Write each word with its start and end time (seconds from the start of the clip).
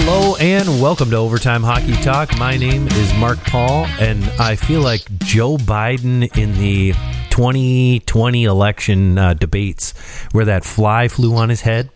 Hello 0.00 0.36
and 0.36 0.80
welcome 0.80 1.10
to 1.10 1.16
Overtime 1.16 1.64
Hockey 1.64 1.94
Talk. 1.94 2.38
My 2.38 2.56
name 2.56 2.86
is 2.86 3.12
Mark 3.14 3.36
Paul, 3.40 3.84
and 3.98 4.22
I 4.40 4.54
feel 4.54 4.80
like 4.80 5.02
Joe 5.18 5.56
Biden 5.56 6.22
in 6.38 6.56
the 6.56 6.92
2020 7.30 8.44
election 8.44 9.18
uh, 9.18 9.34
debates 9.34 9.98
where 10.30 10.44
that 10.44 10.64
fly 10.64 11.08
flew 11.08 11.34
on 11.34 11.48
his 11.48 11.62
head. 11.62 11.90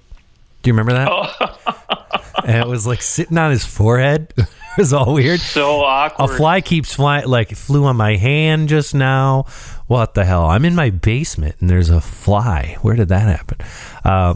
Do 0.63 0.71
you 0.71 0.75
remember 0.75 0.95
that? 0.95 1.09
Oh. 1.13 2.19
and 2.45 2.57
it 2.57 2.67
was 2.67 2.89
like 2.89 3.03
sitting 3.03 3.39
on 3.39 3.53
his 3.53 3.65
forehead. 3.65 4.35
it 4.37 4.49
was 4.77 4.93
all 4.93 5.15
weird. 5.15 5.39
So 5.39 5.83
awkward. 5.83 6.29
A 6.29 6.37
fly 6.37 6.61
keeps 6.61 6.93
flying, 6.95 7.29
like 7.29 7.53
it 7.53 7.57
flew 7.57 7.85
on 7.85 7.97
my 7.97 8.17
hand 8.17 8.69
just 8.69 8.97
now. 8.97 9.45
What 9.87 10.15
the 10.15 10.25
hell? 10.25 10.47
I'm 10.47 10.65
in 10.65 10.75
my 10.75 10.91
basement 10.91 11.55
and 11.61 11.71
there's 11.71 11.89
a 11.89 12.01
fly. 12.01 12.79
Where 12.83 12.97
did 12.97 13.11
that 13.11 13.29
happen? 13.29 13.59
Uh, 14.05 14.35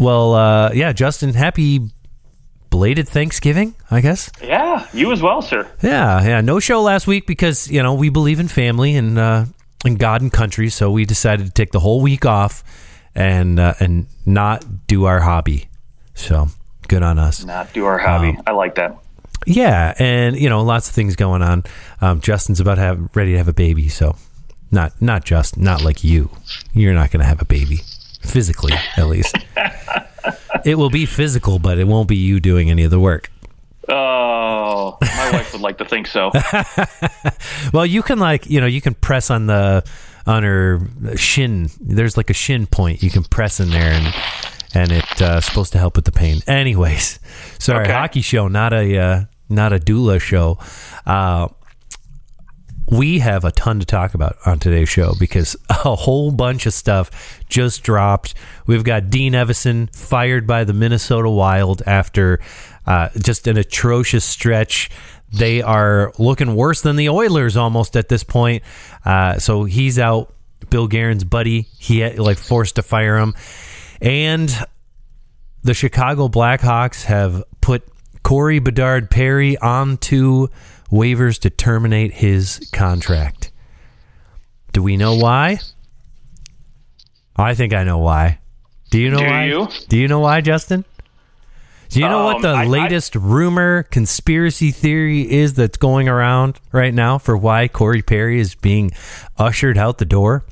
well, 0.00 0.34
uh, 0.34 0.72
yeah, 0.72 0.92
Justin, 0.92 1.34
happy 1.34 1.90
belated 2.70 3.08
Thanksgiving, 3.08 3.74
I 3.90 4.00
guess. 4.00 4.30
yeah, 4.42 4.86
you 4.92 5.12
as 5.12 5.22
well, 5.22 5.42
sir. 5.42 5.70
Yeah, 5.82 6.22
yeah. 6.24 6.40
No 6.40 6.60
show 6.60 6.82
last 6.82 7.06
week 7.06 7.26
because 7.26 7.70
you 7.70 7.82
know 7.82 7.94
we 7.94 8.08
believe 8.08 8.40
in 8.40 8.48
family 8.48 8.94
and 8.96 9.18
uh, 9.18 9.44
and 9.84 9.98
God 9.98 10.22
and 10.22 10.32
country, 10.32 10.68
so 10.68 10.90
we 10.90 11.04
decided 11.04 11.46
to 11.46 11.52
take 11.52 11.72
the 11.72 11.80
whole 11.80 12.00
week 12.00 12.24
off 12.26 12.62
and 13.14 13.58
uh, 13.58 13.74
and 13.80 14.06
not 14.26 14.86
do 14.86 15.04
our 15.04 15.20
hobby. 15.20 15.68
So 16.14 16.48
good 16.88 17.02
on 17.02 17.18
us. 17.18 17.44
Not 17.44 17.72
do 17.72 17.84
our 17.84 17.98
hobby. 17.98 18.36
I 18.46 18.52
like 18.52 18.74
that. 18.76 18.96
Yeah, 19.46 19.94
and 19.98 20.36
you 20.38 20.48
know, 20.48 20.62
lots 20.62 20.88
of 20.88 20.94
things 20.94 21.16
going 21.16 21.42
on. 21.42 21.64
Um, 22.00 22.20
Justin's 22.20 22.60
about 22.60 22.74
to 22.76 22.80
have 22.82 23.16
ready 23.16 23.32
to 23.32 23.38
have 23.38 23.48
a 23.48 23.52
baby, 23.52 23.88
so 23.88 24.16
not 24.70 25.00
not 25.00 25.24
just 25.24 25.56
not 25.56 25.82
like 25.82 26.04
you. 26.04 26.30
You're 26.72 26.94
not 26.94 27.10
going 27.10 27.20
to 27.20 27.26
have 27.26 27.40
a 27.40 27.46
baby 27.46 27.80
physically, 28.22 28.72
at 28.96 29.06
least. 29.06 29.36
it 30.64 30.76
will 30.76 30.90
be 30.90 31.06
physical, 31.06 31.58
but 31.58 31.78
it 31.78 31.86
won't 31.86 32.08
be 32.08 32.16
you 32.16 32.40
doing 32.40 32.70
any 32.70 32.84
of 32.84 32.90
the 32.90 33.00
work. 33.00 33.30
Oh, 33.88 34.98
my 35.00 35.30
wife 35.32 35.52
would 35.52 35.62
like 35.62 35.78
to 35.78 35.84
think 35.84 36.06
so. 36.06 36.30
Well, 37.72 37.84
you 37.86 38.02
can 38.02 38.18
like 38.18 38.48
you 38.48 38.60
know 38.60 38.66
you 38.66 38.80
can 38.80 38.94
press 38.94 39.30
on 39.30 39.46
the 39.46 39.84
on 40.26 40.42
her 40.42 40.80
shin. 41.16 41.70
There's 41.80 42.16
like 42.16 42.30
a 42.30 42.34
shin 42.34 42.66
point 42.66 43.02
you 43.02 43.10
can 43.10 43.24
press 43.24 43.60
in 43.60 43.70
there 43.70 43.92
and. 43.92 44.14
And 44.74 44.92
it's 44.92 45.22
uh, 45.22 45.40
supposed 45.40 45.72
to 45.72 45.78
help 45.78 45.96
with 45.96 46.04
the 46.04 46.12
pain. 46.12 46.42
Anyways, 46.46 47.20
sorry, 47.58 47.84
Okay. 47.84 47.92
hockey 47.92 48.20
show, 48.20 48.48
not 48.48 48.74
a 48.74 48.98
uh, 48.98 49.24
not 49.48 49.72
a 49.72 49.78
doula 49.78 50.20
show. 50.20 50.58
Uh, 51.06 51.48
we 52.90 53.18
have 53.18 53.44
a 53.44 53.52
ton 53.52 53.80
to 53.80 53.86
talk 53.86 54.14
about 54.14 54.36
on 54.46 54.58
today's 54.58 54.88
show 54.88 55.14
because 55.18 55.56
a 55.70 55.94
whole 55.94 56.30
bunch 56.30 56.66
of 56.66 56.72
stuff 56.72 57.42
just 57.48 57.82
dropped. 57.82 58.34
We've 58.66 58.84
got 58.84 59.10
Dean 59.10 59.32
Evason 59.32 59.94
fired 59.94 60.46
by 60.46 60.64
the 60.64 60.72
Minnesota 60.72 61.30
Wild 61.30 61.82
after 61.86 62.40
uh, 62.86 63.10
just 63.22 63.46
an 63.46 63.56
atrocious 63.56 64.24
stretch. 64.24 64.90
They 65.30 65.60
are 65.60 66.12
looking 66.18 66.54
worse 66.54 66.80
than 66.80 66.96
the 66.96 67.10
Oilers 67.10 67.56
almost 67.56 67.96
at 67.96 68.08
this 68.08 68.24
point. 68.24 68.62
Uh, 69.04 69.38
so 69.38 69.64
he's 69.64 69.98
out. 69.98 70.34
Bill 70.70 70.88
Guerin's 70.88 71.24
buddy, 71.24 71.62
he 71.78 72.00
had, 72.00 72.18
like 72.18 72.36
forced 72.36 72.76
to 72.76 72.82
fire 72.82 73.16
him, 73.16 73.34
and 74.02 74.52
the 75.62 75.72
Chicago 75.72 76.28
Blackhawks 76.28 77.04
have 77.04 77.44
put 77.60 77.84
Corey 78.22 78.58
Bedard 78.58 79.08
Perry 79.08 79.56
onto 79.56 80.48
waivers 80.90 81.38
to 81.40 81.50
terminate 81.50 82.14
his 82.14 82.68
contract. 82.72 83.50
Do 84.72 84.82
we 84.82 84.96
know 84.96 85.14
why? 85.16 85.58
I 87.36 87.54
think 87.54 87.72
I 87.72 87.84
know 87.84 87.98
why. 87.98 88.38
Do 88.90 88.98
you 88.98 89.10
know 89.10 89.18
Do 89.18 89.24
why? 89.26 89.44
you? 89.46 89.68
Do 89.88 89.96
you 89.98 90.08
know 90.08 90.20
why, 90.20 90.40
Justin? 90.40 90.84
Do 91.90 92.00
you 92.00 92.08
know 92.08 92.24
what 92.24 92.36
Um, 92.36 92.42
the 92.42 92.48
I- 92.48 92.62
I- 92.62 92.66
latest 92.66 93.14
rumor, 93.14 93.84
conspiracy 93.84 94.70
theory 94.72 95.22
is 95.30 95.54
that's 95.54 95.78
going 95.78 96.08
around 96.08 96.58
right 96.72 96.92
now 96.92 97.16
for 97.18 97.36
why 97.36 97.66
Corey 97.68 98.02
Perry 98.02 98.38
is 98.40 98.54
being 98.54 98.90
ushered 99.38 99.78
out 99.78 99.98
the 99.98 100.04
door? 100.04 100.44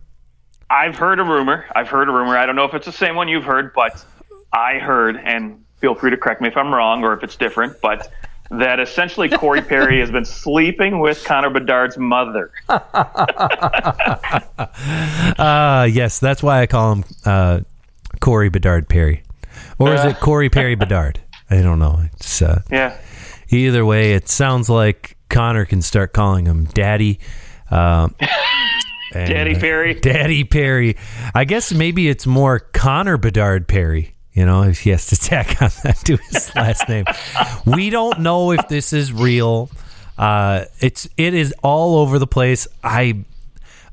I've 0.70 0.96
heard 0.96 1.20
a 1.20 1.24
rumor. 1.24 1.64
I've 1.74 1.88
heard 1.88 2.08
a 2.08 2.12
rumor. 2.12 2.36
I 2.38 2.46
don't 2.46 2.56
know 2.56 2.64
if 2.64 2.74
it's 2.74 2.86
the 2.86 2.92
same 2.92 3.16
one 3.16 3.28
you've 3.28 3.44
heard, 3.44 3.72
but 3.74 4.02
I 4.52 4.78
heard, 4.78 5.16
and 5.22 5.60
feel 5.80 5.94
free 5.94 6.10
to 6.10 6.16
correct 6.16 6.40
me 6.40 6.48
if 6.48 6.56
I'm 6.56 6.74
wrong 6.74 7.04
or 7.04 7.12
if 7.12 7.22
it's 7.22 7.36
different, 7.36 7.80
but 7.82 8.10
that 8.50 8.80
essentially 8.80 9.28
Corey 9.28 9.62
Perry 9.62 10.00
has 10.00 10.10
been 10.10 10.24
sleeping 10.24 11.00
with 11.00 11.24
Connor 11.24 11.50
Bedard's 11.50 11.98
mother. 11.98 12.50
Uh, 15.38 15.88
yes, 15.92 16.18
that's 16.18 16.42
why 16.42 16.60
I 16.62 16.66
call 16.66 16.92
him 16.92 17.04
uh, 17.24 17.60
Corey 18.20 18.48
Bedard 18.48 18.88
Perry. 18.88 19.22
Or 19.78 19.94
is 19.94 20.04
it 20.04 20.20
Corey 20.20 20.48
Perry 20.48 20.74
Bedard? 20.74 21.20
I 21.50 21.62
don't 21.62 21.78
know. 21.78 22.00
It's 22.14 22.42
uh, 22.42 22.62
Yeah. 22.70 22.96
either 23.50 23.84
way. 23.84 24.12
It 24.14 24.28
sounds 24.28 24.68
like 24.68 25.16
Connor 25.28 25.64
can 25.64 25.82
start 25.82 26.12
calling 26.12 26.46
him 26.46 26.64
Daddy. 26.66 27.20
Um, 27.70 28.14
and, 29.12 29.28
Daddy 29.30 29.54
uh, 29.56 29.60
Perry. 29.60 29.94
Daddy 29.94 30.44
Perry. 30.44 30.96
I 31.34 31.44
guess 31.44 31.72
maybe 31.72 32.08
it's 32.08 32.26
more 32.26 32.58
Connor 32.60 33.16
Bedard 33.18 33.68
Perry. 33.68 34.14
You 34.36 34.44
know, 34.44 34.64
if 34.64 34.80
he 34.80 34.90
has 34.90 35.06
to 35.06 35.16
tack 35.20 35.60
on 35.62 35.70
that 35.82 35.96
to 36.04 36.18
his 36.18 36.54
last 36.54 36.88
name. 36.88 37.06
We 37.64 37.90
don't 37.90 38.20
know 38.20 38.52
if 38.52 38.68
this 38.68 38.92
is 38.92 39.12
real. 39.12 39.70
Uh, 40.16 40.66
it's 40.78 41.08
it 41.16 41.34
is 41.34 41.52
all 41.62 41.96
over 41.96 42.18
the 42.18 42.26
place. 42.26 42.68
I 42.84 43.24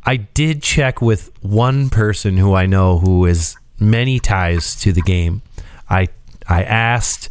I 0.06 0.18
did 0.18 0.62
check 0.62 1.02
with 1.02 1.32
one 1.42 1.90
person 1.90 2.38
who 2.38 2.54
I 2.54 2.66
know 2.66 3.00
who 3.00 3.24
has 3.26 3.56
many 3.80 4.20
ties 4.20 4.76
to 4.82 4.92
the 4.92 5.02
game. 5.02 5.42
I 5.90 6.10
I 6.48 6.64
asked, 6.64 7.30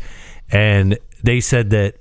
and 0.50 0.98
they 1.22 1.40
said 1.40 1.68
that 1.70 1.96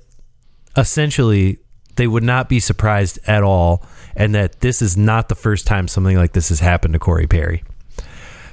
essentially 0.78 1.58
they 1.96 2.06
would 2.06 2.24
not 2.24 2.48
be 2.48 2.58
surprised 2.58 3.18
at 3.26 3.42
all, 3.42 3.84
and 4.16 4.34
that 4.34 4.60
this 4.60 4.80
is 4.80 4.96
not 4.96 5.28
the 5.28 5.34
first 5.34 5.66
time 5.66 5.88
something 5.88 6.16
like 6.16 6.32
this 6.32 6.48
has 6.48 6.60
happened 6.60 6.94
to 6.94 6.98
Corey 6.98 7.26
Perry. 7.26 7.62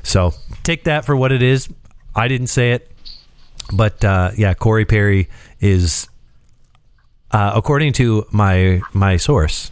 So 0.04 0.34
take 0.64 0.84
that 0.84 1.06
for 1.06 1.16
what 1.16 1.32
it 1.32 1.42
is. 1.42 1.70
I 2.16 2.28
didn't 2.28 2.48
say 2.48 2.72
it, 2.72 2.92
but 3.74 4.04
uh, 4.04 4.32
yeah, 4.38 4.54
Corey 4.54 4.86
Perry 4.86 5.30
is, 5.60 6.08
uh, 7.32 7.54
according 7.56 7.94
to 7.94 8.26
my 8.32 8.82
my 8.94 9.18
source, 9.18 9.72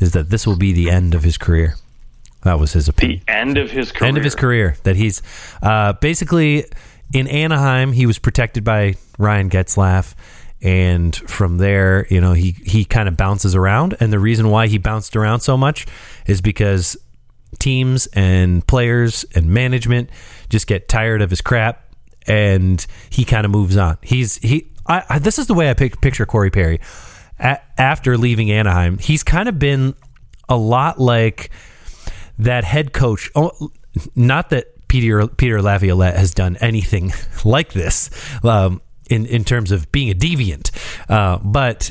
is 0.00 0.12
that 0.12 0.30
this 0.30 0.46
will 0.46 0.56
be 0.56 0.72
the 0.72 0.90
end 0.90 1.14
of 1.14 1.22
his 1.22 1.38
career. 1.38 1.76
That 2.42 2.58
was 2.58 2.72
his 2.74 2.88
opinion. 2.88 3.22
The 3.26 3.32
end 3.32 3.58
of 3.58 3.70
his 3.70 3.90
career. 3.90 4.08
End 4.08 4.18
of 4.18 4.24
his 4.24 4.34
career. 4.34 4.76
That 4.82 4.96
he's 4.96 5.22
uh, 5.62 5.94
basically 5.94 6.66
in 7.12 7.26
Anaheim. 7.28 7.92
He 7.92 8.06
was 8.06 8.18
protected 8.18 8.64
by 8.64 8.96
Ryan 9.18 9.48
Getzlaf, 9.48 10.14
and 10.60 11.14
from 11.14 11.58
there, 11.58 12.06
you 12.10 12.20
know, 12.20 12.32
he 12.32 12.52
he 12.64 12.84
kind 12.84 13.08
of 13.08 13.16
bounces 13.16 13.54
around. 13.54 13.96
And 14.00 14.12
the 14.12 14.18
reason 14.18 14.50
why 14.50 14.66
he 14.66 14.78
bounced 14.78 15.16
around 15.16 15.40
so 15.40 15.56
much 15.56 15.86
is 16.26 16.40
because 16.40 16.96
teams 17.58 18.06
and 18.12 18.66
players 18.66 19.24
and 19.34 19.46
management 19.48 20.10
just 20.48 20.66
get 20.66 20.88
tired 20.88 21.22
of 21.22 21.30
his 21.30 21.40
crap, 21.40 21.84
and 22.26 22.84
he 23.10 23.24
kind 23.24 23.44
of 23.44 23.50
moves 23.50 23.76
on. 23.76 23.98
He's 24.02 24.36
he. 24.36 24.70
I, 24.86 25.02
I, 25.08 25.18
this 25.18 25.38
is 25.38 25.46
the 25.46 25.54
way 25.54 25.70
I 25.70 25.74
pic- 25.74 26.00
picture 26.00 26.26
Corey 26.26 26.50
Perry. 26.50 26.80
A- 27.38 27.60
after 27.80 28.16
leaving 28.18 28.50
Anaheim, 28.50 28.98
he's 28.98 29.22
kind 29.22 29.48
of 29.48 29.58
been 29.58 29.94
a 30.48 30.56
lot 30.56 31.00
like 31.00 31.50
that 32.38 32.64
head 32.64 32.92
coach. 32.92 33.30
Oh, 33.34 33.70
not 34.14 34.50
that 34.50 34.88
Peter 34.88 35.26
Peter 35.26 35.60
Laviolette 35.62 36.16
has 36.16 36.32
done 36.34 36.56
anything 36.60 37.12
like 37.44 37.72
this 37.72 38.10
um, 38.44 38.80
in 39.10 39.26
in 39.26 39.44
terms 39.44 39.72
of 39.72 39.90
being 39.90 40.10
a 40.10 40.14
deviant, 40.14 40.70
uh, 41.10 41.38
but 41.42 41.90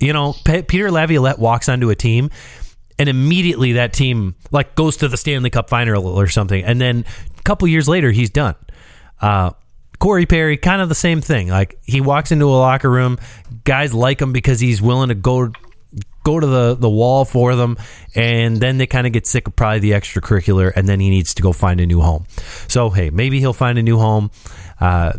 you 0.00 0.12
know, 0.12 0.34
Pe- 0.44 0.62
Peter 0.62 0.90
Laviolette 0.90 1.38
walks 1.38 1.68
onto 1.68 1.90
a 1.90 1.94
team. 1.94 2.30
And 2.98 3.08
immediately 3.08 3.72
that 3.72 3.92
team 3.92 4.36
like 4.52 4.76
goes 4.76 4.98
to 4.98 5.08
the 5.08 5.16
Stanley 5.16 5.50
Cup 5.50 5.68
final 5.68 6.06
or 6.06 6.28
something, 6.28 6.62
and 6.62 6.80
then 6.80 7.04
a 7.36 7.42
couple 7.42 7.66
years 7.66 7.88
later 7.88 8.12
he's 8.12 8.30
done. 8.30 8.54
Uh, 9.20 9.50
Corey 9.98 10.26
Perry, 10.26 10.56
kind 10.56 10.82
of 10.82 10.88
the 10.88 10.94
same 10.94 11.20
thing. 11.20 11.48
Like 11.48 11.78
he 11.82 12.00
walks 12.00 12.30
into 12.30 12.46
a 12.46 12.54
locker 12.54 12.90
room, 12.90 13.18
guys 13.64 13.94
like 13.94 14.20
him 14.20 14.32
because 14.32 14.60
he's 14.60 14.80
willing 14.82 15.08
to 15.08 15.14
go 15.14 15.50
go 16.24 16.40
to 16.40 16.46
the, 16.46 16.74
the 16.74 16.88
wall 16.88 17.24
for 17.24 17.54
them, 17.54 17.76
and 18.14 18.56
then 18.56 18.78
they 18.78 18.86
kind 18.86 19.06
of 19.06 19.12
get 19.12 19.26
sick 19.26 19.46
of 19.46 19.54
probably 19.54 19.78
the 19.78 19.92
extracurricular, 19.92 20.72
and 20.74 20.88
then 20.88 20.98
he 20.98 21.10
needs 21.10 21.34
to 21.34 21.42
go 21.42 21.52
find 21.52 21.80
a 21.80 21.86
new 21.86 22.00
home. 22.00 22.24
So 22.68 22.90
hey, 22.90 23.10
maybe 23.10 23.40
he'll 23.40 23.52
find 23.52 23.78
a 23.78 23.82
new 23.82 23.98
home, 23.98 24.30
uh, 24.80 25.12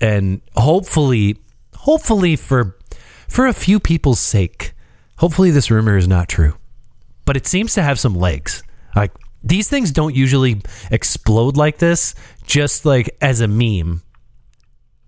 and 0.00 0.40
hopefully, 0.54 1.38
hopefully 1.74 2.36
for 2.36 2.76
for 3.28 3.46
a 3.46 3.52
few 3.52 3.80
people's 3.80 4.20
sake, 4.20 4.72
hopefully 5.18 5.50
this 5.50 5.70
rumor 5.70 5.96
is 5.96 6.06
not 6.08 6.28
true, 6.28 6.54
but 7.24 7.36
it 7.36 7.46
seems 7.46 7.74
to 7.74 7.82
have 7.82 7.98
some 7.98 8.14
legs. 8.14 8.62
Like 8.94 9.12
these 9.42 9.68
things 9.68 9.90
don't 9.90 10.14
usually 10.14 10.62
explode 10.90 11.56
like 11.56 11.78
this, 11.78 12.14
just 12.46 12.84
like 12.84 13.16
as 13.20 13.40
a 13.40 13.48
meme. 13.48 14.02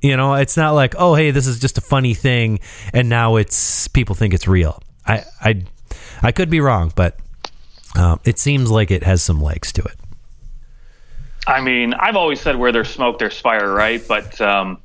You 0.00 0.16
know, 0.16 0.34
it's 0.34 0.56
not 0.56 0.72
like, 0.72 0.94
oh, 0.98 1.14
hey, 1.14 1.30
this 1.30 1.46
is 1.46 1.58
just 1.58 1.78
a 1.78 1.80
funny 1.80 2.12
thing, 2.12 2.60
and 2.92 3.08
now 3.08 3.36
it's 3.36 3.88
people 3.88 4.14
think 4.14 4.34
it's 4.34 4.46
real. 4.46 4.82
I, 5.06 5.24
I, 5.40 5.64
I 6.22 6.32
could 6.32 6.50
be 6.50 6.60
wrong, 6.60 6.92
but 6.94 7.18
um, 7.96 8.20
it 8.24 8.38
seems 8.38 8.70
like 8.70 8.90
it 8.90 9.02
has 9.02 9.22
some 9.22 9.40
legs 9.40 9.72
to 9.72 9.82
it. 9.82 9.96
I 11.46 11.60
mean, 11.60 11.94
I've 11.94 12.16
always 12.16 12.40
said 12.40 12.56
where 12.56 12.72
there's 12.72 12.90
smoke, 12.90 13.18
there's 13.18 13.38
fire, 13.38 13.72
right? 13.72 14.02
But 14.06 14.40
um, 14.40 14.78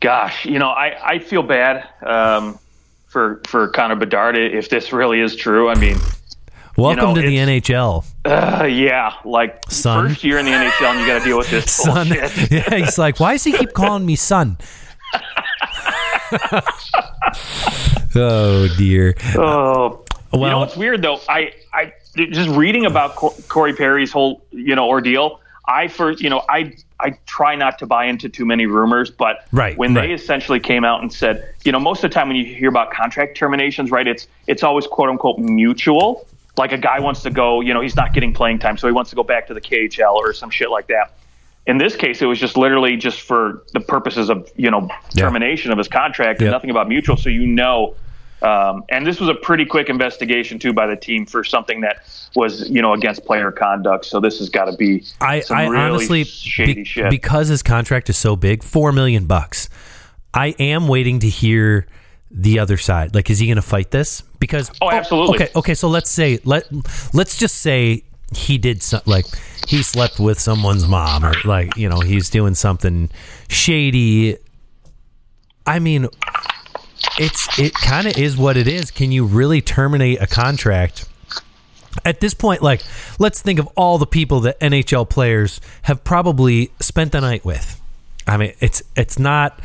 gosh, 0.00 0.44
you 0.44 0.58
know, 0.58 0.68
I, 0.68 1.14
I 1.14 1.18
feel 1.18 1.42
bad 1.42 1.88
um, 2.02 2.58
for 3.08 3.40
for 3.46 3.68
Connor 3.68 3.96
Bedard 3.96 4.36
if 4.38 4.68
this 4.68 4.92
really 4.92 5.20
is 5.20 5.34
true. 5.36 5.68
I 5.68 5.74
mean, 5.74 5.96
Welcome 6.76 7.14
know, 7.14 7.20
to 7.20 7.22
the 7.22 7.36
NHL, 7.36 8.04
uh, 8.24 8.64
yeah, 8.64 9.14
like 9.24 9.60
Son. 9.68 10.08
first 10.08 10.22
year 10.22 10.38
in 10.38 10.44
the 10.44 10.52
NHL, 10.52 10.90
and 10.92 11.00
you 11.00 11.06
got 11.06 11.18
to 11.18 11.24
deal 11.24 11.36
with 11.38 11.50
this 11.50 11.70
son. 11.84 12.08
bullshit. 12.08 12.50
yeah, 12.52 12.74
he's 12.76 12.96
like, 12.98 13.18
why 13.18 13.32
does 13.32 13.42
he 13.44 13.52
keep 13.52 13.72
calling 13.72 14.06
me 14.06 14.14
son? 14.16 14.56
oh 18.14 18.68
dear. 18.76 19.14
Oh, 19.36 20.04
you 20.32 20.38
Well- 20.40 20.50
know 20.50 20.58
what's 20.60 20.76
weird 20.76 21.02
though? 21.02 21.20
I, 21.28 21.52
I 21.72 21.92
just 22.16 22.50
reading 22.50 22.86
about 22.86 23.16
Cor- 23.16 23.34
Corey 23.48 23.72
Perry's 23.74 24.12
whole 24.12 24.44
you 24.50 24.74
know 24.74 24.86
ordeal. 24.88 25.40
I 25.66 25.88
first, 25.88 26.20
you 26.22 26.30
know, 26.30 26.42
I 26.48 26.74
I 27.00 27.10
try 27.26 27.54
not 27.54 27.78
to 27.78 27.86
buy 27.86 28.06
into 28.06 28.28
too 28.28 28.44
many 28.44 28.66
rumors, 28.66 29.10
but 29.10 29.46
Right, 29.52 29.76
when 29.78 29.94
right. 29.94 30.08
they 30.08 30.12
essentially 30.14 30.58
came 30.60 30.84
out 30.84 31.00
and 31.00 31.12
said, 31.12 31.54
you 31.64 31.70
know, 31.72 31.78
most 31.78 32.02
of 32.02 32.10
the 32.10 32.14
time 32.14 32.28
when 32.28 32.36
you 32.36 32.44
hear 32.44 32.68
about 32.68 32.90
contract 32.92 33.36
terminations, 33.36 33.90
right, 33.90 34.06
it's 34.06 34.26
it's 34.46 34.62
always 34.62 34.86
quote 34.86 35.08
unquote 35.08 35.38
mutual. 35.38 36.26
Like 36.56 36.72
a 36.72 36.78
guy 36.78 36.98
wants 36.98 37.22
to 37.22 37.30
go, 37.30 37.60
you 37.60 37.72
know, 37.72 37.80
he's 37.80 37.94
not 37.94 38.12
getting 38.14 38.32
playing 38.32 38.58
time, 38.58 38.76
so 38.76 38.88
he 38.88 38.92
wants 38.92 39.10
to 39.10 39.16
go 39.16 39.22
back 39.22 39.46
to 39.46 39.54
the 39.54 39.60
KHL 39.60 40.14
or 40.14 40.32
some 40.32 40.50
shit 40.50 40.70
like 40.70 40.88
that. 40.88 41.12
In 41.68 41.78
this 41.78 41.94
case, 41.94 42.20
it 42.22 42.26
was 42.26 42.40
just 42.40 42.56
literally 42.56 42.96
just 42.96 43.20
for 43.20 43.62
the 43.74 43.80
purposes 43.80 44.28
of 44.30 44.50
you 44.56 44.70
know 44.70 44.88
Yeah. 45.14 45.24
termination 45.24 45.70
of 45.70 45.78
his 45.78 45.86
contract 45.88 46.40
Yeah. 46.40 46.46
and 46.46 46.52
nothing 46.52 46.70
about 46.70 46.88
mutual. 46.88 47.16
So 47.16 47.28
you 47.28 47.46
know, 47.46 47.94
um, 48.42 48.84
and 48.88 49.06
this 49.06 49.20
was 49.20 49.28
a 49.28 49.34
pretty 49.34 49.64
quick 49.64 49.88
investigation 49.88 50.58
too 50.58 50.72
by 50.72 50.86
the 50.86 50.96
team 50.96 51.26
for 51.26 51.42
something 51.44 51.80
that 51.80 52.04
was 52.34 52.68
you 52.70 52.82
know 52.82 52.92
against 52.92 53.24
player 53.24 53.50
conduct. 53.50 54.04
So 54.04 54.20
this 54.20 54.38
has 54.38 54.48
got 54.48 54.66
to 54.66 54.76
be 54.76 55.04
I, 55.20 55.42
I 55.50 55.66
really 55.66 55.76
honestly 55.76 56.24
shady 56.24 56.74
be- 56.74 56.84
shit. 56.84 57.10
because 57.10 57.48
his 57.48 57.62
contract 57.62 58.08
is 58.08 58.16
so 58.16 58.36
big, 58.36 58.62
four 58.62 58.92
million 58.92 59.26
bucks. 59.26 59.68
I 60.32 60.48
am 60.58 60.88
waiting 60.88 61.20
to 61.20 61.28
hear 61.28 61.86
the 62.30 62.58
other 62.58 62.76
side. 62.76 63.14
Like, 63.14 63.30
is 63.30 63.38
he 63.38 63.46
going 63.46 63.56
to 63.56 63.62
fight 63.62 63.90
this? 63.90 64.22
Because 64.38 64.70
Oh, 64.80 64.90
absolutely. 64.90 65.36
Okay, 65.36 65.50
okay. 65.56 65.74
So 65.74 65.88
let's 65.88 66.10
say 66.10 66.38
let 66.44 66.64
let's 67.14 67.36
just 67.36 67.56
say 67.56 68.04
he 68.34 68.58
did 68.58 68.82
some, 68.82 69.00
like 69.06 69.24
he 69.66 69.82
slept 69.82 70.20
with 70.20 70.38
someone's 70.38 70.86
mom 70.86 71.24
or 71.24 71.34
like 71.44 71.76
you 71.76 71.88
know 71.88 72.00
he's 72.00 72.30
doing 72.30 72.54
something 72.54 73.10
shady. 73.48 74.36
I 75.66 75.78
mean, 75.80 76.08
it's 77.18 77.58
it 77.58 77.74
kind 77.74 78.06
of 78.06 78.16
is 78.16 78.36
what 78.36 78.56
it 78.56 78.68
is. 78.68 78.90
Can 78.90 79.12
you 79.12 79.24
really 79.24 79.60
terminate 79.60 80.20
a 80.20 80.26
contract? 80.26 81.08
At 82.04 82.20
this 82.20 82.32
point, 82.32 82.62
like, 82.62 82.82
let's 83.18 83.42
think 83.42 83.58
of 83.58 83.66
all 83.76 83.98
the 83.98 84.06
people 84.06 84.40
that 84.40 84.60
NHL 84.60 85.08
players 85.08 85.60
have 85.82 86.04
probably 86.04 86.70
spent 86.80 87.12
the 87.12 87.20
night 87.20 87.44
with. 87.44 87.80
I 88.26 88.36
mean, 88.36 88.52
it's 88.60 88.82
it's 88.94 89.18
not. 89.18 89.60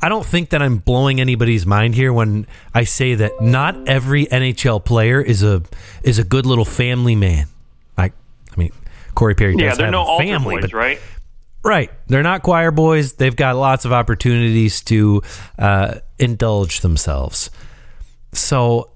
I 0.00 0.08
don't 0.08 0.26
think 0.26 0.50
that 0.50 0.62
I'm 0.62 0.78
blowing 0.78 1.20
anybody's 1.20 1.66
mind 1.66 1.94
here 1.94 2.12
when 2.12 2.46
I 2.74 2.84
say 2.84 3.14
that 3.16 3.40
not 3.40 3.88
every 3.88 4.26
NHL 4.26 4.84
player 4.84 5.20
is 5.20 5.42
a 5.42 5.62
is 6.02 6.18
a 6.18 6.24
good 6.24 6.46
little 6.46 6.64
family 6.64 7.16
man. 7.16 7.46
Like, 7.96 8.12
I 8.52 8.56
mean, 8.56 8.72
Corey 9.14 9.34
Perry 9.34 9.56
does 9.56 9.62
yeah, 9.62 9.74
they're 9.74 9.86
have 9.86 9.92
no 9.92 10.16
a 10.16 10.18
family, 10.18 10.56
boys, 10.56 10.62
but 10.62 10.72
right? 10.74 11.00
Right. 11.64 11.90
They're 12.06 12.22
not 12.22 12.42
choir 12.42 12.70
boys. 12.70 13.14
They've 13.14 13.34
got 13.34 13.56
lots 13.56 13.84
of 13.84 13.92
opportunities 13.92 14.82
to 14.82 15.22
uh, 15.58 15.96
indulge 16.18 16.80
themselves. 16.80 17.50
So, 18.32 18.90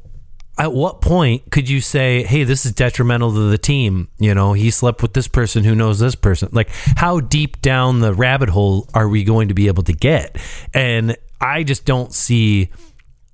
at 0.59 0.73
what 0.73 1.01
point 1.01 1.51
could 1.51 1.69
you 1.69 1.81
say, 1.81 2.25
hey, 2.25 2.45
this 2.45 2.67
is 2.67 2.73
detrimental 2.73 3.33
to 3.33 3.51
the 3.51 3.57
team? 3.59 4.09
You 4.19 4.35
know, 4.35 4.53
he 4.53 4.71
slept 4.71 5.01
with 5.01 5.15
this 5.15 5.27
person 5.27 5.65
who 5.65 5.75
knows 5.75 5.99
this 5.99 6.15
person. 6.15 6.51
Like, 6.53 6.69
how 6.97 7.21
deep 7.21 7.63
down 7.63 8.01
the 8.01 8.13
rabbit 8.13 8.51
hole 8.51 8.87
are 8.93 9.09
we 9.09 9.25
going 9.25 9.49
to 9.49 9.55
be 9.55 9.67
able 9.69 9.83
to 9.85 9.93
get? 9.95 10.37
And 10.75 11.17
I 11.41 11.63
just 11.63 11.85
don't 11.87 12.13
see 12.13 12.69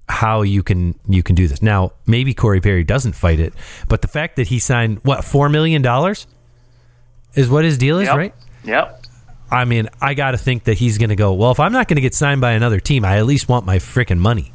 how 0.08 0.40
you 0.43 0.62
can 0.62 0.94
you 1.06 1.23
can 1.23 1.35
do 1.35 1.46
this. 1.49 1.61
Now, 1.61 1.93
maybe 2.06 2.32
Corey 2.32 2.61
Perry 2.61 2.82
doesn't 2.85 3.12
fight 3.12 3.40
it, 3.40 3.52
but 3.88 4.00
the 4.00 4.08
fact 4.08 4.37
that 4.37 4.46
he 4.46 4.58
signed 4.58 5.00
what 5.02 5.23
four 5.25 5.49
million 5.50 5.82
dollars 5.82 6.26
is 7.35 7.50
what 7.50 7.64
his 7.64 7.76
deal 7.76 7.99
is, 7.99 8.06
Yep. 8.06 8.17
right? 8.17 8.35
Yep. 8.64 9.02
I 9.50 9.65
mean, 9.65 9.89
I 10.00 10.15
got 10.15 10.33
to 10.33 10.39
think 10.39 10.65
that 10.65 10.75
he's 10.79 10.99
going 10.99 11.09
to 11.11 11.17
go. 11.17 11.33
Well, 11.33 11.50
if 11.50 11.61
I'm 11.61 11.73
not 11.73 11.89
going 11.89 11.97
to 11.97 12.03
get 12.03 12.15
signed 12.15 12.41
by 12.41 12.53
another 12.53 12.81
team, 12.81 13.05
I 13.05 13.19
at 13.19 13.27
least 13.27 13.49
want 13.49 13.65
my 13.65 13.79
freaking 13.79 14.19
money. 14.19 14.53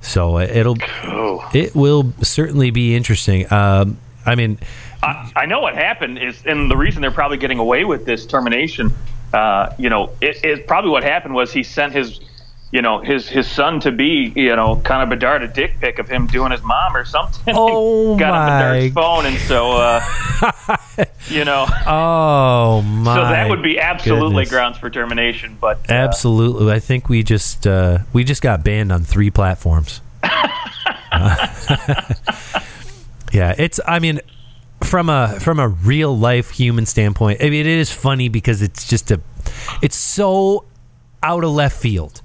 So 0.00 0.38
uh, 0.38 0.42
it'll 0.42 0.76
Oh. 1.04 1.48
it 1.54 1.74
will 1.74 2.12
certainly 2.22 2.70
be 2.70 2.94
interesting. 2.96 3.50
Um, 3.52 3.98
I 4.24 4.34
mean, 4.34 4.58
I, 5.02 5.30
I 5.36 5.46
know 5.46 5.60
what 5.60 5.74
happened 5.74 6.18
is, 6.18 6.42
and 6.46 6.70
the 6.70 6.76
reason 6.76 7.00
they're 7.02 7.10
probably 7.10 7.36
getting 7.38 7.58
away 7.58 7.84
with 7.84 8.04
this 8.06 8.26
termination, 8.26 8.92
uh, 9.32 9.72
you 9.78 9.88
know, 9.88 10.10
it, 10.20 10.44
it 10.44 10.66
probably 10.66 10.90
what 10.90 11.02
happened 11.04 11.34
was 11.34 11.52
he 11.52 11.62
sent 11.62 11.92
his, 11.92 12.20
you 12.76 12.82
know, 12.82 13.00
his 13.00 13.26
his 13.26 13.50
son 13.50 13.80
to 13.80 13.90
be, 13.90 14.34
you 14.36 14.54
know, 14.54 14.76
kind 14.84 15.02
of 15.02 15.08
Bedard 15.08 15.42
a 15.42 15.48
dick 15.48 15.80
pic 15.80 15.98
of 15.98 16.10
him 16.10 16.26
doing 16.26 16.52
his 16.52 16.62
mom 16.62 16.94
or 16.94 17.06
something. 17.06 17.54
Oh, 17.58 18.18
got 18.18 18.34
on 18.34 18.46
my- 18.46 18.60
Bedard's 18.60 18.94
phone, 18.94 19.24
and 19.24 19.38
so, 19.38 19.72
uh, 19.72 20.04
you 21.30 21.46
know, 21.46 21.64
oh 21.86 22.82
my! 22.82 23.14
so 23.16 23.22
that 23.22 23.48
would 23.48 23.62
be 23.62 23.80
absolutely 23.80 24.44
goodness. 24.44 24.50
grounds 24.50 24.76
for 24.76 24.90
termination. 24.90 25.56
But 25.58 25.78
uh, 25.88 25.94
Absolutely, 25.94 26.70
I 26.70 26.78
think 26.78 27.08
we 27.08 27.22
just 27.22 27.66
uh, 27.66 28.00
we 28.12 28.24
just 28.24 28.42
got 28.42 28.62
banned 28.62 28.92
on 28.92 29.04
three 29.04 29.30
platforms. 29.30 30.02
yeah, 33.32 33.54
it's. 33.56 33.80
I 33.86 34.00
mean, 34.00 34.20
from 34.82 35.08
a 35.08 35.40
from 35.40 35.58
a 35.58 35.68
real 35.68 36.14
life 36.14 36.50
human 36.50 36.84
standpoint, 36.84 37.40
I 37.40 37.44
mean, 37.44 37.60
it 37.60 37.78
is 37.78 37.90
funny 37.90 38.28
because 38.28 38.60
it's 38.60 38.86
just 38.86 39.10
a, 39.10 39.22
it's 39.80 39.96
so 39.96 40.66
out 41.22 41.42
of 41.42 41.50
left 41.50 41.80
field. 41.80 42.20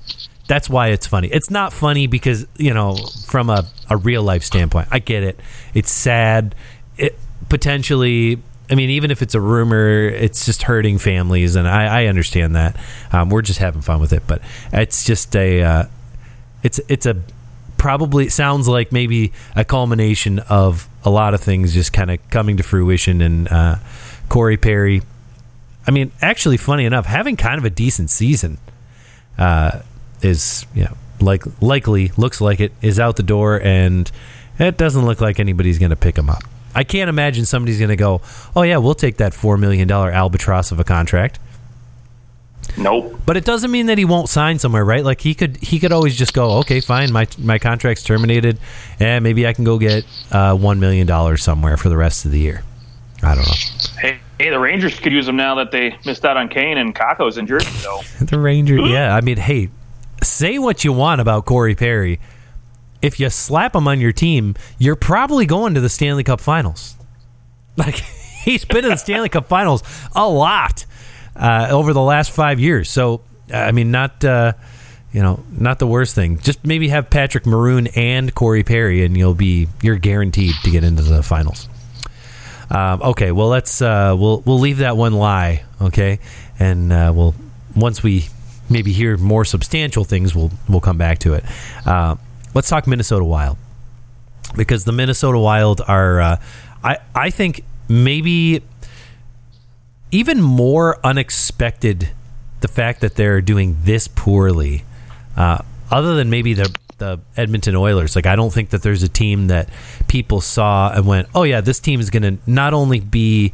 That's 0.52 0.70
why 0.70 0.90
it's 0.90 1.08
funny. 1.08 1.30
It's 1.30 1.50
not 1.50 1.72
funny 1.72 2.08
because 2.08 2.46
you 2.58 2.74
know 2.74 2.98
from 3.26 3.50
a, 3.50 3.66
a 3.90 3.96
real 3.96 4.22
life 4.22 4.44
standpoint. 4.44 4.90
I 4.92 5.00
get 5.00 5.24
it. 5.24 5.40
It's 5.74 5.90
sad. 5.90 6.56
It 6.98 7.18
potentially. 7.48 8.38
I 8.70 8.76
mean, 8.76 8.90
even 8.90 9.12
if 9.12 9.22
it's 9.22 9.34
a 9.34 9.40
rumor, 9.40 10.02
it's 10.10 10.46
just 10.46 10.64
hurting 10.64 10.98
families, 10.98 11.56
and 11.56 11.70
I, 11.70 12.02
I 12.02 12.06
understand 12.08 12.58
that. 12.58 12.76
Um, 13.14 13.30
we're 13.30 13.44
just 13.44 13.60
having 13.60 13.82
fun 13.82 14.02
with 14.02 14.12
it, 14.12 14.24
but 14.28 14.42
it's 14.74 15.06
just 15.06 15.34
a. 15.38 15.64
Uh, 15.64 15.84
it's 16.64 16.82
it's 16.90 17.06
a 17.06 17.16
probably 17.78 18.26
it 18.26 18.34
sounds 18.34 18.68
like 18.68 18.92
maybe 18.92 19.32
a 19.56 19.64
culmination 19.64 20.40
of 20.40 20.90
a 21.06 21.10
lot 21.10 21.34
of 21.34 21.40
things 21.40 21.74
just 21.74 21.94
kind 21.94 22.12
of 22.12 22.30
coming 22.30 22.58
to 22.58 22.64
fruition 22.64 23.22
and 23.22 23.48
uh, 23.48 23.78
Corey 24.28 24.58
Perry. 24.58 25.02
I 25.88 25.92
mean, 25.92 26.12
actually, 26.22 26.58
funny 26.58 26.84
enough, 26.84 27.06
having 27.06 27.38
kind 27.38 27.58
of 27.58 27.64
a 27.64 27.70
decent 27.70 28.10
season 28.10 28.58
uh, 29.38 29.80
is 30.22 30.66
you 30.74 30.86
know 30.86 30.98
like 31.20 31.44
likely 31.62 32.12
looks 32.18 32.42
like 32.42 32.60
it 32.60 32.72
is 32.82 33.00
out 33.00 33.16
the 33.16 33.24
door, 33.24 33.62
and 33.62 34.12
it 34.60 34.78
doesn't 34.78 35.06
look 35.06 35.22
like 35.22 35.40
anybody's 35.40 35.80
going 35.80 35.92
to 35.92 35.96
pick 35.96 36.18
him 36.18 36.30
up. 36.30 36.44
I 36.74 36.84
can't 36.84 37.10
imagine 37.10 37.46
somebody's 37.46 37.80
going 37.80 37.90
to 37.90 37.96
go, 37.96 38.22
"Oh 38.56 38.62
yeah, 38.64 38.78
we'll 38.78 38.96
take 38.96 39.18
that 39.18 39.34
four 39.34 39.58
million 39.58 39.88
dollar 39.88 40.12
albatross 40.12 40.72
of 40.72 40.80
a 40.80 40.84
contract." 40.84 41.40
nope. 42.78 43.20
But 43.26 43.38
it 43.38 43.46
doesn't 43.46 43.72
mean 43.72 43.88
that 43.88 43.98
he 43.98 44.06
won't 44.06 44.30
sign 44.30 44.60
somewhere, 44.60 44.86
right? 44.86 45.04
Like 45.04 45.22
he 45.22 45.34
could 45.34 45.58
he 45.58 45.80
could 45.80 45.92
always 45.92 46.16
just 46.16 46.34
go, 46.34 46.60
okay, 46.60 46.80
fine, 46.80 47.12
my 47.12 47.28
my 47.38 47.60
contract's 47.60 48.04
terminated, 48.04 48.60
and 49.00 49.24
maybe 49.24 49.48
I 49.48 49.54
can 49.54 49.64
go 49.64 49.78
get 49.78 50.06
uh, 50.32 50.56
one 50.56 50.80
million 50.80 51.08
dollars 51.08 51.44
somewhere 51.44 51.78
for 51.78 51.90
the 51.90 51.98
rest 51.98 52.26
of 52.26 52.32
the 52.32 52.40
year. 52.40 52.64
I 53.24 53.36
don't 53.36 53.46
know. 53.46 54.00
Hey, 54.00 54.20
hey, 54.40 54.50
the 54.50 54.60
Rangers 54.60 55.00
could 55.00 55.14
use 55.14 55.28
him 55.28 55.36
now 55.36 55.56
that 55.56 55.72
they 55.72 55.96
missed 56.06 56.26
out 56.26 56.38
on 56.38 56.50
Kane 56.50 56.78
and 56.80 56.96
Kakko's 56.96 57.38
injured. 57.38 57.64
So 57.64 58.02
The 58.22 58.40
Rangers, 58.40 58.82
yeah. 58.90 59.16
I 59.16 59.22
mean, 59.22 59.38
hey, 59.38 59.70
say 60.24 60.58
what 60.58 60.84
you 60.84 60.94
want 60.94 61.22
about 61.22 61.46
Corey 61.46 61.76
Perry. 61.76 62.20
If 63.02 63.20
you 63.20 63.30
slap 63.30 63.76
him 63.76 63.88
on 63.88 64.00
your 64.00 64.12
team, 64.12 64.56
you're 64.78 64.96
probably 64.96 65.46
going 65.46 65.74
to 65.74 65.82
the 65.82 65.90
Stanley 65.90 66.24
Cup 66.24 66.42
Finals. 66.42 66.96
Like 67.78 67.96
he's 67.96 68.66
been 68.66 68.84
in 68.84 68.92
the 68.92 68.98
Stanley 68.98 69.30
Cup 69.30 69.48
Finals 69.48 69.82
a 70.14 70.28
lot 70.28 70.86
uh, 71.38 71.70
over 71.72 71.94
the 71.94 72.02
last 72.02 72.32
five 72.32 72.60
years. 72.60 72.90
So 72.90 73.22
I 73.52 73.72
mean, 73.72 73.92
not 73.92 74.24
uh, 74.26 74.54
you 75.12 75.22
know, 75.22 75.44
not 75.50 75.80
the 75.80 75.88
worst 75.88 76.16
thing. 76.16 76.40
Just 76.40 76.66
maybe 76.66 76.90
have 76.90 77.10
Patrick 77.10 77.46
Maroon 77.46 77.88
and 77.96 78.34
Corey 78.34 78.64
Perry, 78.64 79.04
and 79.06 79.18
you'll 79.18 79.36
be 79.36 79.68
you're 79.82 79.98
guaranteed 79.98 80.54
to 80.64 80.70
get 80.70 80.84
into 80.84 81.02
the 81.02 81.24
finals. 81.24 81.68
Um, 82.70 83.02
okay, 83.02 83.32
well 83.32 83.50
let's 83.50 83.82
uh, 83.82 84.16
we'll 84.18 84.42
we'll 84.42 84.60
leave 84.60 84.78
that 84.78 84.96
one 84.96 85.14
lie, 85.14 85.64
okay, 85.82 86.20
and 86.60 86.92
uh, 86.92 87.12
we'll 87.14 87.36
once 87.76 88.02
we 88.02 88.28
maybe 88.72 88.92
hear 88.94 89.18
more 89.18 89.46
substantial 89.46 90.04
things, 90.04 90.34
we'll 90.34 90.52
we'll 90.68 90.82
come 90.82 90.98
back 90.98 91.20
to 91.20 91.34
it. 91.34 91.44
Uh, 91.86 92.16
let's 92.54 92.70
talk 92.70 92.88
Minnesota 92.88 93.26
Wild 93.26 93.58
because 94.56 94.86
the 94.86 94.92
Minnesota 94.92 95.40
Wild 95.40 95.82
are 95.88 96.22
uh, 96.22 96.42
I 96.84 96.98
I 97.14 97.30
think 97.30 97.64
maybe 97.88 98.64
even 100.12 100.42
more 100.42 101.00
unexpected 101.04 102.10
the 102.62 102.68
fact 102.68 103.02
that 103.02 103.16
they're 103.16 103.42
doing 103.42 103.78
this 103.84 104.08
poorly. 104.08 104.84
Uh, 105.36 105.60
other 105.90 106.16
than 106.16 106.30
maybe 106.30 106.54
the 106.54 106.74
the 106.98 107.20
Edmonton 107.36 107.76
Oilers, 107.76 108.16
like 108.16 108.28
I 108.28 108.36
don't 108.36 108.54
think 108.54 108.70
that 108.70 108.84
there's 108.84 109.02
a 109.02 109.10
team 109.10 109.48
that 109.48 109.70
people 110.08 110.40
saw 110.42 110.92
and 110.94 111.06
went, 111.06 111.28
"Oh 111.34 111.44
yeah, 111.44 111.62
this 111.62 111.80
team 111.80 112.00
is 112.00 112.10
going 112.10 112.24
to 112.24 112.38
not 112.50 112.74
only 112.74 113.00
be 113.00 113.54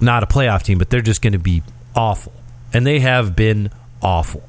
not 0.00 0.22
a 0.22 0.26
playoff 0.26 0.62
team, 0.62 0.78
but 0.78 0.90
they're 0.90 1.00
just 1.00 1.22
going 1.22 1.32
to 1.32 1.38
be 1.38 1.62
awful," 1.96 2.32
and 2.72 2.86
they 2.86 3.00
have 3.00 3.34
been 3.34 3.70
awful. 4.02 4.42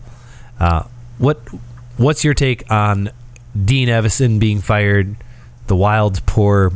Uh, 0.60 0.84
what 1.18 1.38
what's 1.98 2.24
your 2.24 2.34
take 2.34 2.70
on 2.72 3.12
Dean 3.66 3.88
Evason 3.90 4.40
being 4.40 4.62
fired? 4.62 5.16
The 5.68 5.76
Wild's 5.76 6.20
poor 6.22 6.72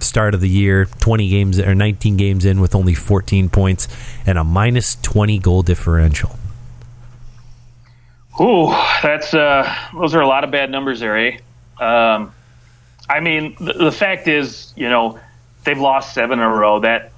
start 0.00 0.34
of 0.34 0.40
the 0.40 0.48
year, 0.48 0.86
20 0.86 1.28
games 1.28 1.58
or 1.60 1.74
19 1.74 2.16
games 2.16 2.44
in 2.44 2.60
with 2.60 2.74
only 2.74 2.94
14 2.94 3.48
points 3.48 3.88
and 4.26 4.38
a 4.38 4.44
minus 4.44 4.96
20 4.96 5.38
goal 5.38 5.62
differential. 5.62 6.36
Ooh, 8.40 8.68
that's 9.02 9.34
uh, 9.34 9.72
those 9.94 10.14
are 10.14 10.20
a 10.20 10.26
lot 10.26 10.44
of 10.44 10.50
bad 10.50 10.70
numbers 10.70 11.00
there, 11.00 11.18
eh? 11.18 11.38
Um, 11.78 12.32
I 13.08 13.20
mean, 13.20 13.56
the, 13.60 13.74
the 13.74 13.92
fact 13.92 14.26
is, 14.26 14.72
you 14.74 14.88
know, 14.88 15.18
they've 15.64 15.78
lost 15.78 16.14
seven 16.14 16.38
in 16.38 16.44
a 16.44 16.48
row. 16.48 16.80
That 16.80 17.11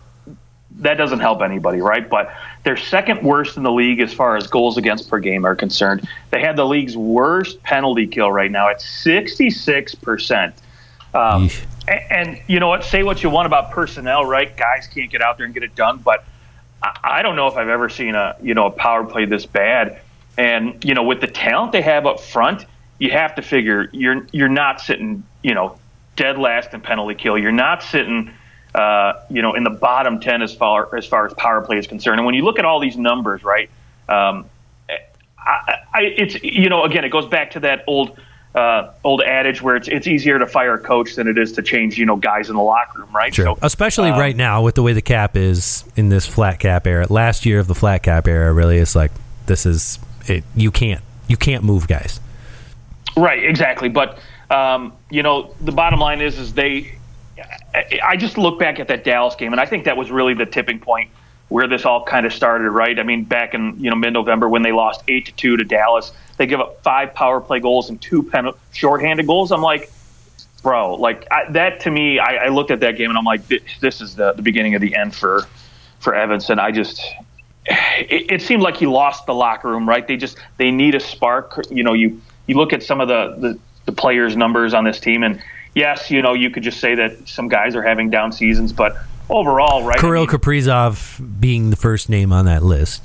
that 0.79 0.95
doesn't 0.95 1.21
help 1.21 1.43
anybody, 1.43 1.81
right? 1.81 2.09
But 2.09 2.35
they're 2.65 2.77
second 2.77 3.23
worst 3.23 3.57
in 3.57 3.63
the 3.63 3.73
league 3.73 4.01
as 4.01 4.13
far 4.13 4.37
as 4.37 4.47
goals 4.47 4.77
against 4.77 5.09
per 5.09 5.19
game 5.19 5.45
are 5.45 5.55
concerned. 5.55 6.09
They 6.31 6.41
had 6.41 6.57
the 6.57 6.65
league's 6.65 6.97
worst 6.97 7.63
penalty 7.63 8.07
kill 8.07 8.33
right 8.33 8.51
now 8.51 8.69
at 8.69 8.81
66%. 8.81 10.53
Um, 11.15 11.49
and, 11.87 12.01
and, 12.11 12.41
you 12.49 12.59
know 12.59 12.69
what? 12.69 12.83
Say 12.83 13.05
what 13.05 13.23
you 13.23 13.31
want 13.31 13.47
about 13.47 13.71
personnel, 13.71 14.25
right? 14.25 14.57
Guys 14.57 14.89
can't 14.89 15.11
get 15.11 15.23
out 15.23 15.37
there 15.37 15.47
and 15.47 15.55
get 15.55 15.63
it 15.63 15.77
done, 15.77 15.99
but 15.99 16.25
I, 16.83 16.99
I 17.05 17.23
don't 17.23 17.37
know 17.37 17.47
if 17.47 17.57
I've 17.57 17.69
ever 17.69 17.89
seen 17.89 18.15
a 18.15 18.37
you 18.43 18.55
know 18.55 18.67
a 18.67 18.71
power 18.71 19.05
play 19.05 19.25
this 19.25 19.47
bad. 19.47 20.01
And 20.37 20.85
you 20.85 20.95
know, 20.95 21.05
with 21.05 21.21
the 21.21 21.29
talent 21.29 21.73
they 21.73 21.83
have 21.83 22.07
up 22.07 22.21
front, 22.21 22.67
you 22.99 23.11
have 23.13 23.37
to 23.37 23.43
figure 23.43 23.89
you're 23.93 24.27
you're 24.33 24.49
not 24.49 24.81
sitting 24.81 25.25
you 25.43 25.55
know 25.55 25.79
dead 26.17 26.39
last 26.39 26.75
in 26.75 26.81
penalty 26.81 27.15
kill. 27.15 27.39
You're 27.39 27.53
not 27.53 27.83
sitting 27.83 28.33
uh, 28.75 29.25
you 29.31 29.41
know, 29.41 29.55
in 29.55 29.63
the 29.63 29.71
bottom 29.71 30.21
ten 30.21 30.43
as 30.43 30.55
far 30.55 30.95
as 30.97 31.07
far 31.07 31.27
as 31.27 31.35
power 31.35 31.61
play 31.61 31.79
is 31.79 31.87
concerned. 31.87 32.19
And 32.19 32.27
when 32.27 32.35
you 32.35 32.45
look 32.45 32.59
at 32.59 32.65
all 32.65 32.81
these 32.81 32.97
numbers, 32.97 33.45
right, 33.45 33.71
um, 34.09 34.51
I, 35.39 35.77
I, 35.93 36.01
it's 36.03 36.43
you 36.43 36.69
know, 36.69 36.85
again, 36.85 37.05
it 37.05 37.11
goes 37.11 37.27
back 37.27 37.53
to 37.53 37.61
that 37.61 37.85
old. 37.87 38.19
Uh, 38.57 38.93
old 39.03 39.21
adage 39.21 39.61
where 39.61 39.75
it's 39.75 39.89
it's 39.89 40.07
easier 40.07 40.39
to 40.39 40.47
fire 40.47 40.75
a 40.75 40.79
coach 40.79 41.17
than 41.17 41.27
it 41.27 41.37
is 41.37 41.51
to 41.51 41.61
change 41.61 41.99
you 41.99 42.07
know 42.07 42.15
guys 42.15 42.49
in 42.49 42.55
the 42.55 42.63
locker 42.63 43.01
room, 43.01 43.11
right? 43.13 43.35
Sure. 43.35 43.47
So, 43.47 43.59
Especially 43.63 44.11
um, 44.11 44.17
right 44.21 44.37
now 44.37 44.63
with 44.63 44.77
the 44.77 44.83
way 44.85 44.93
the 44.93 45.03
cap 45.03 45.37
is 45.37 45.83
in 45.97 46.09
this 46.09 46.25
flat 46.25 46.61
cap 46.61 46.87
era. 46.87 47.05
Last 47.11 47.45
year 47.47 47.59
of 47.59 47.67
the 47.67 47.75
flat 47.75 48.05
cap 48.05 48.29
era, 48.29 48.53
really, 48.53 48.79
it's 48.79 48.95
like 48.95 49.11
this 49.47 49.67
is 49.67 49.99
it. 50.29 50.45
You 50.55 50.71
can't 50.71 51.03
you 51.27 51.37
can't 51.37 51.65
move 51.65 51.89
guys. 51.89 52.21
Right. 53.17 53.43
Exactly. 53.43 53.89
But 53.89 54.21
um, 54.51 54.93
you 55.11 55.25
know 55.25 55.53
the 55.61 55.73
bottom 55.73 55.99
line 55.99 56.21
is 56.21 56.39
is 56.39 56.55
they 56.55 56.95
I 58.03 58.17
just 58.17 58.39
look 58.39 58.59
back 58.59 58.79
at 58.79 58.89
that 58.89 59.05
Dallas 59.05 59.35
game, 59.35 59.53
and 59.53 59.61
I 59.61 59.67
think 59.67 59.85
that 59.85 59.97
was 59.97 60.11
really 60.11 60.35
the 60.35 60.47
tipping 60.47 60.79
point 60.79 61.11
where 61.49 61.67
this 61.67 61.85
all 61.85 62.05
kind 62.05 62.27
of 62.27 62.33
started. 62.33 62.71
Right? 62.71 62.99
I 62.99 63.03
mean, 63.03 63.25
back 63.25 63.55
in 63.55 63.79
you 63.79 63.91
know 63.91 63.97
mid-November 63.97 64.49
when 64.49 64.63
they 64.63 64.73
lost 64.73 65.03
eight 65.09 65.27
to 65.27 65.33
two 65.33 65.57
to 65.57 65.65
Dallas, 65.65 66.13
they 66.37 66.47
give 66.47 66.61
up 66.61 66.83
five 66.83 67.15
power 67.15 67.41
play 67.41 67.61
goals 67.61 67.91
and 67.91 68.01
two 68.01 68.23
pen- 68.23 68.53
shorthanded 68.73 69.27
goals. 69.27 69.53
I'm 69.53 69.63
like, 69.63 69.91
bro, 70.63 70.95
like 70.95 71.27
I, 71.31 71.51
that 71.53 71.81
to 71.81 71.91
me, 71.91 72.19
I, 72.19 72.47
I, 72.47 72.49
looked 72.49 72.71
at 72.71 72.81
that 72.81 72.97
game 72.97 73.11
and 73.11 73.19
I'm 73.19 73.25
like, 73.25 73.43
this 73.81 74.01
is 74.01 74.15
the, 74.15 74.33
the 74.33 74.43
beginning 74.43 74.75
of 74.75 74.81
the 74.81 74.95
end 74.95 75.15
for 75.15 75.47
for 76.01 76.13
Evason. 76.13 76.59
I 76.59 76.71
just. 76.71 77.03
It, 77.67 78.31
it 78.31 78.43
seemed 78.43 78.61
like 78.61 78.77
he 78.77 78.85
lost 78.85 79.25
the 79.25 79.33
locker 79.33 79.71
room, 79.71 79.89
right? 79.89 80.07
They 80.07 80.19
just 80.19 80.37
they 80.59 80.71
need 80.71 80.95
a 80.95 81.01
spark. 81.01 81.59
You 81.71 81.83
know, 81.83 81.95
you 81.95 82.21
you 82.47 82.57
look 82.57 82.75
at 82.75 82.83
some 82.83 83.01
of 83.01 83.09
the, 83.09 83.37
the 83.39 83.59
the 83.87 83.93
players' 83.93 84.37
numbers 84.37 84.75
on 84.75 84.85
this 84.85 85.01
team, 85.01 85.23
and 85.23 85.43
yes, 85.75 86.11
you 86.11 86.23
know, 86.23 86.33
you 86.33 86.51
could 86.51 86.63
just 86.63 86.81
say 86.81 86.95
that 86.95 87.29
some 87.29 87.49
guys 87.49 87.75
are 87.75 87.83
having 87.83 88.11
down 88.11 88.33
seasons, 88.33 88.73
but 88.73 88.97
overall, 89.29 89.83
right? 89.83 89.99
Kirill 89.99 90.23
I 90.23 90.27
mean, 90.27 90.39
Kaprizov 90.39 91.41
being 91.41 91.71
the 91.71 91.77
first 91.77 92.09
name 92.09 92.33
on 92.33 92.47
that 92.47 92.63
list. 92.63 93.03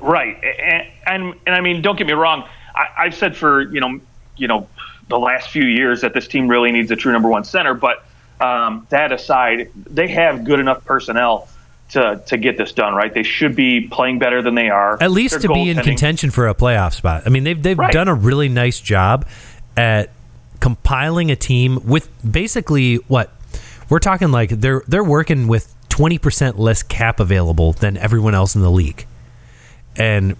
Right, 0.00 0.36
and 0.42 0.86
and, 1.06 1.34
and 1.46 1.54
I 1.54 1.60
mean, 1.60 1.82
don't 1.82 1.96
get 1.96 2.06
me 2.06 2.12
wrong. 2.12 2.48
I, 2.74 2.88
I've 2.98 3.14
said 3.14 3.36
for 3.36 3.62
you 3.62 3.80
know, 3.80 4.00
you 4.36 4.48
know, 4.48 4.68
the 5.08 5.18
last 5.18 5.50
few 5.50 5.64
years 5.64 6.02
that 6.02 6.14
this 6.14 6.28
team 6.28 6.48
really 6.48 6.72
needs 6.72 6.90
a 6.90 6.96
true 6.96 7.12
number 7.12 7.28
one 7.28 7.44
center. 7.44 7.74
But 7.74 8.04
um, 8.40 8.86
that 8.90 9.12
aside, 9.12 9.70
they 9.74 10.08
have 10.08 10.44
good 10.44 10.60
enough 10.60 10.84
personnel 10.84 11.48
to 11.90 12.22
to 12.26 12.36
get 12.36 12.58
this 12.58 12.72
done. 12.72 12.94
Right, 12.94 13.12
they 13.12 13.22
should 13.22 13.56
be 13.56 13.88
playing 13.88 14.18
better 14.18 14.42
than 14.42 14.54
they 14.54 14.68
are. 14.68 15.02
At 15.02 15.10
least 15.10 15.40
to 15.40 15.48
be 15.48 15.70
in 15.70 15.78
contention 15.78 16.30
for 16.30 16.46
a 16.48 16.54
playoff 16.54 16.94
spot. 16.94 17.22
I 17.24 17.30
mean, 17.30 17.44
they've 17.44 17.60
they've 17.60 17.78
right. 17.78 17.92
done 17.92 18.08
a 18.08 18.14
really 18.14 18.50
nice 18.50 18.80
job 18.80 19.26
at 19.78 20.10
compiling 20.60 21.30
a 21.30 21.36
team 21.36 21.80
with 21.84 22.08
basically 22.28 22.96
what 23.08 23.32
we're 23.88 23.98
talking 23.98 24.30
like 24.32 24.50
they're 24.50 24.82
they're 24.86 25.04
working 25.04 25.48
with 25.48 25.72
20% 25.96 26.58
less 26.58 26.82
cap 26.82 27.20
available 27.20 27.72
than 27.72 27.96
everyone 27.96 28.34
else 28.34 28.54
in 28.54 28.60
the 28.60 28.70
league. 28.70 29.06
And 29.96 30.36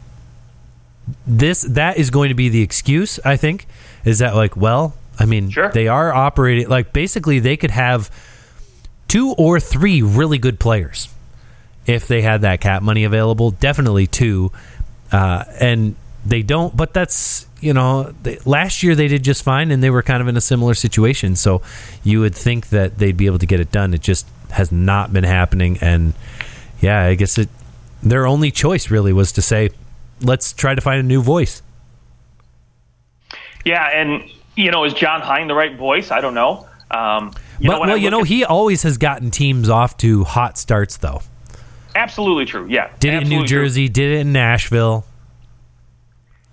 this 1.26 1.62
that 1.62 1.96
is 1.96 2.10
going 2.10 2.28
to 2.28 2.34
be 2.34 2.48
the 2.48 2.62
excuse, 2.62 3.18
I 3.24 3.36
think, 3.36 3.66
is 4.04 4.18
that 4.18 4.34
like, 4.34 4.56
well, 4.56 4.94
I 5.18 5.24
mean, 5.24 5.50
sure. 5.50 5.70
they 5.70 5.88
are 5.88 6.12
operating 6.12 6.68
like 6.68 6.92
basically 6.92 7.38
they 7.38 7.56
could 7.56 7.70
have 7.70 8.10
two 9.08 9.32
or 9.38 9.60
three 9.60 10.02
really 10.02 10.38
good 10.38 10.60
players 10.60 11.08
if 11.86 12.06
they 12.06 12.20
had 12.20 12.42
that 12.42 12.60
cap 12.60 12.82
money 12.82 13.04
available. 13.04 13.52
Definitely 13.52 14.06
two. 14.06 14.52
Uh, 15.10 15.44
and 15.60 15.94
they 16.26 16.42
don't, 16.42 16.76
but 16.76 16.92
that's 16.92 17.45
you 17.60 17.72
know, 17.72 18.14
they, 18.22 18.38
last 18.44 18.82
year 18.82 18.94
they 18.94 19.08
did 19.08 19.22
just 19.22 19.42
fine, 19.42 19.70
and 19.70 19.82
they 19.82 19.90
were 19.90 20.02
kind 20.02 20.20
of 20.20 20.28
in 20.28 20.36
a 20.36 20.40
similar 20.40 20.74
situation. 20.74 21.36
So 21.36 21.62
you 22.04 22.20
would 22.20 22.34
think 22.34 22.68
that 22.68 22.98
they'd 22.98 23.16
be 23.16 23.26
able 23.26 23.38
to 23.38 23.46
get 23.46 23.60
it 23.60 23.72
done. 23.72 23.94
It 23.94 24.02
just 24.02 24.26
has 24.50 24.70
not 24.70 25.12
been 25.12 25.24
happening, 25.24 25.78
and 25.80 26.14
yeah, 26.80 27.04
I 27.04 27.14
guess 27.14 27.38
it. 27.38 27.48
Their 28.02 28.26
only 28.26 28.50
choice 28.50 28.90
really 28.90 29.12
was 29.12 29.32
to 29.32 29.42
say, 29.42 29.70
"Let's 30.20 30.52
try 30.52 30.74
to 30.74 30.80
find 30.80 31.00
a 31.00 31.02
new 31.02 31.22
voice." 31.22 31.62
Yeah, 33.64 33.84
and 33.84 34.30
you 34.54 34.70
know, 34.70 34.84
is 34.84 34.94
John 34.94 35.20
Hynes 35.20 35.48
the 35.48 35.54
right 35.54 35.76
voice? 35.76 36.10
I 36.10 36.20
don't 36.20 36.34
know. 36.34 36.66
Um, 36.90 37.32
you 37.58 37.68
but, 37.68 37.74
know, 37.74 37.80
well, 37.80 37.96
you 37.96 38.10
know, 38.10 38.20
at, 38.20 38.26
he 38.26 38.44
always 38.44 38.82
has 38.82 38.96
gotten 38.98 39.30
teams 39.30 39.68
off 39.68 39.96
to 39.98 40.24
hot 40.24 40.56
starts, 40.56 40.98
though. 40.98 41.22
Absolutely 41.94 42.44
true. 42.44 42.66
Yeah, 42.68 42.90
did 43.00 43.14
it 43.14 43.22
in 43.22 43.28
New 43.28 43.44
Jersey, 43.44 43.88
true. 43.88 43.92
did 43.94 44.12
it 44.12 44.20
in 44.20 44.32
Nashville. 44.32 45.04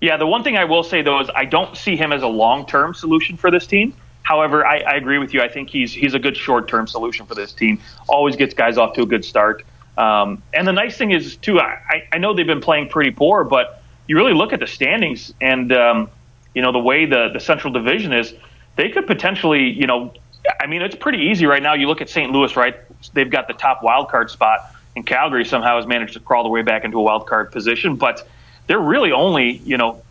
Yeah, 0.03 0.17
the 0.17 0.27
one 0.27 0.43
thing 0.43 0.57
I 0.57 0.65
will 0.65 0.83
say 0.83 1.01
though 1.01 1.21
is 1.21 1.29
I 1.33 1.45
don't 1.45 1.77
see 1.77 1.95
him 1.95 2.11
as 2.11 2.23
a 2.23 2.27
long-term 2.27 2.93
solution 2.93 3.37
for 3.37 3.49
this 3.49 3.65
team. 3.65 3.93
However, 4.23 4.65
I, 4.67 4.79
I 4.79 4.95
agree 4.97 5.17
with 5.17 5.33
you. 5.33 5.41
I 5.41 5.47
think 5.47 5.69
he's 5.69 5.93
he's 5.93 6.13
a 6.13 6.19
good 6.19 6.35
short-term 6.35 6.87
solution 6.87 7.25
for 7.25 7.35
this 7.35 7.53
team. 7.53 7.79
Always 8.09 8.35
gets 8.35 8.53
guys 8.53 8.77
off 8.77 8.95
to 8.95 9.03
a 9.03 9.05
good 9.05 9.23
start. 9.23 9.63
Um, 9.97 10.43
and 10.53 10.67
the 10.67 10.73
nice 10.73 10.97
thing 10.97 11.11
is 11.11 11.37
too, 11.37 11.57
I, 11.57 12.03
I 12.11 12.17
know 12.17 12.33
they've 12.33 12.45
been 12.45 12.59
playing 12.59 12.89
pretty 12.89 13.11
poor, 13.11 13.45
but 13.45 13.81
you 14.05 14.17
really 14.17 14.33
look 14.33 14.51
at 14.51 14.59
the 14.59 14.67
standings 14.67 15.33
and 15.39 15.71
um, 15.71 16.09
you 16.53 16.61
know 16.61 16.73
the 16.73 16.79
way 16.79 17.05
the 17.05 17.29
the 17.31 17.39
Central 17.39 17.71
Division 17.71 18.11
is, 18.11 18.33
they 18.75 18.89
could 18.89 19.07
potentially, 19.07 19.69
you 19.69 19.87
know, 19.87 20.13
I 20.59 20.67
mean 20.67 20.81
it's 20.81 20.97
pretty 20.97 21.19
easy 21.19 21.45
right 21.45 21.63
now. 21.63 21.75
You 21.75 21.87
look 21.87 22.01
at 22.01 22.09
St. 22.09 22.29
Louis, 22.29 22.53
right? 22.57 22.75
They've 23.13 23.31
got 23.31 23.47
the 23.47 23.53
top 23.53 23.81
wild 23.81 24.09
card 24.09 24.29
spot, 24.29 24.69
and 24.97 25.05
Calgary 25.05 25.45
somehow 25.45 25.77
has 25.77 25.87
managed 25.87 26.15
to 26.15 26.19
crawl 26.19 26.43
their 26.43 26.51
way 26.51 26.61
back 26.61 26.83
into 26.83 26.99
a 26.99 27.01
wild 27.01 27.25
card 27.25 27.53
position, 27.53 27.95
but 27.95 28.27
they're 28.67 28.79
really 28.79 29.11
only, 29.11 29.57
you 29.65 29.77
know, 29.77 30.01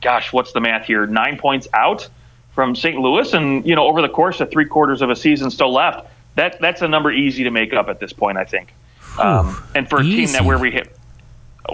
gosh, 0.00 0.32
what's 0.32 0.52
the 0.52 0.60
math 0.60 0.86
here? 0.86 1.06
Nine 1.06 1.38
points 1.38 1.68
out 1.72 2.08
from 2.54 2.74
St. 2.74 2.98
Louis, 2.98 3.32
and 3.34 3.66
you 3.66 3.76
know, 3.76 3.86
over 3.86 4.00
the 4.02 4.08
course 4.08 4.40
of 4.40 4.50
three 4.50 4.64
quarters 4.64 5.02
of 5.02 5.10
a 5.10 5.16
season 5.16 5.50
still 5.50 5.72
left, 5.72 6.08
that 6.36 6.60
that's 6.60 6.82
a 6.82 6.88
number 6.88 7.10
easy 7.10 7.44
to 7.44 7.50
make 7.50 7.72
up 7.72 7.88
at 7.88 8.00
this 8.00 8.12
point, 8.12 8.38
I 8.38 8.44
think. 8.44 8.72
Um, 9.18 9.62
and 9.74 9.88
for 9.88 10.00
a 10.00 10.04
easy. 10.04 10.26
team 10.26 10.32
that 10.32 10.44
where 10.44 10.58
we 10.58 10.70
hit, 10.70 10.94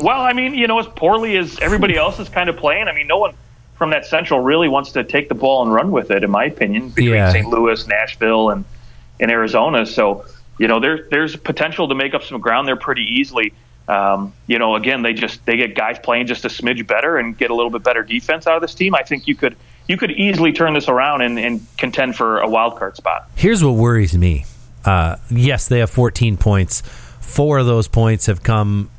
well, 0.01 0.21
I 0.21 0.33
mean, 0.33 0.55
you 0.55 0.67
know, 0.67 0.79
as 0.79 0.87
poorly 0.87 1.37
as 1.37 1.59
everybody 1.61 1.97
else 1.97 2.19
is 2.19 2.29
kind 2.29 2.49
of 2.49 2.57
playing, 2.57 2.89
I 2.89 2.93
mean, 2.93 3.07
no 3.07 3.19
one 3.19 3.35
from 3.77 3.91
that 3.91 4.07
Central 4.07 4.41
really 4.41 4.69
wants 4.69 4.93
to 4.93 5.05
take 5.05 5.29
the 5.29 5.35
ball 5.35 5.63
and 5.63 5.73
run 5.73 5.91
with 5.91 6.11
it, 6.11 6.25
in 6.25 6.31
my 6.31 6.45
opinion, 6.45 6.91
between 6.91 7.15
yeah. 7.15 7.33
St. 7.33 7.49
Louis, 7.49 7.87
Nashville, 7.87 8.51
and 8.51 8.65
and 9.21 9.31
Arizona. 9.31 9.87
So, 9.87 10.25
you 10.59 10.69
know, 10.69 10.81
there 10.81 11.07
there's 11.11 11.37
potential 11.37 11.89
to 11.89 11.95
make 11.95 12.15
up 12.15 12.23
some 12.23 12.41
ground 12.41 12.67
there 12.67 12.77
pretty 12.77 13.03
easily 13.03 13.53
um, 13.89 14.33
you 14.47 14.59
know, 14.59 14.77
again, 14.77 15.03
they 15.03 15.13
just 15.13 15.45
they 15.45 15.57
get 15.57 15.75
guys 15.75 15.99
playing 15.99 16.27
just 16.27 16.45
a 16.45 16.49
smidge 16.49 16.87
better 16.87 17.17
and 17.17 17.37
get 17.37 17.51
a 17.51 17.55
little 17.55 17.71
bit 17.71 17.83
better 17.83 18.03
defense 18.03 18.47
out 18.47 18.57
of 18.57 18.63
this 18.63 18.75
team. 18.75 18.95
I 18.95 19.03
think 19.03 19.27
you 19.27 19.35
could 19.35 19.57
you 19.89 19.97
could 19.97 20.13
easily 20.13 20.53
turn 20.53 20.75
this 20.75 20.89
around 20.89 21.23
and, 21.23 21.39
and 21.39 21.67
contend 21.77 22.17
for 22.17 22.39
a 22.39 22.49
wild 22.49 22.79
card 22.79 22.97
spot. 22.97 23.29
Here's 23.35 23.65
what 23.65 23.73
worries 23.73 24.17
me. 24.17 24.45
Uh, 24.85 25.17
yes, 25.31 25.69
they 25.69 25.81
have 25.81 25.91
14 25.91 26.37
points. 26.37 26.83
Four 27.21 27.59
of 27.59 27.67
those 27.67 27.89
points 27.89 28.27
have 28.27 28.43
come 28.43 28.91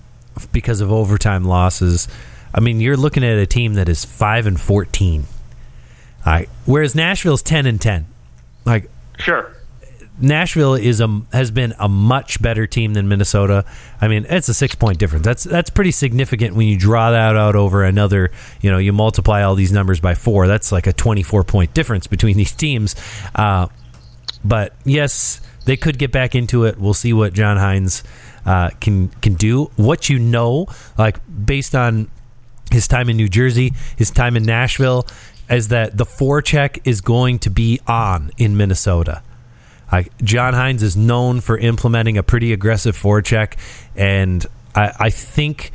because 0.51 0.81
of 0.81 0.91
overtime 0.91 1.45
losses. 1.45 2.07
I 2.53 2.59
mean, 2.59 2.79
you're 2.79 2.97
looking 2.97 3.23
at 3.23 3.37
a 3.37 3.45
team 3.45 3.73
that 3.75 3.89
is 3.89 4.05
five 4.05 4.45
and 4.45 4.59
14. 4.59 5.25
All 6.25 6.33
right, 6.33 6.49
whereas 6.65 6.95
Nashville's 6.95 7.41
10 7.41 7.65
and 7.65 7.81
10. 7.81 8.05
Like, 8.65 8.89
sure 9.17 9.53
Nashville 10.21 10.75
is 10.75 11.01
a 11.01 11.21
has 11.31 11.49
been 11.49 11.73
a 11.79 11.89
much 11.89 12.41
better 12.41 12.67
team 12.67 12.93
than 12.93 13.07
Minnesota. 13.07 13.65
I 13.99 14.07
mean, 14.07 14.25
it's 14.29 14.47
a 14.47 14.53
six 14.53 14.75
point 14.75 14.99
difference. 14.99 15.25
That's 15.25 15.43
that's 15.43 15.69
pretty 15.69 15.91
significant 15.91 16.55
when 16.55 16.67
you 16.67 16.77
draw 16.77 17.11
that 17.11 17.35
out 17.35 17.55
over 17.55 17.83
another. 17.83 18.31
You 18.61 18.71
know, 18.71 18.77
you 18.77 18.93
multiply 18.93 19.41
all 19.41 19.55
these 19.55 19.71
numbers 19.71 19.99
by 19.99 20.13
four. 20.13 20.47
That's 20.47 20.71
like 20.71 20.85
a 20.85 20.93
twenty 20.93 21.23
four 21.23 21.43
point 21.43 21.73
difference 21.73 22.05
between 22.07 22.37
these 22.37 22.51
teams. 22.51 22.95
Uh, 23.33 23.67
but 24.45 24.75
yes, 24.85 25.41
they 25.65 25.77
could 25.77 25.97
get 25.97 26.11
back 26.11 26.35
into 26.35 26.65
it. 26.65 26.77
We'll 26.77 26.93
see 26.93 27.13
what 27.13 27.33
John 27.33 27.57
Hynes 27.57 28.03
uh, 28.45 28.69
can 28.79 29.09
can 29.21 29.33
do. 29.33 29.71
What 29.77 30.09
you 30.09 30.19
know, 30.19 30.67
like 30.97 31.17
based 31.45 31.73
on 31.73 32.09
his 32.71 32.87
time 32.87 33.09
in 33.09 33.17
New 33.17 33.29
Jersey, 33.29 33.73
his 33.97 34.11
time 34.11 34.37
in 34.37 34.43
Nashville, 34.43 35.07
is 35.49 35.69
that 35.69 35.97
the 35.97 36.05
forecheck 36.05 36.81
is 36.85 37.01
going 37.01 37.39
to 37.39 37.49
be 37.49 37.79
on 37.87 38.31
in 38.37 38.55
Minnesota. 38.57 39.23
Like 39.91 40.15
John 40.19 40.53
Hynes 40.53 40.81
is 40.81 40.97
known 40.97 41.39
for 41.41 41.57
implementing 41.57 42.17
a 42.17 42.23
pretty 42.23 42.51
aggressive 42.53 42.97
forecheck, 42.97 43.53
and 43.95 44.45
I, 44.75 44.91
I 44.99 45.09
think 45.09 45.71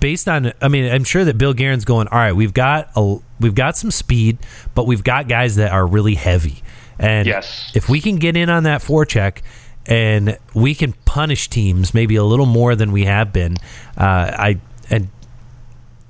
based 0.00 0.28
on 0.28 0.52
I 0.60 0.68
mean 0.68 0.92
I'm 0.92 1.04
sure 1.04 1.24
that 1.24 1.38
Bill 1.38 1.54
Guerin's 1.54 1.84
going 1.84 2.08
all 2.08 2.18
right 2.18 2.32
we've 2.32 2.52
got 2.52 2.90
a 2.96 3.18
we've 3.38 3.54
got 3.54 3.76
some 3.76 3.92
speed 3.92 4.36
but 4.74 4.84
we've 4.84 5.04
got 5.04 5.28
guys 5.28 5.54
that 5.56 5.70
are 5.70 5.86
really 5.86 6.16
heavy 6.16 6.60
and 6.98 7.24
Yes. 7.28 7.70
if 7.72 7.88
we 7.88 8.00
can 8.00 8.16
get 8.16 8.36
in 8.36 8.50
on 8.50 8.64
that 8.64 8.80
forecheck 8.82 9.42
and 9.86 10.38
we 10.54 10.74
can 10.74 10.92
punish 11.04 11.48
teams 11.48 11.94
maybe 11.94 12.16
a 12.16 12.24
little 12.24 12.46
more 12.46 12.74
than 12.74 12.90
we 12.90 13.04
have 13.04 13.32
been 13.32 13.56
uh, 13.96 14.32
I 14.36 14.60
and 14.90 15.08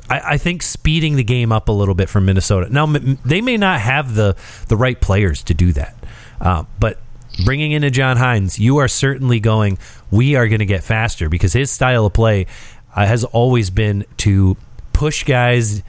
I, 0.09 0.21
I 0.25 0.38
think 0.38 0.62
speeding 0.62 1.16
the 1.16 1.25
game 1.25 1.52
up 1.52 1.69
a 1.69 1.73
little 1.73 1.95
bit 1.95 2.09
from 2.09 2.25
Minnesota. 2.25 2.73
Now 2.73 2.85
m- 2.85 3.19
they 3.26 3.43
may 3.43 3.59
not 3.59 3.81
have 3.81 4.14
the 4.14 4.37
the 4.69 4.76
right 4.76 4.99
players 4.99 5.43
to 5.45 5.55
do 5.55 5.73
that, 5.75 5.95
uh, 6.40 6.64
but 6.81 6.99
bringing 7.45 7.73
in 7.73 7.85
a 7.85 7.90
John 7.90 8.16
Hynes, 8.16 8.59
you 8.59 8.78
are 8.78 8.88
certainly 8.88 9.40
going. 9.40 9.78
We 10.11 10.35
are 10.37 10.49
going 10.49 10.61
to 10.61 10.66
get 10.66 10.83
faster 10.85 11.28
because 11.28 11.52
his 11.52 11.71
style 11.71 12.07
of 12.07 12.12
play 12.12 12.47
uh, 12.95 13.07
has 13.07 13.25
always 13.25 13.71
been 13.71 14.05
to 14.19 14.57
push 14.93 15.25
guys 15.25 15.83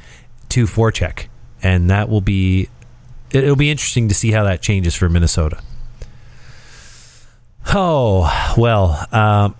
to 0.49 0.65
forecheck, 0.65 1.27
and 1.63 1.89
that 1.89 2.09
will 2.09 2.21
be. 2.21 2.69
it- 3.31 3.43
It'll 3.43 3.55
be 3.55 3.69
interesting 3.71 4.07
to 4.09 4.15
see 4.15 4.31
how 4.31 4.43
that 4.45 4.61
changes 4.61 4.95
for 4.95 5.09
Minnesota. 5.09 5.61
Oh 7.73 8.53
well, 8.57 9.05
um, 9.11 9.55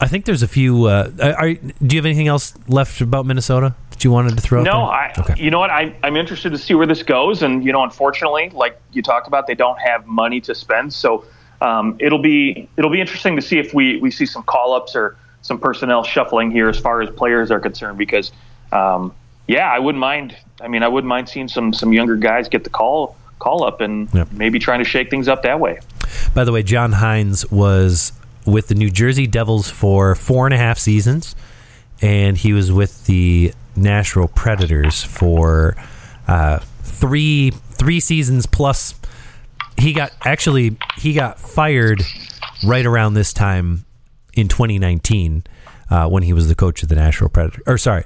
I 0.00 0.06
think 0.06 0.24
there's 0.24 0.42
a 0.42 0.48
few. 0.48 0.84
Uh, 0.84 1.10
are, 1.36 1.52
do 1.54 1.96
you 1.96 1.98
have 1.98 2.06
anything 2.06 2.28
else 2.28 2.54
left 2.68 3.00
about 3.00 3.26
Minnesota 3.26 3.74
that 3.94 4.04
you 4.04 4.10
wanted 4.10 4.36
to 4.36 4.42
throw? 4.42 4.62
No? 4.62 4.82
I. 4.82 5.12
Okay. 5.16 5.34
You 5.36 5.50
know 5.50 5.58
what? 5.60 5.70
I, 5.70 5.94
I'm 6.02 6.16
interested 6.16 6.50
to 6.50 6.58
see 6.58 6.74
where 6.74 6.86
this 6.86 7.02
goes, 7.02 7.42
and 7.42 7.64
you 7.64 7.72
know, 7.72 7.82
unfortunately, 7.82 8.50
like 8.50 8.78
you 8.92 9.02
talked 9.02 9.26
about, 9.26 9.46
they 9.46 9.54
don't 9.54 9.78
have 9.80 10.06
money 10.06 10.40
to 10.42 10.54
spend, 10.54 10.92
so 10.92 11.24
um, 11.60 11.96
it'll 12.00 12.20
be 12.22 12.68
it'll 12.76 12.90
be 12.90 13.00
interesting 13.00 13.36
to 13.36 13.42
see 13.42 13.58
if 13.58 13.72
we 13.72 13.96
we 13.98 14.10
see 14.10 14.26
some 14.26 14.42
call 14.42 14.74
ups 14.74 14.94
or 14.94 15.16
some 15.42 15.58
personnel 15.58 16.02
shuffling 16.04 16.50
here 16.50 16.68
as 16.68 16.78
far 16.78 17.02
as 17.02 17.10
players 17.10 17.50
are 17.50 17.60
concerned. 17.60 17.98
Because, 17.98 18.32
um, 18.72 19.14
yeah, 19.46 19.70
I 19.70 19.78
wouldn't 19.78 20.00
mind. 20.00 20.36
I 20.60 20.68
mean, 20.68 20.82
I 20.82 20.88
wouldn't 20.88 21.08
mind 21.08 21.28
seeing 21.28 21.48
some 21.48 21.72
some 21.72 21.92
younger 21.92 22.16
guys 22.16 22.48
get 22.48 22.64
the 22.64 22.70
call 22.70 23.16
call 23.38 23.64
up 23.64 23.80
and 23.80 24.08
Yep. 24.14 24.28
maybe 24.32 24.58
trying 24.58 24.78
to 24.78 24.84
shake 24.84 25.10
things 25.10 25.28
up 25.28 25.42
that 25.42 25.60
way. 25.60 25.78
By 26.34 26.44
the 26.44 26.52
way, 26.52 26.62
John 26.62 26.92
Hynes 26.92 27.50
was 27.50 28.12
with 28.46 28.68
the 28.68 28.74
New 28.74 28.90
Jersey 28.90 29.26
Devils 29.26 29.70
for 29.70 30.14
four 30.14 30.46
and 30.46 30.54
a 30.54 30.58
half 30.58 30.78
seasons, 30.78 31.34
and 32.00 32.36
he 32.36 32.52
was 32.52 32.72
with 32.72 33.06
the 33.06 33.52
Nashville 33.76 34.28
Predators 34.28 35.02
for 35.02 35.76
uh, 36.28 36.58
three 36.82 37.50
three 37.50 38.00
seasons 38.00 38.46
plus. 38.46 38.94
He 39.76 39.92
got 39.92 40.12
actually 40.24 40.76
he 40.96 41.12
got 41.12 41.38
fired 41.38 42.02
right 42.64 42.86
around 42.86 43.14
this 43.14 43.32
time 43.32 43.84
in 44.34 44.48
2019 44.48 45.44
uh, 45.90 46.08
when 46.08 46.22
he 46.22 46.32
was 46.32 46.48
the 46.48 46.54
coach 46.54 46.82
of 46.82 46.88
the 46.88 46.94
Nashville 46.94 47.28
Predators. 47.28 47.62
Or 47.66 47.78
sorry, 47.78 48.04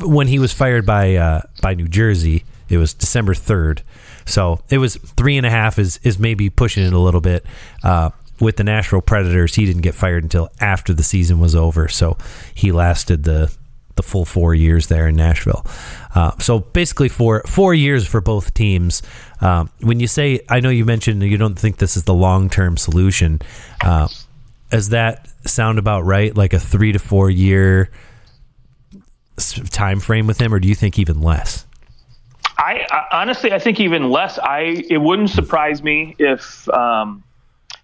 when 0.00 0.28
he 0.28 0.38
was 0.38 0.52
fired 0.52 0.84
by 0.84 1.16
uh, 1.16 1.42
by 1.62 1.74
New 1.74 1.88
Jersey, 1.88 2.44
it 2.68 2.78
was 2.78 2.94
December 2.94 3.34
3rd. 3.34 3.80
So 4.26 4.60
it 4.68 4.78
was 4.78 4.96
three 4.96 5.36
and 5.36 5.46
a 5.46 5.50
half 5.50 5.78
is 5.78 5.98
is 6.02 6.18
maybe 6.18 6.50
pushing 6.50 6.84
it 6.84 6.92
a 6.92 6.98
little 6.98 7.20
bit. 7.20 7.44
Uh, 7.82 8.10
with 8.40 8.56
the 8.56 8.64
Nashville 8.64 9.00
Predators, 9.00 9.54
he 9.54 9.66
didn't 9.66 9.82
get 9.82 9.94
fired 9.94 10.22
until 10.22 10.50
after 10.60 10.94
the 10.94 11.02
season 11.02 11.40
was 11.40 11.54
over. 11.54 11.88
So 11.88 12.16
he 12.54 12.72
lasted 12.72 13.24
the 13.24 13.54
the 13.96 14.02
full 14.02 14.24
four 14.24 14.54
years 14.54 14.86
there 14.86 15.08
in 15.08 15.16
Nashville. 15.16 15.66
Uh, 16.14 16.30
so 16.38 16.60
basically, 16.60 17.08
four 17.08 17.42
four 17.46 17.74
years 17.74 18.06
for 18.06 18.20
both 18.20 18.54
teams. 18.54 19.02
Um, 19.40 19.70
when 19.80 20.00
you 20.00 20.06
say, 20.06 20.40
I 20.48 20.60
know 20.60 20.70
you 20.70 20.84
mentioned 20.84 21.22
you 21.22 21.36
don't 21.36 21.58
think 21.58 21.76
this 21.76 21.96
is 21.96 22.04
the 22.04 22.14
long 22.14 22.48
term 22.48 22.76
solution. 22.76 23.42
Uh, 23.82 24.08
does 24.70 24.90
that 24.90 25.28
sound 25.46 25.78
about 25.78 26.04
right? 26.04 26.34
Like 26.34 26.52
a 26.52 26.60
three 26.60 26.92
to 26.92 26.98
four 26.98 27.28
year 27.28 27.90
time 29.70 30.00
frame 30.00 30.26
with 30.26 30.40
him, 30.40 30.54
or 30.54 30.60
do 30.60 30.68
you 30.68 30.74
think 30.74 30.98
even 30.98 31.20
less? 31.20 31.66
I, 32.56 32.86
I 32.90 33.20
honestly, 33.20 33.52
I 33.52 33.58
think 33.58 33.78
even 33.80 34.10
less. 34.10 34.38
I 34.38 34.84
it 34.88 34.98
wouldn't 34.98 35.30
surprise 35.30 35.82
me 35.82 36.16
if 36.18 36.68
um, 36.70 37.22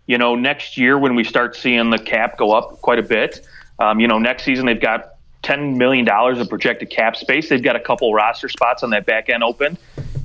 you 0.07 0.19
know 0.19 0.35
next 0.35 0.77
year 0.77 0.99
when 0.99 1.15
we 1.15 1.25
start 1.25 1.57
seeing 1.57 1.91
the 1.91 1.99
cap 1.99 2.37
go 2.37 2.53
up 2.53 2.81
quite 2.83 2.99
a 2.99 3.03
bit. 3.03 3.47
Um, 3.79 4.01
you 4.01 4.07
know, 4.07 4.19
next 4.19 4.45
season 4.45 4.67
they've 4.67 4.81
got 4.81 5.15
ten 5.43 5.79
million 5.79 6.05
dollars 6.05 6.39
of 6.39 6.49
projected 6.49 6.91
cap 6.91 7.17
space. 7.17 7.49
They've 7.49 7.63
got 7.63 7.77
a 7.77 7.81
couple 7.81 8.13
roster 8.13 8.49
spots 8.49 8.83
on 8.83 8.91
that 8.91 9.07
back 9.07 9.29
end 9.29 9.43
open, 9.43 9.79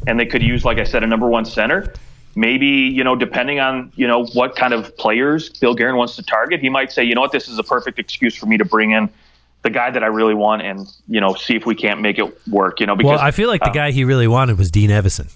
and 0.08 0.20
they 0.20 0.26
could 0.26 0.44
use, 0.44 0.66
like 0.66 0.78
I 0.78 0.84
said, 0.84 1.04
a 1.04 1.08
number 1.08 1.28
one 1.28 1.46
center. 1.46 1.94
Maybe 2.36 2.68
you 2.68 3.04
know, 3.04 3.16
depending 3.16 3.60
on 3.60 3.92
you 3.96 4.08
know 4.08 4.26
what 4.28 4.56
kind 4.56 4.74
of 4.74 4.96
players 4.98 5.50
Bill 5.50 5.76
Guerin 5.76 5.96
wants 5.96 6.16
to 6.18 6.24
target, 6.24 6.60
he 6.60 6.70
might 6.70 6.92
say, 6.92 7.04
you 7.04 7.16
know 7.16 7.22
what, 7.22 7.32
this 7.32 7.48
is 7.48 7.58
a 7.58 7.64
perfect 7.64 8.00
excuse 8.00 8.36
for 8.36 8.46
me 8.46 8.58
to 8.58 8.66
bring 8.66 8.92
in 8.92 9.10
the 9.62 9.70
guy 9.70 9.92
that 9.92 10.04
I 10.04 10.08
really 10.08 10.34
want, 10.34 10.62
and 10.62 10.88
you 11.08 11.20
know, 11.20 11.34
see 11.34 11.56
if 11.56 11.66
we 11.66 11.76
can't 11.76 12.02
make 12.02 12.18
it 12.18 12.48
work. 12.48 12.80
You 12.80 12.86
know, 12.86 12.96
because 12.96 13.18
Well, 13.18 13.20
I 13.20 13.32
feel 13.32 13.50
like 13.50 13.62
the 13.62 13.72
guy 13.72 13.92
he 13.92 14.04
really 14.04 14.28
wanted 14.28 14.58
was 14.58 14.72
Dean 14.72 14.90
Evason. 14.90 15.36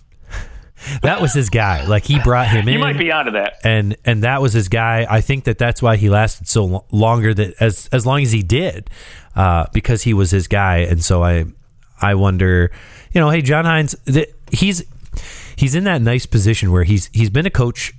That 1.01 1.21
was 1.21 1.33
his 1.33 1.49
guy. 1.49 1.85
Like 1.85 2.03
he 2.05 2.19
brought 2.19 2.47
him 2.47 2.67
in. 2.67 2.73
you 2.73 2.79
might 2.79 2.97
be 2.97 3.11
onto 3.11 3.31
that. 3.31 3.57
and 3.63 3.95
and 4.05 4.23
that 4.23 4.41
was 4.41 4.53
his 4.53 4.69
guy. 4.69 5.05
I 5.09 5.21
think 5.21 5.43
that 5.45 5.57
that's 5.57 5.81
why 5.81 5.95
he 5.97 6.09
lasted 6.09 6.47
so 6.47 6.65
lo- 6.65 6.85
longer 6.91 7.33
that 7.33 7.55
as 7.59 7.89
as 7.91 8.05
long 8.05 8.21
as 8.21 8.31
he 8.31 8.41
did, 8.43 8.89
uh, 9.35 9.65
because 9.73 10.03
he 10.03 10.13
was 10.13 10.31
his 10.31 10.47
guy. 10.47 10.77
And 10.79 11.03
so 11.03 11.23
I 11.23 11.45
I 12.01 12.15
wonder, 12.15 12.71
you 13.11 13.21
know, 13.21 13.29
hey 13.29 13.41
John 13.41 13.65
Hynes, 13.65 13.95
th- 14.05 14.29
he's 14.51 14.83
he's 15.55 15.75
in 15.75 15.83
that 15.85 16.01
nice 16.01 16.25
position 16.25 16.71
where 16.71 16.83
he's 16.83 17.09
he's 17.13 17.29
been 17.29 17.45
a 17.45 17.51
coach 17.51 17.93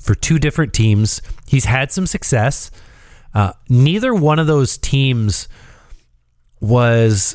for 0.00 0.14
two 0.14 0.38
different 0.38 0.72
teams. 0.72 1.20
He's 1.46 1.64
had 1.66 1.90
some 1.92 2.06
success. 2.06 2.70
Uh, 3.34 3.52
neither 3.68 4.12
one 4.14 4.38
of 4.38 4.46
those 4.46 4.76
teams 4.78 5.46
was 6.60 7.34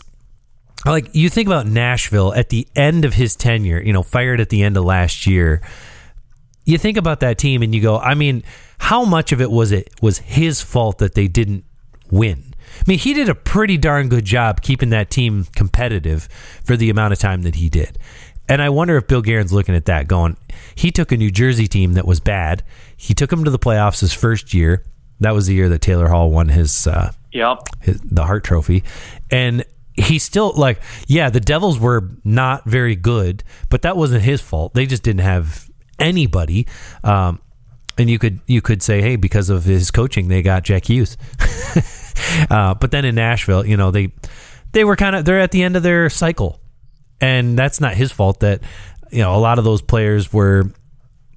like 0.85 1.13
you 1.13 1.29
think 1.29 1.47
about 1.47 1.67
Nashville 1.67 2.33
at 2.33 2.49
the 2.49 2.67
end 2.75 3.05
of 3.05 3.13
his 3.13 3.35
tenure, 3.35 3.81
you 3.81 3.93
know, 3.93 4.03
fired 4.03 4.39
at 4.39 4.49
the 4.49 4.63
end 4.63 4.77
of 4.77 4.83
last 4.83 5.25
year. 5.25 5.61
You 6.65 6.77
think 6.77 6.97
about 6.97 7.19
that 7.19 7.37
team 7.37 7.61
and 7.61 7.73
you 7.75 7.81
go, 7.81 7.97
I 7.97 8.15
mean, 8.15 8.43
how 8.79 9.05
much 9.05 9.31
of 9.31 9.39
it 9.41 9.51
was 9.51 9.71
it 9.71 9.89
was 10.01 10.17
his 10.19 10.61
fault 10.61 10.97
that 10.97 11.13
they 11.13 11.27
didn't 11.27 11.63
win? 12.09 12.53
I 12.79 12.83
mean, 12.87 12.99
he 12.99 13.13
did 13.13 13.29
a 13.29 13.35
pretty 13.35 13.77
darn 13.77 14.09
good 14.09 14.25
job 14.25 14.61
keeping 14.61 14.89
that 14.89 15.09
team 15.09 15.45
competitive 15.55 16.27
for 16.63 16.75
the 16.75 16.89
amount 16.89 17.13
of 17.13 17.19
time 17.19 17.43
that 17.43 17.55
he 17.55 17.69
did. 17.69 17.97
And 18.49 18.61
I 18.61 18.69
wonder 18.69 18.97
if 18.97 19.07
Bill 19.07 19.21
Guerin's 19.21 19.53
looking 19.53 19.75
at 19.75 19.85
that 19.85 20.07
going, 20.07 20.37
he 20.75 20.91
took 20.91 21.11
a 21.11 21.17
New 21.17 21.31
Jersey 21.31 21.67
team 21.67 21.93
that 21.93 22.05
was 22.05 22.19
bad. 22.19 22.63
He 22.97 23.13
took 23.13 23.29
them 23.29 23.43
to 23.43 23.51
the 23.51 23.59
playoffs 23.59 24.01
his 24.01 24.13
first 24.13 24.53
year. 24.53 24.83
That 25.19 25.33
was 25.33 25.47
the 25.47 25.53
year 25.53 25.69
that 25.69 25.81
Taylor 25.81 26.09
Hall 26.09 26.29
won 26.29 26.49
his 26.49 26.85
uh, 26.87 27.11
Yep. 27.31 27.57
his, 27.81 28.01
the 28.01 28.25
Hart 28.25 28.43
Trophy, 28.43 28.83
and 29.31 29.65
he 29.97 30.19
still 30.19 30.53
like 30.55 30.81
yeah 31.07 31.29
the 31.29 31.39
Devils 31.39 31.79
were 31.79 32.09
not 32.23 32.65
very 32.65 32.95
good, 32.95 33.43
but 33.69 33.81
that 33.83 33.97
wasn't 33.97 34.23
his 34.23 34.41
fault. 34.41 34.73
They 34.73 34.85
just 34.85 35.03
didn't 35.03 35.21
have 35.21 35.69
anybody. 35.99 36.67
Um, 37.03 37.41
and 37.97 38.09
you 38.09 38.19
could 38.19 38.39
you 38.45 38.61
could 38.61 38.81
say 38.81 39.01
hey 39.01 39.15
because 39.15 39.49
of 39.49 39.63
his 39.63 39.91
coaching 39.91 40.27
they 40.27 40.41
got 40.41 40.63
Jack 40.63 40.89
Hughes. 40.89 41.17
uh, 42.49 42.73
but 42.75 42.91
then 42.91 43.05
in 43.05 43.15
Nashville, 43.15 43.65
you 43.65 43.77
know 43.77 43.91
they 43.91 44.11
they 44.73 44.83
were 44.83 44.95
kind 44.95 45.15
of 45.15 45.25
they're 45.25 45.39
at 45.39 45.51
the 45.51 45.63
end 45.63 45.75
of 45.75 45.83
their 45.83 46.09
cycle, 46.09 46.59
and 47.21 47.57
that's 47.57 47.79
not 47.79 47.93
his 47.93 48.11
fault. 48.11 48.41
That 48.41 48.61
you 49.11 49.19
know 49.19 49.35
a 49.35 49.39
lot 49.39 49.59
of 49.59 49.65
those 49.65 49.81
players 49.81 50.33
were 50.33 50.71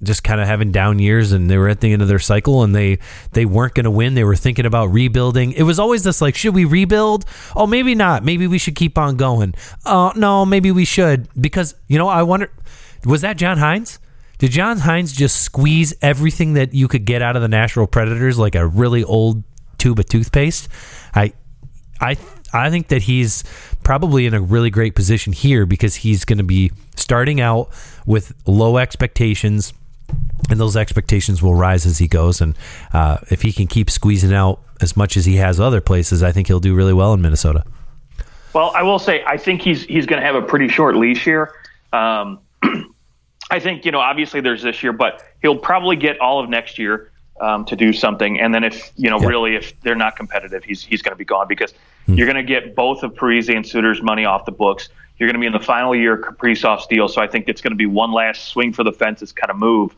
just 0.01 0.23
kind 0.23 0.39
of 0.39 0.47
having 0.47 0.71
down 0.71 0.99
years 0.99 1.31
and 1.31 1.49
they 1.49 1.57
were 1.57 1.67
at 1.67 1.81
the 1.81 1.91
end 1.91 2.01
of 2.01 2.07
their 2.07 2.19
cycle 2.19 2.63
and 2.63 2.73
they 2.73 2.99
they 3.33 3.45
weren't 3.45 3.73
going 3.73 3.83
to 3.83 3.91
win. 3.91 4.13
They 4.13 4.23
were 4.23 4.35
thinking 4.35 4.65
about 4.65 4.87
rebuilding. 4.87 5.51
It 5.53 5.63
was 5.63 5.79
always 5.79 6.03
this 6.03 6.21
like 6.21 6.35
should 6.35 6.55
we 6.55 6.65
rebuild? 6.65 7.25
Oh 7.55 7.67
maybe 7.67 7.95
not. 7.95 8.23
Maybe 8.23 8.47
we 8.47 8.57
should 8.57 8.75
keep 8.75 8.97
on 8.97 9.17
going. 9.17 9.55
Oh 9.85 10.13
no 10.15 10.45
maybe 10.45 10.71
we 10.71 10.85
should. 10.85 11.27
Because 11.39 11.75
you 11.87 11.97
know 11.97 12.07
i 12.07 12.23
wonder 12.23 12.51
was 13.05 13.21
that 13.21 13.37
john 13.37 13.57
hynes? 13.57 13.99
Did 14.37 14.51
john 14.51 14.79
hynes 14.79 15.13
just 15.13 15.41
squeeze 15.41 15.93
everything 16.01 16.53
that 16.53 16.73
you 16.73 16.87
could 16.87 17.05
get 17.05 17.21
out 17.21 17.35
of 17.35 17.41
the 17.41 17.49
nashville 17.49 17.87
predators 17.87 18.39
like 18.39 18.55
a 18.55 18.65
really 18.65 19.03
old 19.03 19.43
tube 19.77 19.99
of 19.99 20.05
toothpaste? 20.05 20.69
I 21.13 21.33
I 21.99 22.17
I 22.53 22.69
think 22.69 22.87
that 22.87 23.03
he's 23.03 23.43
probably 23.83 24.25
in 24.25 24.33
a 24.33 24.41
really 24.41 24.69
great 24.69 24.95
position 24.95 25.33
here 25.33 25.65
because 25.65 25.95
he's 25.97 26.25
going 26.25 26.37
to 26.37 26.43
be 26.43 26.71
starting 26.95 27.39
out 27.39 27.69
with 28.05 28.33
low 28.45 28.77
expectations, 28.77 29.73
and 30.49 30.59
those 30.59 30.75
expectations 30.75 31.41
will 31.41 31.55
rise 31.55 31.85
as 31.85 31.97
he 31.97 32.07
goes. 32.07 32.41
And 32.41 32.55
uh, 32.93 33.17
if 33.29 33.41
he 33.41 33.51
can 33.51 33.67
keep 33.67 33.89
squeezing 33.89 34.33
out 34.33 34.61
as 34.81 34.97
much 34.97 35.17
as 35.17 35.25
he 35.25 35.35
has 35.35 35.59
other 35.59 35.81
places, 35.81 36.23
I 36.23 36.31
think 36.31 36.47
he'll 36.47 36.59
do 36.59 36.73
really 36.73 36.93
well 36.93 37.13
in 37.13 37.21
Minnesota. 37.21 37.63
Well, 38.53 38.71
I 38.75 38.81
will 38.83 38.99
say 38.99 39.23
I 39.25 39.37
think 39.37 39.61
he's 39.61 39.83
he's 39.83 40.05
going 40.05 40.19
to 40.19 40.25
have 40.25 40.35
a 40.35 40.41
pretty 40.41 40.67
short 40.67 40.95
leash 40.95 41.23
here. 41.23 41.53
Um, 41.93 42.39
I 43.51 43.59
think 43.59 43.85
you 43.85 43.91
know 43.91 43.99
obviously 43.99 44.41
there's 44.41 44.63
this 44.63 44.81
year, 44.81 44.93
but 44.93 45.23
he'll 45.41 45.57
probably 45.57 45.95
get 45.95 46.19
all 46.19 46.43
of 46.43 46.49
next 46.49 46.79
year. 46.79 47.08
Um, 47.41 47.65
to 47.65 47.75
do 47.75 47.93
something. 47.93 48.39
And 48.39 48.53
then 48.53 48.63
if 48.63 48.91
you 48.95 49.09
know 49.09 49.19
Yeah. 49.19 49.27
really 49.27 49.55
if 49.55 49.79
they're 49.81 49.95
not 49.95 50.15
competitive, 50.15 50.63
he's 50.63 50.83
he's 50.83 51.01
going 51.01 51.13
to 51.13 51.17
be 51.17 51.25
gone 51.25 51.47
because 51.47 51.73
Hmm. 52.05 52.13
you're 52.15 52.27
going 52.27 52.37
to 52.37 52.43
get 52.43 52.75
both 52.75 53.03
of 53.03 53.13
Parise 53.13 53.53
and 53.55 53.65
Suter's 53.65 54.01
money 54.01 54.25
off 54.25 54.45
the 54.45 54.51
books. 54.51 54.89
You're 55.17 55.27
going 55.27 55.35
to 55.35 55.39
be 55.41 55.45
in 55.47 55.53
the 55.53 55.59
final 55.59 55.93
year 55.95 56.13
of 56.13 56.21
Kaprizov's 56.21 56.87
deal, 56.87 57.07
so 57.09 57.21
I 57.21 57.27
think 57.27 57.49
it's 57.49 57.61
going 57.61 57.71
to 57.71 57.77
be 57.77 57.85
one 57.85 58.11
last 58.11 58.47
swing 58.47 58.71
for 58.73 58.83
the 58.83 58.93
fences 58.93 59.31
kind 59.33 59.51
of 59.51 59.57
move 59.57 59.93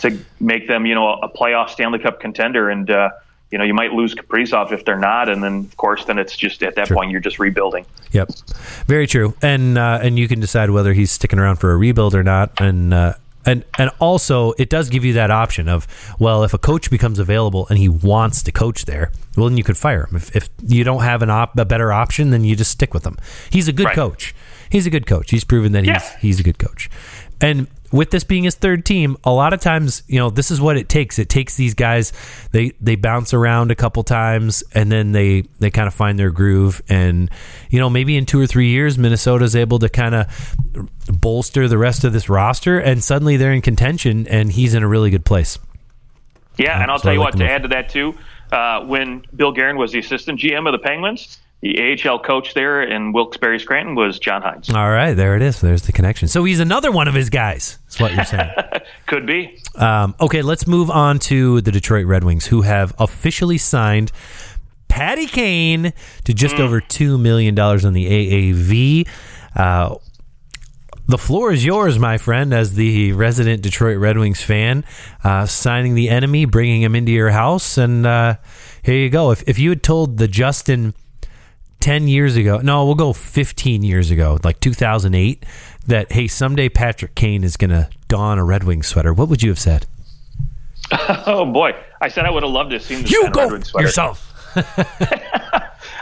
to 0.00 0.16
make 0.38 0.68
them 0.68 0.86
you 0.86 0.94
know 0.94 1.14
a 1.14 1.28
playoff 1.28 1.70
Stanley 1.70 1.98
Cup 1.98 2.20
contender 2.20 2.70
and. 2.70 2.90
Uh, 2.90 3.10
you 3.52 3.58
know, 3.58 3.64
you 3.64 3.74
might 3.74 3.92
lose 3.92 4.14
Kaprizov 4.14 4.70
if 4.70 4.84
they're 4.84 4.96
not, 4.96 5.28
and 5.28 5.42
then 5.42 5.66
of 5.68 5.76
course, 5.76 6.04
then 6.04 6.18
it's 6.20 6.36
just 6.36 6.62
at 6.62 6.76
that 6.76 6.88
point 6.88 7.10
you're 7.10 7.18
just 7.18 7.40
rebuilding. 7.40 7.84
Yep, 8.12 8.30
very 8.86 9.08
true. 9.08 9.34
And 9.42 9.76
uh, 9.76 9.98
and 10.00 10.16
you 10.16 10.28
can 10.28 10.38
decide 10.38 10.70
whether 10.70 10.92
he's 10.92 11.10
sticking 11.10 11.40
around 11.40 11.56
for 11.56 11.72
a 11.72 11.76
rebuild 11.76 12.14
or 12.14 12.22
not. 12.22 12.52
And 12.60 12.94
uh, 12.94 13.14
and 13.46 13.64
and 13.78 13.90
also, 13.98 14.52
it 14.58 14.68
does 14.68 14.90
give 14.90 15.04
you 15.04 15.12
that 15.14 15.30
option 15.30 15.68
of 15.68 15.86
well, 16.18 16.44
if 16.44 16.52
a 16.54 16.58
coach 16.58 16.90
becomes 16.90 17.18
available 17.18 17.66
and 17.68 17.78
he 17.78 17.88
wants 17.88 18.42
to 18.42 18.52
coach 18.52 18.84
there, 18.84 19.12
well, 19.36 19.48
then 19.48 19.56
you 19.56 19.64
could 19.64 19.78
fire 19.78 20.06
him. 20.06 20.16
If, 20.16 20.34
if 20.36 20.48
you 20.66 20.84
don't 20.84 21.02
have 21.02 21.22
an 21.22 21.30
op- 21.30 21.58
a 21.58 21.64
better 21.64 21.92
option, 21.92 22.30
then 22.30 22.44
you 22.44 22.54
just 22.56 22.70
stick 22.70 22.92
with 22.92 23.04
him. 23.06 23.16
He's 23.50 23.66
a 23.68 23.72
good 23.72 23.86
Right. 23.86 23.94
coach. 23.94 24.34
He's 24.70 24.86
a 24.86 24.90
good 24.90 25.06
coach. 25.06 25.30
He's 25.30 25.44
proven 25.44 25.72
that 25.72 25.84
he's 25.84 25.88
Yeah. 25.88 26.16
he's 26.20 26.38
a 26.40 26.42
good 26.42 26.58
coach. 26.58 26.90
And 27.40 27.66
with 27.92 28.10
this 28.10 28.24
being 28.24 28.44
his 28.44 28.54
third 28.54 28.84
team, 28.84 29.16
a 29.24 29.32
lot 29.32 29.52
of 29.52 29.60
times, 29.60 30.02
you 30.06 30.18
know, 30.18 30.30
this 30.30 30.50
is 30.50 30.60
what 30.60 30.76
it 30.76 30.88
takes. 30.88 31.18
It 31.18 31.28
takes 31.28 31.56
these 31.56 31.74
guys 31.74 32.12
they 32.52 32.72
they 32.80 32.96
bounce 32.96 33.34
around 33.34 33.70
a 33.70 33.74
couple 33.74 34.02
times 34.04 34.62
and 34.74 34.90
then 34.90 35.12
they 35.12 35.42
they 35.58 35.70
kind 35.70 35.88
of 35.88 35.94
find 35.94 36.18
their 36.18 36.30
groove 36.30 36.82
and 36.88 37.30
you 37.68 37.78
know, 37.78 37.90
maybe 37.90 38.16
in 38.16 38.26
2 38.26 38.40
or 38.40 38.46
3 38.46 38.68
years 38.68 38.98
Minnesota's 38.98 39.56
able 39.56 39.78
to 39.80 39.88
kind 39.88 40.14
of 40.14 40.56
bolster 41.08 41.68
the 41.68 41.78
rest 41.78 42.04
of 42.04 42.12
this 42.12 42.28
roster 42.28 42.78
and 42.78 43.02
suddenly 43.02 43.36
they're 43.36 43.52
in 43.52 43.62
contention 43.62 44.26
and 44.28 44.52
he's 44.52 44.74
in 44.74 44.82
a 44.82 44.88
really 44.88 45.10
good 45.10 45.24
place. 45.24 45.58
Yeah, 46.56 46.82
and 46.82 46.90
I'll 46.90 46.98
so 46.98 47.04
tell 47.04 47.12
you 47.14 47.20
like 47.20 47.34
what, 47.34 47.38
to 47.38 47.50
add 47.50 47.62
to 47.62 47.68
that 47.68 47.88
too, 47.88 48.14
uh, 48.52 48.84
when 48.84 49.24
Bill 49.34 49.52
Guerin 49.52 49.76
was 49.76 49.92
the 49.92 49.98
assistant 49.98 50.38
GM 50.38 50.66
of 50.66 50.72
the 50.72 50.78
Penguins, 50.78 51.38
the 51.60 51.98
AHL 52.04 52.18
coach 52.20 52.54
there 52.54 52.82
in 52.82 53.12
Wilkes-Barre 53.12 53.58
Scranton 53.58 53.94
was 53.94 54.18
John 54.18 54.42
Hynes. 54.42 54.72
All 54.74 54.90
right, 54.90 55.12
there 55.12 55.36
it 55.36 55.42
is. 55.42 55.60
There's 55.60 55.82
the 55.82 55.92
connection. 55.92 56.26
So 56.28 56.44
he's 56.44 56.60
another 56.60 56.90
one 56.90 57.06
of 57.06 57.14
his 57.14 57.28
guys. 57.28 57.78
That's 57.84 58.00
what 58.00 58.14
you're 58.14 58.24
saying. 58.24 58.50
Could 59.06 59.26
be. 59.26 59.60
Um, 59.74 60.14
okay, 60.20 60.40
let's 60.40 60.66
move 60.66 60.90
on 60.90 61.18
to 61.20 61.60
the 61.60 61.70
Detroit 61.70 62.06
Red 62.06 62.24
Wings, 62.24 62.46
who 62.46 62.62
have 62.62 62.94
officially 62.98 63.58
signed 63.58 64.10
Patty 64.88 65.26
Kane 65.26 65.92
to 66.24 66.34
just 66.34 66.56
over 66.56 66.80
two 66.80 67.18
million 67.18 67.54
dollars 67.54 67.84
on 67.84 67.92
the 67.92 68.06
AAV. 68.06 69.08
Uh, 69.54 69.96
the 71.06 71.18
floor 71.18 71.52
is 71.52 71.64
yours, 71.64 71.98
my 71.98 72.18
friend, 72.18 72.54
as 72.54 72.74
the 72.74 73.12
resident 73.12 73.62
Detroit 73.62 73.98
Red 73.98 74.16
Wings 74.16 74.40
fan, 74.42 74.84
uh, 75.24 75.44
signing 75.44 75.94
the 75.94 76.08
enemy, 76.08 76.44
bringing 76.44 76.82
him 76.82 76.94
into 76.94 77.12
your 77.12 77.30
house, 77.30 77.76
and 77.76 78.06
uh, 78.06 78.36
here 78.82 78.94
you 78.94 79.10
go. 79.10 79.30
If 79.30 79.46
if 79.48 79.58
you 79.58 79.70
had 79.70 79.82
told 79.82 80.18
the 80.18 80.28
Justin 80.28 80.94
10 81.80 82.08
years 82.08 82.36
ago, 82.36 82.58
no, 82.58 82.84
we'll 82.86 82.94
go 82.94 83.12
15 83.12 83.82
years 83.82 84.10
ago, 84.10 84.38
like 84.44 84.60
2008, 84.60 85.44
that, 85.86 86.12
hey, 86.12 86.28
someday 86.28 86.68
Patrick 86.68 87.14
Kane 87.14 87.42
is 87.42 87.56
going 87.56 87.70
to 87.70 87.88
don 88.08 88.38
a 88.38 88.44
Red 88.44 88.64
Wing 88.64 88.82
sweater, 88.82 89.12
what 89.14 89.28
would 89.28 89.42
you 89.42 89.48
have 89.50 89.58
said? 89.58 89.86
Oh 91.26 91.44
boy, 91.44 91.72
I 92.00 92.08
said 92.08 92.26
I 92.26 92.30
would 92.30 92.42
have 92.42 92.50
loved 92.50 92.70
to 92.70 92.76
have 92.76 92.82
seen 92.82 93.02
this 93.02 93.12
You 93.12 93.22
Red 93.24 93.32
go 93.32 93.48
yourself. 93.80 94.26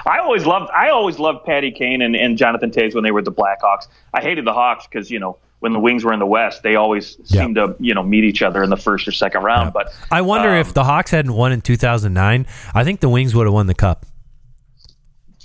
I 0.06 0.18
always 0.20 0.46
loved 0.46 0.70
I 0.74 0.88
always 0.88 1.18
loved 1.18 1.44
Patty 1.44 1.70
Kane 1.70 2.00
and, 2.00 2.16
and 2.16 2.38
Jonathan 2.38 2.70
Toews 2.70 2.94
when 2.94 3.04
they 3.04 3.10
were 3.10 3.20
the 3.20 3.32
Blackhawks. 3.32 3.88
I 4.14 4.22
hated 4.22 4.44
the 4.46 4.52
Hawks 4.54 4.86
because 4.86 5.10
you 5.10 5.18
know 5.18 5.36
when 5.60 5.72
the 5.74 5.78
Wings 5.78 6.04
were 6.04 6.12
in 6.14 6.18
the 6.20 6.26
West, 6.26 6.62
they 6.62 6.76
always 6.76 7.16
Yeah. 7.26 7.42
seemed 7.42 7.56
to 7.56 7.76
you 7.78 7.92
know 7.92 8.02
meet 8.02 8.24
each 8.24 8.40
other 8.40 8.62
in 8.62 8.70
the 8.70 8.76
first 8.76 9.06
or 9.06 9.12
second 9.12 9.42
round. 9.42 9.74
But 9.74 9.92
I 10.10 10.22
wonder 10.22 10.48
um, 10.50 10.56
if 10.56 10.72
the 10.72 10.84
Hawks 10.84 11.10
hadn't 11.10 11.34
won 11.34 11.52
in 11.52 11.60
2009, 11.60 12.46
I 12.74 12.84
think 12.84 13.00
the 13.00 13.08
Wings 13.10 13.34
would 13.34 13.46
have 13.46 13.52
won 13.54 13.66
the 13.66 13.74
cup. 13.74 14.06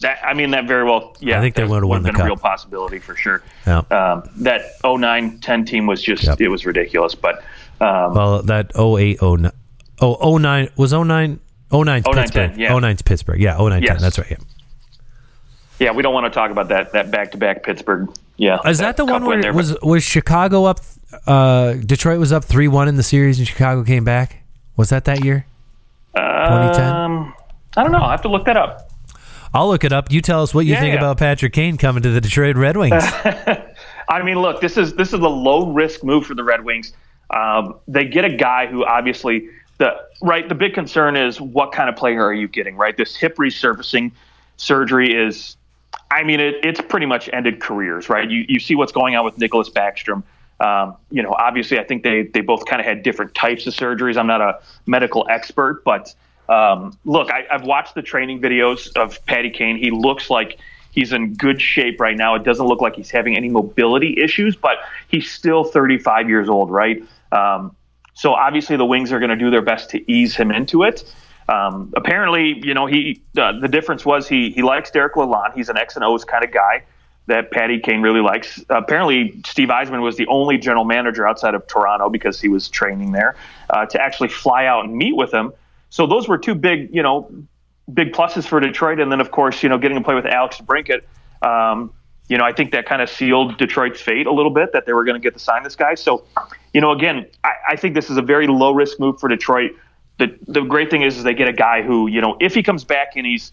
That 0.04 0.20
I 0.24 0.34
mean 0.34 0.52
that 0.52 0.66
very 0.68 0.84
well. 0.86 1.16
Yeah, 1.20 1.38
I 1.38 1.42
think 1.42 1.56
they 1.56 1.64
that 1.64 1.70
would've 1.70 1.90
won 1.90 2.04
the 2.04 2.08
been 2.10 2.16
cup. 2.16 2.24
a 2.24 2.28
real 2.28 2.38
possibility 2.38 3.00
for 3.00 3.16
sure. 3.16 3.42
Yeah. 3.68 3.80
Um, 3.90 4.30
that 4.38 4.80
09-10 4.84 5.66
team 5.66 5.86
was 5.88 6.02
just 6.02 6.24
Yep. 6.24 6.40
it 6.40 6.48
was 6.50 6.66
ridiculous. 6.66 7.16
But 7.16 7.44
um, 7.82 8.14
Well, 8.14 8.42
that 8.44 8.72
08, 8.78 9.22
09, 9.22 9.52
oh, 10.02 10.38
09, 10.38 10.70
was 10.78 10.94
09, 10.94 11.40
09's 11.72 12.06
09, 12.06 12.14
Pittsburgh. 12.16 12.52
10, 12.52 12.60
yeah. 12.60 12.72
09's 12.72 13.02
Pittsburgh. 13.02 13.42
Yeah, 13.42 13.58
09, 13.58 13.82
10. 13.82 13.98
That's 13.98 14.20
right. 14.20 14.30
Yeah. 14.32 14.38
yeah, 15.80 15.92
we 15.92 16.04
don't 16.04 16.14
want 16.14 16.26
to 16.26 16.30
talk 16.32 16.52
about 16.52 16.70
that 16.70 16.94
that 16.94 17.10
back 17.12 17.32
to 17.32 17.38
back 17.38 17.64
Pittsburgh. 17.64 18.10
Yeah, 18.38 18.58
Is 18.66 18.80
that 18.80 18.98
the 18.98 19.06
one 19.06 19.26
where 19.26 19.42
there, 19.42 19.54
was 19.54 19.80
was 19.82 20.04
Chicago 20.04 20.66
up? 20.66 20.80
Uh, 21.28 21.74
Detroit 21.74 22.20
was 22.20 22.32
up 22.32 22.44
three 22.44 22.68
one 22.68 22.88
in 22.88 22.96
the 22.96 23.04
series, 23.04 23.38
and 23.38 23.48
Chicago 23.48 23.84
came 23.84 24.04
back. 24.04 24.44
Was 24.76 24.90
that 24.90 25.06
that 25.06 25.24
year? 25.24 25.46
2010? 26.16 26.84
Um, 26.94 27.34
I 27.78 27.84
don't 27.84 27.92
know. 27.92 28.02
I 28.04 28.12
have 28.12 28.22
to 28.24 28.30
look 28.30 28.46
that 28.46 28.58
up. 28.58 28.90
I'll 29.54 29.68
look 29.68 29.84
it 29.84 29.94
up. 29.94 30.12
You 30.12 30.22
tell 30.22 30.42
us 30.42 30.54
what 30.54 30.66
you 30.66 30.74
Yeah, 30.74 30.82
think 30.82 30.96
about 30.96 31.18
Patrick 31.18 31.54
Kane 31.54 31.78
coming 31.78 32.02
to 32.04 32.10
the 32.10 32.22
Detroit 32.22 32.56
Red 32.56 32.76
Wings. 32.76 33.04
I 34.10 34.22
mean, 34.24 34.40
look, 34.40 34.62
this 34.62 34.78
is 34.78 34.94
this 34.96 35.10
is 35.10 35.20
a 35.20 35.30
low 35.30 35.72
risk 35.72 36.04
move 36.04 36.26
for 36.26 36.34
the 36.34 36.44
Red 36.44 36.64
Wings. 36.64 36.94
Um, 37.30 37.76
they 37.88 38.06
get 38.06 38.26
a 38.26 38.36
guy 38.36 38.68
who 38.68 38.84
obviously 38.86 39.50
the 39.78 39.96
right. 40.22 40.48
The 40.48 40.56
big 40.56 40.74
concern 40.74 41.16
is 41.16 41.40
what 41.40 41.72
kind 41.72 41.90
of 41.90 41.96
player 41.96 42.24
are 42.24 42.34
you 42.34 42.48
getting? 42.48 42.76
Right, 42.76 42.96
this 42.98 43.16
hip 43.16 43.38
resurfacing 43.38 44.12
surgery 44.58 45.14
is. 45.14 45.58
I 46.10 46.24
mean, 46.24 46.40
it, 46.40 46.56
it's 46.64 46.82
pretty 46.82 47.06
much 47.06 47.30
ended 47.32 47.60
careers, 47.60 48.10
right? 48.10 48.30
You 48.30 48.46
you 48.48 48.60
see 48.60 48.76
what's 48.76 48.92
going 48.92 49.16
on 49.16 49.26
with 49.26 49.38
Nicklas 49.38 49.72
Backstrom. 49.72 50.24
Um, 50.60 50.96
you 51.12 51.22
know, 51.24 51.36
obviously, 51.38 51.80
I 51.80 51.84
think 51.84 52.04
they 52.04 52.24
they 52.24 52.42
both 52.42 52.66
kind 52.66 52.80
of 52.80 52.86
had 52.86 53.04
different 53.04 53.36
types 53.36 53.68
of 53.68 53.74
surgeries. 53.74 54.18
I'm 54.18 54.28
not 54.28 54.42
a 54.42 54.60
medical 54.86 55.28
expert, 55.30 55.84
but 55.84 56.14
um, 56.50 56.98
look, 57.06 57.30
I, 57.30 57.46
I've 57.52 57.64
watched 57.64 57.96
the 57.96 58.02
training 58.02 58.42
videos 58.42 58.96
of 58.96 59.24
Patty 59.26 59.50
Kane. 59.50 59.78
He 59.78 59.92
looks 59.92 60.30
like 60.30 60.60
he's 60.92 61.14
in 61.14 61.34
good 61.34 61.62
shape 61.62 62.00
right 62.00 62.18
now. 62.18 62.36
It 62.36 62.44
doesn't 62.44 62.66
look 62.66 62.82
like 62.82 62.96
he's 62.96 63.12
having 63.12 63.38
any 63.38 63.50
mobility 63.50 64.22
issues, 64.22 64.56
but 64.56 64.78
he's 65.08 65.32
still 65.32 65.64
35 65.64 66.30
years 66.30 66.50
old, 66.50 66.70
right? 66.70 67.04
Um, 67.32 67.76
so 68.14 68.34
obviously, 68.34 68.78
the 68.78 68.86
Wings 68.86 69.12
are 69.12 69.20
going 69.20 69.32
to 69.32 69.36
do 69.36 69.50
their 69.50 69.62
best 69.62 69.90
to 69.92 70.12
ease 70.12 70.36
him 70.36 70.52
into 70.52 70.84
it. 70.84 71.04
Um, 71.50 71.92
apparently, 71.96 72.60
you 72.66 72.74
know, 72.74 72.86
he 72.86 73.22
uh, 73.38 73.60
the 73.60 73.68
difference 73.68 74.06
was 74.06 74.28
he 74.28 74.52
he 74.52 74.62
likes 74.62 74.92
Derek 74.92 75.16
Lalonde. 75.16 75.56
He's 75.56 75.70
an 75.70 75.78
X 75.78 75.96
and 75.96 76.06
O's 76.06 76.24
kind 76.24 76.44
of 76.44 76.52
guy 76.52 76.84
that 77.26 77.52
Patty 77.52 77.80
Kane 77.80 78.02
really 78.02 78.20
likes. 78.20 78.64
apparently, 78.70 79.42
Steve 79.46 79.70
Yzerman 79.70 80.02
was 80.02 80.18
the 80.18 80.28
only 80.28 80.58
general 80.58 80.84
manager 80.84 81.26
outside 81.26 81.56
of 81.56 81.66
Toronto 81.68 82.10
because 82.10 82.40
he 82.40 82.50
was 82.50 82.68
training 82.68 83.14
there 83.14 83.36
uh, 83.70 83.86
to 83.86 84.02
actually 84.02 84.28
fly 84.28 84.66
out 84.66 84.84
and 84.84 84.96
meet 84.96 85.16
with 85.16 85.34
him. 85.34 85.54
So 85.94 86.08
those 86.08 86.28
were 86.28 86.40
two 86.40 86.56
big, 86.56 86.90
you 86.92 87.04
know, 87.04 87.32
big 87.94 88.14
pluses 88.14 88.48
for 88.48 88.60
Detroit. 88.60 89.00
And 89.00 89.12
then, 89.12 89.22
of 89.22 89.30
course, 89.30 89.62
you 89.62 89.70
know, 89.70 89.78
getting 89.78 89.96
to 89.96 90.04
play 90.04 90.16
with 90.16 90.26
Alex 90.26 90.58
DeBrincat. 90.58 91.04
Um, 91.48 91.94
you 92.28 92.36
know, 92.36 92.44
I 92.44 92.52
think 92.52 92.72
that 92.72 92.88
kind 92.88 93.00
of 93.00 93.12
sealed 93.12 93.60
Detroit's 93.60 94.02
fate 94.02 94.26
a 94.26 94.34
little 94.34 94.50
bit 94.50 94.74
that 94.74 94.88
they 94.88 94.94
were 94.94 95.04
going 95.04 95.22
to 95.22 95.24
get 95.24 95.36
to 95.36 95.40
sign 95.40 95.62
this 95.62 95.76
guy. 95.76 95.94
So, 95.94 96.26
you 96.74 96.82
know, 96.82 96.94
again, 96.94 97.28
I, 97.44 97.52
I 97.70 97.76
think 97.76 97.94
this 97.94 98.10
is 98.10 98.18
a 98.18 98.24
very 98.24 98.48
low 98.48 98.72
risk 98.72 99.00
move 99.00 99.20
for 99.20 99.30
Detroit. 99.30 99.74
The 100.18 100.36
the 100.48 100.62
great 100.62 100.90
thing 100.90 101.04
is, 101.04 101.18
is 101.18 101.24
they 101.24 101.36
get 101.36 101.48
a 101.48 101.54
guy 101.54 101.84
who, 101.84 102.08
you 102.08 102.22
know, 102.22 102.38
if 102.42 102.56
he 102.56 102.64
comes 102.64 102.84
back 102.84 103.10
and 103.16 103.24
he's 103.24 103.52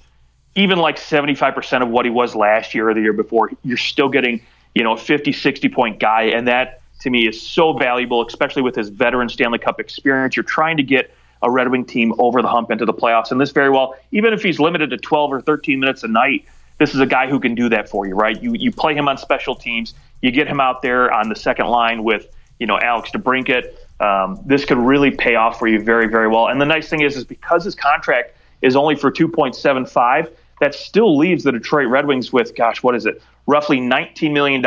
even 0.54 0.78
like 0.78 0.96
75% 0.96 1.82
of 1.82 1.90
what 1.90 2.06
he 2.06 2.10
was 2.10 2.34
last 2.34 2.74
year 2.74 2.88
or 2.88 2.94
the 2.94 3.02
year 3.02 3.12
before, 3.12 3.50
you're 3.64 3.76
still 3.76 4.08
getting, 4.08 4.40
you 4.74 4.82
know, 4.82 4.94
a 4.94 4.96
50, 4.96 5.30
60 5.30 5.68
point 5.68 6.00
guy. 6.00 6.22
And 6.22 6.48
that 6.48 6.80
to 7.00 7.10
me 7.10 7.28
is 7.28 7.46
so 7.46 7.74
valuable, 7.74 8.26
especially 8.26 8.62
with 8.62 8.76
his 8.76 8.88
veteran 8.88 9.28
Stanley 9.28 9.58
Cup 9.58 9.78
experience. 9.78 10.36
You're 10.36 10.44
trying 10.44 10.78
to 10.78 10.82
get 10.82 11.10
a 11.42 11.50
Red 11.50 11.70
Wing 11.70 11.84
team 11.84 12.14
over 12.18 12.42
the 12.42 12.48
hump 12.48 12.70
into 12.70 12.84
the 12.84 12.92
playoffs. 12.92 13.30
And 13.30 13.40
this 13.40 13.50
very 13.50 13.70
well, 13.70 13.94
even 14.12 14.32
if 14.32 14.42
he's 14.42 14.60
limited 14.60 14.90
to 14.90 14.96
12 14.96 15.32
or 15.32 15.40
13 15.40 15.80
minutes 15.80 16.02
a 16.02 16.08
night, 16.08 16.44
this 16.78 16.94
is 16.94 17.00
a 17.00 17.06
guy 17.06 17.28
who 17.28 17.38
can 17.38 17.54
do 17.54 17.68
that 17.68 17.88
for 17.88 18.06
you, 18.06 18.14
right? 18.14 18.42
You 18.42 18.54
you 18.54 18.72
play 18.72 18.94
him 18.94 19.08
on 19.08 19.18
special 19.18 19.54
teams, 19.54 19.94
you 20.22 20.30
get 20.30 20.48
him 20.48 20.60
out 20.60 20.82
there 20.82 21.12
on 21.12 21.28
the 21.28 21.36
second 21.36 21.66
line 21.66 22.04
with, 22.04 22.26
you 22.58 22.66
know, 22.66 22.78
Alex 22.78 23.10
DeBrincat. 23.10 23.74
Um, 24.00 24.40
this 24.46 24.64
could 24.64 24.78
really 24.78 25.10
pay 25.10 25.34
off 25.34 25.58
for 25.58 25.68
you 25.68 25.82
very, 25.82 26.08
very 26.08 26.26
well. 26.26 26.48
And 26.48 26.60
the 26.60 26.64
nice 26.64 26.88
thing 26.88 27.02
is, 27.02 27.16
is 27.16 27.24
because 27.24 27.64
his 27.64 27.74
contract 27.74 28.34
is 28.62 28.76
only 28.76 28.94
for 28.94 29.10
2.75, 29.10 30.30
that 30.60 30.74
still 30.74 31.16
leaves 31.16 31.44
the 31.44 31.52
Detroit 31.52 31.88
Red 31.88 32.06
Wings 32.06 32.32
with, 32.32 32.54
gosh, 32.54 32.82
what 32.82 32.94
is 32.94 33.06
it? 33.06 33.22
Roughly 33.46 33.78
$19 33.78 34.32
million 34.32 34.64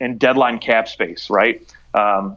in 0.00 0.18
deadline 0.18 0.58
cap 0.58 0.88
space, 0.88 1.28
right? 1.30 1.60
Um, 1.92 2.36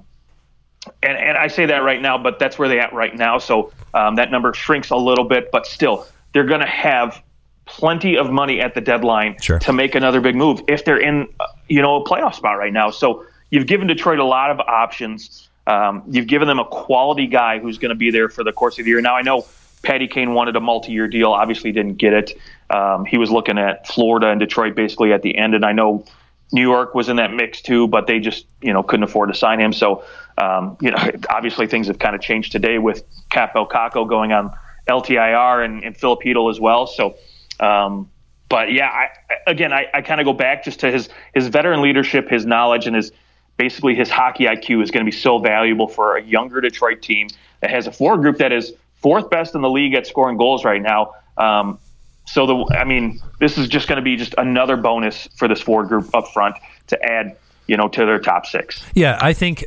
and, 1.04 1.17
and 1.17 1.38
I 1.38 1.47
say 1.47 1.65
that 1.67 1.80
right 1.84 2.02
now, 2.02 2.17
but 2.17 2.39
that's 2.39 2.58
where 2.58 2.69
they 2.69 2.80
at 2.80 2.93
right 2.93 3.15
now. 3.15 3.38
So 3.38 3.71
um, 3.93 4.15
that 4.15 4.32
number 4.32 4.54
shrinks 4.54 4.89
a 4.89 4.95
little 4.95 5.26
bit, 5.26 5.52
but 5.52 5.65
still, 5.65 6.08
they're 6.34 6.45
going 6.45 6.62
to 6.62 6.67
have 6.67 7.21
plenty 7.65 8.17
of 8.17 8.32
money 8.32 8.62
at 8.62 8.73
the 8.73 8.82
deadline 8.82 9.38
Sure. 9.41 9.60
to 9.60 9.73
make 9.73 9.95
another 9.95 10.21
big 10.21 10.36
move 10.36 10.62
if 10.67 10.86
they're 10.86 11.00
in, 11.00 11.28
uh, 11.39 11.45
you 11.67 11.82
know, 11.82 12.02
a 12.02 12.06
playoff 12.06 12.36
spot 12.36 12.58
right 12.58 12.73
now. 12.73 12.89
So 12.89 13.26
you've 13.50 13.67
given 13.67 13.88
Detroit 13.88 14.19
a 14.19 14.26
lot 14.26 14.52
of 14.52 14.60
options. 14.60 15.50
Um, 15.67 16.04
you've 16.08 16.28
given 16.28 16.47
them 16.47 16.60
a 16.60 16.65
quality 16.65 17.28
guy 17.28 17.60
who's 17.60 17.78
going 17.78 17.89
to 17.89 17.95
be 17.95 18.10
there 18.10 18.30
for 18.30 18.43
the 18.43 18.54
course 18.54 18.80
of 18.80 18.86
the 18.86 18.91
year. 18.91 19.02
Now 19.02 19.15
I 19.15 19.21
know 19.21 19.45
Patty 19.84 20.08
Kane 20.08 20.34
wanted 20.34 20.56
a 20.56 20.60
multi-year 20.60 21.08
deal. 21.08 21.32
Obviously, 21.32 21.71
didn't 21.71 21.95
get 21.95 22.13
it. 22.13 22.39
Um, 22.69 23.06
he 23.06 23.17
was 23.17 23.32
looking 23.32 23.58
at 23.58 23.88
Florida 23.88 24.28
and 24.28 24.39
Detroit 24.39 24.76
basically 24.76 25.13
at 25.13 25.21
the 25.21 25.38
end, 25.38 25.54
and 25.54 25.65
I 25.65 25.71
know 25.71 26.06
New 26.51 26.62
York 26.62 26.95
was 26.95 27.10
in 27.10 27.17
that 27.17 27.33
mix 27.33 27.62
too, 27.62 27.88
but 27.88 28.07
they 28.07 28.19
just 28.19 28.45
you 28.62 28.73
know 28.73 28.83
couldn't 28.83 29.03
afford 29.03 29.29
to 29.29 29.36
sign 29.36 29.60
him. 29.60 29.73
So 29.73 30.03
um, 30.38 30.77
you 30.81 30.91
know, 30.91 30.97
obviously 31.29 31.67
things 31.67 31.88
have 31.88 31.99
kind 31.99 32.15
of 32.15 32.21
changed 32.21 32.51
today 32.51 32.77
with 32.77 33.03
Kaapo 33.29 33.69
Kakko 33.69 34.07
going 34.07 34.31
on 34.31 34.53
LTIR 34.88 35.65
and, 35.65 35.83
and 35.83 35.97
Filip 35.97 36.21
Chytil 36.21 36.49
as 36.49 36.60
well. 36.60 36.88
So, 36.88 37.15
um, 37.60 38.10
but 38.49 38.71
yeah, 38.71 38.88
I, 38.88 39.10
again, 39.45 39.73
I, 39.73 39.88
I 39.93 40.01
kind 40.01 40.21
of 40.21 40.25
go 40.25 40.33
back 40.33 40.63
just 40.63 40.79
to 40.81 40.91
his 40.91 41.10
his 41.33 41.47
veteran 41.47 41.81
leadership, 41.81 42.29
his 42.29 42.45
knowledge, 42.45 42.88
and 42.88 42.95
his 42.95 43.12
basically 43.57 43.95
his 43.95 44.10
hockey 44.10 44.45
IQ 44.45 44.83
is 44.83 44.91
going 44.91 45.05
to 45.05 45.12
be 45.12 45.15
so 45.17 45.39
valuable 45.39 45.88
for 45.88 46.15
a 46.15 46.23
younger 46.23 46.62
Detroit 46.62 47.01
team 47.01 47.27
that 47.60 47.71
has 47.71 47.88
a 47.88 47.91
forward 47.91 48.21
group 48.21 48.38
that 48.38 48.51
is 48.51 48.73
fourth 49.01 49.29
best 49.29 49.55
in 49.55 49.62
the 49.62 49.69
league 49.69 49.93
at 49.95 50.07
scoring 50.07 50.38
goals 50.38 50.63
right 50.63 50.81
now. 50.81 51.13
Um, 51.38 51.79
so 52.27 52.45
the, 52.45 52.75
I 52.77 52.83
mean, 52.83 53.19
this 53.39 53.57
is 53.57 53.67
just 53.67 53.87
going 53.87 53.97
to 53.97 54.03
be 54.03 54.15
just 54.15 54.35
another 54.37 54.77
bonus 54.77 55.27
for 55.35 55.47
this 55.47 55.61
forward 55.61 55.87
group 55.87 56.13
up 56.13 56.27
front 56.33 56.55
to 56.87 57.03
add, 57.03 57.37
you 57.67 57.77
know, 57.77 57.87
to 57.87 58.05
their 58.05 58.19
top 58.19 58.45
six. 58.45 58.83
Yeah, 58.93 59.17
I 59.21 59.33
think 59.33 59.65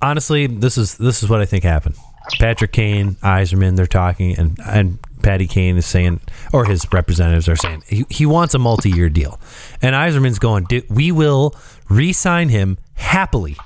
honestly, 0.00 0.46
this 0.46 0.76
is 0.76 0.96
this 0.98 1.22
is 1.22 1.28
what 1.28 1.40
I 1.40 1.46
think 1.46 1.64
happened. 1.64 1.96
Patrick 2.38 2.72
Kane, 2.72 3.16
Yzerman, 3.16 3.76
they're 3.76 3.86
talking, 3.86 4.36
and 4.38 4.58
and 4.64 4.98
Patty 5.22 5.46
Kane 5.46 5.76
is 5.76 5.86
saying, 5.86 6.20
or 6.52 6.64
his 6.64 6.86
representatives 6.92 7.48
are 7.48 7.56
saying, 7.56 7.82
he, 7.86 8.04
he 8.10 8.26
wants 8.26 8.54
a 8.54 8.58
multi-year 8.58 9.08
deal, 9.08 9.40
and 9.80 9.94
Yzerman's 9.94 10.38
going, 10.38 10.66
we 10.90 11.12
will 11.12 11.54
re-sign 11.88 12.48
him 12.48 12.78
happily 12.94 13.56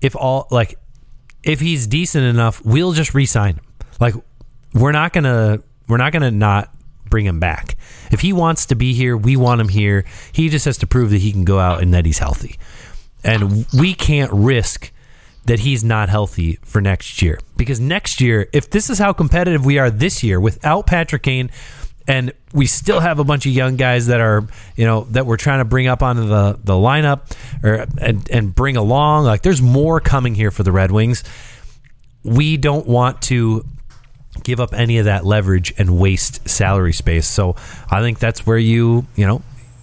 if 0.00 0.14
all 0.14 0.46
like 0.50 0.78
if 1.42 1.60
he's 1.60 1.86
decent 1.86 2.24
enough, 2.24 2.64
we'll 2.64 2.92
just 2.92 3.14
re-sign 3.14 3.54
him. 3.54 3.64
Like 4.00 4.14
we're 4.72 4.92
not 4.92 5.12
gonna 5.12 5.60
we're 5.88 5.98
not 5.98 6.12
gonna 6.12 6.30
not 6.30 6.74
bring 7.14 7.26
him 7.26 7.38
back. 7.38 7.76
If 8.10 8.22
he 8.22 8.32
wants 8.32 8.66
to 8.66 8.74
be 8.74 8.92
here, 8.92 9.16
we 9.16 9.36
want 9.36 9.60
him 9.60 9.68
here. 9.68 10.04
He 10.32 10.48
just 10.48 10.64
has 10.64 10.78
to 10.78 10.86
prove 10.88 11.10
that 11.10 11.20
he 11.20 11.30
can 11.30 11.44
go 11.44 11.60
out 11.60 11.80
and 11.80 11.94
that 11.94 12.04
he's 12.04 12.18
healthy. 12.18 12.58
And 13.22 13.64
we 13.72 13.94
can't 13.94 14.32
risk 14.32 14.90
that 15.44 15.60
he's 15.60 15.84
not 15.84 16.08
healthy 16.08 16.58
for 16.64 16.80
next 16.80 17.22
year. 17.22 17.38
Because 17.56 17.78
next 17.78 18.20
year, 18.20 18.48
if 18.52 18.68
this 18.68 18.90
is 18.90 18.98
how 18.98 19.12
competitive 19.12 19.64
we 19.64 19.78
are 19.78 19.90
this 19.90 20.24
year 20.24 20.40
without 20.40 20.88
Patrick 20.88 21.22
Kane, 21.22 21.52
and 22.08 22.32
we 22.52 22.66
still 22.66 22.98
have 22.98 23.20
a 23.20 23.24
bunch 23.24 23.46
of 23.46 23.52
young 23.52 23.76
guys 23.76 24.08
that 24.08 24.20
are, 24.20 24.44
you 24.74 24.84
know, 24.84 25.04
that 25.10 25.24
we're 25.24 25.36
trying 25.36 25.60
to 25.60 25.64
bring 25.64 25.86
up 25.86 26.02
onto 26.02 26.26
the, 26.26 26.58
the 26.64 26.72
lineup 26.72 27.32
or 27.62 27.86
and, 27.98 28.28
and 28.28 28.52
bring 28.52 28.76
along. 28.76 29.24
Like 29.24 29.42
there's 29.42 29.62
more 29.62 30.00
coming 30.00 30.34
here 30.34 30.50
for 30.50 30.64
the 30.64 30.72
Red 30.72 30.90
Wings. 30.90 31.22
We 32.24 32.56
don't 32.56 32.88
want 32.88 33.22
to 33.22 33.64
give 34.44 34.60
up 34.60 34.72
any 34.72 34.98
of 34.98 35.06
that 35.06 35.24
leverage 35.24 35.74
and 35.76 35.98
waste 35.98 36.48
salary 36.48 36.92
space. 36.92 37.26
So 37.26 37.56
I 37.90 38.00
think 38.00 38.18
that's 38.18 38.46
where 38.46 38.58
you, 38.58 39.06
you 39.16 39.26
know, 39.26 39.42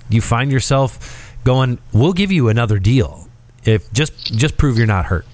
you 0.09 0.21
find 0.21 0.51
yourself 0.51 1.35
going, 1.43 1.79
we'll 1.93 2.13
give 2.13 2.31
you 2.31 2.47
another 2.47 2.79
deal. 2.79 3.27
If 3.63 3.91
just 3.93 4.33
just 4.35 4.57
prove 4.57 4.77
you're 4.77 4.87
not 4.87 5.05
hurt. 5.05 5.25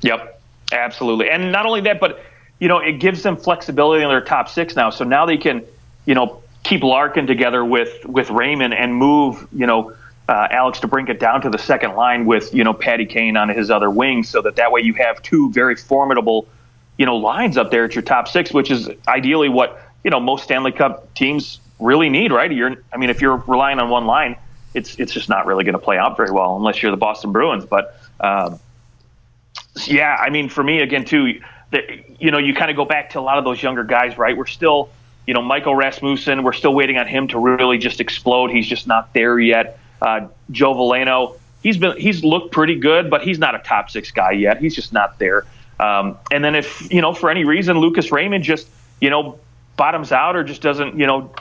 Yep, 0.00 0.40
absolutely. 0.72 1.30
And 1.30 1.52
not 1.52 1.66
only 1.66 1.82
that, 1.82 2.00
but 2.00 2.20
you 2.58 2.68
know, 2.68 2.78
it 2.78 2.98
gives 3.00 3.22
them 3.22 3.36
flexibility 3.36 4.02
in 4.02 4.08
their 4.08 4.20
top 4.20 4.48
six 4.48 4.74
now. 4.74 4.90
So 4.90 5.04
now 5.04 5.26
they 5.26 5.36
can, 5.36 5.64
you 6.04 6.14
know, 6.14 6.42
keep 6.64 6.82
Larkin 6.82 7.26
together 7.26 7.64
with 7.64 8.04
with 8.06 8.30
Raymond 8.30 8.74
and 8.74 8.94
move, 8.94 9.46
you 9.52 9.66
know, 9.66 9.94
uh, 10.28 10.48
Alex 10.50 10.78
DeBrincat 10.80 11.18
down 11.18 11.40
to 11.42 11.50
the 11.50 11.58
second 11.58 11.94
line 11.94 12.26
with 12.26 12.54
you 12.54 12.64
know 12.64 12.72
Patty 12.72 13.06
Kane 13.06 13.36
on 13.36 13.48
his 13.48 13.70
other 13.70 13.90
wing, 13.90 14.22
so 14.22 14.40
that 14.42 14.56
that 14.56 14.72
way 14.72 14.80
you 14.80 14.94
have 14.94 15.20
two 15.22 15.50
very 15.50 15.76
formidable, 15.76 16.46
you 16.96 17.06
know, 17.06 17.16
lines 17.16 17.56
up 17.56 17.70
there 17.70 17.84
at 17.84 17.94
your 17.94 18.02
top 18.02 18.28
six, 18.28 18.52
which 18.52 18.70
is 18.70 18.90
ideally 19.08 19.48
what 19.48 19.80
you 20.04 20.10
know 20.10 20.20
most 20.20 20.44
Stanley 20.44 20.72
Cup 20.72 21.12
teams 21.14 21.60
really 21.78 22.08
need, 22.08 22.32
right? 22.32 22.50
You're, 22.52 22.76
I 22.92 22.96
mean, 22.96 23.10
if 23.10 23.20
you're 23.20 23.36
relying 23.46 23.78
on 23.78 23.90
one 23.90 24.06
line, 24.06 24.36
it's 24.74 24.94
it's 24.96 25.12
just 25.12 25.28
not 25.28 25.46
really 25.46 25.64
going 25.64 25.74
to 25.74 25.78
play 25.78 25.98
out 25.98 26.16
very 26.16 26.30
well 26.30 26.56
unless 26.56 26.82
you're 26.82 26.90
the 26.90 26.96
Boston 26.96 27.32
Bruins, 27.32 27.64
but. 27.64 27.98
Um, 28.20 28.58
yeah, 29.86 30.16
I 30.20 30.30
mean, 30.30 30.48
for 30.48 30.62
me 30.62 30.80
again 30.80 31.04
too, 31.04 31.40
you 32.18 32.30
know, 32.30 32.38
you 32.38 32.54
kind 32.54 32.70
of 32.70 32.76
go 32.76 32.84
back 32.84 33.10
to 33.10 33.20
a 33.20 33.22
lot 33.22 33.38
of 33.38 33.44
those 33.44 33.62
younger 33.62 33.84
guys, 33.84 34.18
right? 34.18 34.36
We're 34.36 34.46
still, 34.46 34.90
you 35.26 35.34
know, 35.34 35.42
Michael 35.42 35.74
Rasmussen. 35.74 36.42
We're 36.42 36.52
still 36.52 36.74
waiting 36.74 36.98
on 36.98 37.06
him 37.06 37.28
to 37.28 37.38
really 37.38 37.78
just 37.78 38.00
explode. 38.00 38.50
He's 38.50 38.66
just 38.66 38.86
not 38.86 39.12
there 39.14 39.38
yet. 39.38 39.78
Uh, 40.00 40.28
Joe 40.50 40.74
Veleno, 40.74 41.38
he's 41.62 41.78
been 41.78 41.96
he's 41.96 42.24
looked 42.24 42.52
pretty 42.52 42.74
good, 42.74 43.08
but 43.08 43.22
he's 43.22 43.38
not 43.38 43.54
a 43.54 43.58
top 43.60 43.90
six 43.90 44.10
guy 44.10 44.32
yet. 44.32 44.58
He's 44.58 44.74
just 44.74 44.92
not 44.92 45.18
there. 45.18 45.46
Um, 45.80 46.18
and 46.30 46.44
then 46.44 46.54
if 46.54 46.92
you 46.92 47.00
know 47.00 47.12
for 47.12 47.30
any 47.30 47.44
reason 47.44 47.78
Lucas 47.78 48.12
Raymond 48.12 48.44
just 48.44 48.68
you 49.00 49.10
know 49.10 49.38
bottoms 49.76 50.12
out 50.12 50.36
or 50.36 50.44
just 50.44 50.62
doesn't 50.62 50.98
you 50.98 51.06
know 51.06 51.34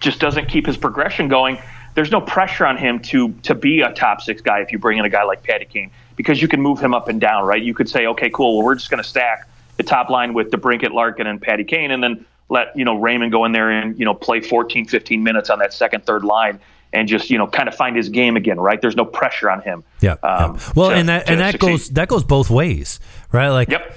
just 0.00 0.18
doesn't 0.18 0.48
keep 0.48 0.66
his 0.66 0.76
progression 0.76 1.28
going, 1.28 1.58
there's 1.94 2.10
no 2.10 2.20
pressure 2.20 2.66
on 2.66 2.76
him 2.76 2.98
to 3.00 3.32
to 3.42 3.54
be 3.54 3.80
a 3.80 3.92
top 3.92 4.20
six 4.20 4.40
guy 4.40 4.60
if 4.60 4.72
you 4.72 4.78
bring 4.78 4.98
in 4.98 5.04
a 5.04 5.10
guy 5.10 5.22
like 5.22 5.42
Patty 5.42 5.64
Kane 5.64 5.90
because 6.16 6.40
you 6.40 6.48
can 6.48 6.60
move 6.60 6.78
him 6.80 6.94
up 6.94 7.08
and 7.08 7.20
down, 7.20 7.44
right? 7.44 7.62
You 7.62 7.74
could 7.74 7.88
say, 7.88 8.06
okay, 8.06 8.30
cool, 8.30 8.58
well, 8.58 8.66
we're 8.66 8.74
just 8.76 8.90
going 8.90 9.02
to 9.02 9.08
stack 9.08 9.48
the 9.76 9.82
top 9.82 10.10
line 10.10 10.32
with 10.32 10.50
DeBrincat, 10.50 10.92
Larkin, 10.92 11.26
and 11.26 11.42
Patty 11.42 11.64
Kane, 11.64 11.90
and 11.90 12.02
then 12.02 12.24
let 12.48 12.76
you 12.76 12.84
know 12.84 12.96
Raymond 12.96 13.32
go 13.32 13.44
in 13.44 13.52
there 13.52 13.70
and 13.70 13.98
you 13.98 14.04
know 14.04 14.14
play 14.14 14.40
14, 14.40 14.86
15 14.86 15.22
minutes 15.22 15.50
on 15.50 15.58
that 15.60 15.72
second, 15.72 16.04
third 16.04 16.24
line, 16.24 16.60
and 16.94 17.08
just 17.08 17.30
you 17.30 17.38
know 17.38 17.46
kind 17.46 17.68
of 17.68 17.74
find 17.74 17.96
his 17.96 18.08
game 18.08 18.36
again, 18.36 18.58
right? 18.58 18.80
There's 18.80 18.96
no 18.96 19.04
pressure 19.04 19.50
on 19.50 19.60
him. 19.62 19.84
Yeah. 20.00 20.12
Um, 20.22 20.54
yeah. 20.54 20.72
Well, 20.74 20.90
to, 20.90 20.96
and 20.96 21.08
that 21.08 21.28
and 21.28 21.40
that 21.40 21.52
succeed. 21.52 21.70
goes 21.70 21.88
that 21.90 22.08
goes 22.08 22.24
both 22.24 22.50
ways, 22.50 23.00
right? 23.32 23.50
Like, 23.50 23.68
yep. 23.68 23.96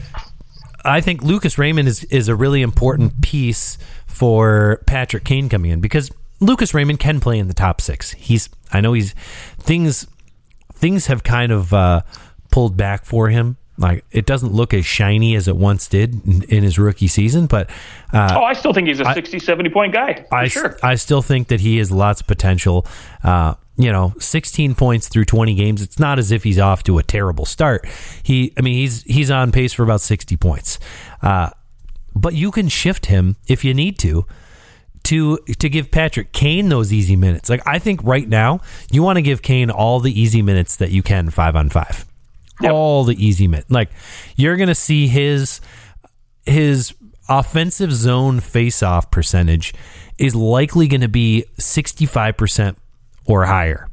I 0.83 1.01
think 1.01 1.21
Lucas 1.21 1.57
Raymond 1.57 1.87
is 1.87 2.03
is 2.05 2.27
a 2.27 2.35
really 2.35 2.61
important 2.61 3.21
piece 3.21 3.77
for 4.05 4.81
Patrick 4.87 5.23
Kane 5.23 5.49
coming 5.49 5.71
in 5.71 5.81
because 5.81 6.11
Lucas 6.39 6.73
Raymond 6.73 6.99
can 6.99 7.19
play 7.19 7.39
in 7.39 7.47
the 7.47 7.53
top 7.53 7.81
six. 7.81 8.11
He's 8.11 8.49
I 8.71 8.81
know 8.81 8.93
he's 8.93 9.13
things 9.59 10.07
things 10.73 11.07
have 11.07 11.23
kind 11.23 11.51
of 11.51 11.73
uh, 11.73 12.01
pulled 12.51 12.77
back 12.77 13.05
for 13.05 13.29
him. 13.29 13.57
Like 13.77 14.05
it 14.11 14.25
doesn't 14.25 14.53
look 14.53 14.73
as 14.73 14.85
shiny 14.85 15.35
as 15.35 15.47
it 15.47 15.55
once 15.55 15.87
did 15.87 16.25
in, 16.25 16.43
in 16.43 16.63
his 16.63 16.79
rookie 16.79 17.07
season, 17.07 17.45
but 17.45 17.69
uh, 18.11 18.35
oh, 18.35 18.43
I 18.43 18.53
still 18.53 18.73
think 18.73 18.87
he's 18.87 18.99
a 18.99 19.13
60, 19.13 19.39
70 19.39 19.69
point 19.69 19.93
guy. 19.93 20.25
I 20.31 20.47
sure. 20.47 20.77
I 20.81 20.95
still 20.95 21.21
think 21.21 21.49
that 21.49 21.59
he 21.59 21.77
has 21.77 21.91
lots 21.91 22.21
of 22.21 22.27
potential. 22.27 22.85
Uh, 23.23 23.55
you 23.79 23.91
know, 23.91 24.13
16 24.17 24.73
points 24.73 25.07
through 25.07 25.25
20 25.25 25.53
games. 25.53 25.83
It's 25.83 25.99
not 25.99 26.17
as 26.17 26.31
if 26.31 26.43
he's 26.43 26.57
off 26.57 26.81
to 26.83 26.97
a 26.97 27.03
terrible 27.03 27.45
start. 27.45 27.87
He, 28.23 28.51
I 28.57 28.61
mean, 28.61 28.73
he's 28.73 29.03
he's 29.03 29.29
on 29.29 29.51
pace 29.51 29.71
for 29.73 29.83
about 29.83 30.01
60 30.01 30.35
points. 30.37 30.79
Uh, 31.21 31.51
but 32.15 32.33
you 32.33 32.49
can 32.49 32.67
shift 32.69 33.05
him 33.05 33.35
if 33.47 33.63
you 33.63 33.75
need 33.75 33.99
to 33.99 34.25
to 35.03 35.37
to 35.59 35.69
give 35.69 35.91
Patrick 35.91 36.33
Kane 36.33 36.69
those 36.69 36.91
easy 36.91 37.15
minutes. 37.15 37.49
Like 37.49 37.61
I 37.65 37.79
think 37.79 38.03
right 38.03 38.27
now 38.27 38.59
you 38.91 39.03
want 39.03 39.17
to 39.17 39.21
give 39.21 39.41
Kane 39.41 39.69
all 39.69 39.99
the 39.99 40.19
easy 40.19 40.41
minutes 40.41 40.75
that 40.77 40.91
you 40.91 41.03
can 41.03 41.29
five 41.29 41.55
on 41.55 41.69
five. 41.69 42.05
Yep. 42.61 42.71
All 42.71 43.03
the 43.03 43.13
easy 43.23 43.47
minutes. 43.47 43.69
Like 43.69 43.89
you're 44.35 44.57
going 44.57 44.69
to 44.69 44.75
see 44.75 45.07
his 45.07 45.61
his 46.45 46.93
offensive 47.29 47.91
zone 47.91 48.39
face-off 48.39 49.11
percentage 49.11 49.73
is 50.17 50.33
likely 50.33 50.87
going 50.87 51.01
to 51.01 51.09
be 51.09 51.45
65% 51.59 52.77
or 53.25 53.45
higher. 53.45 53.89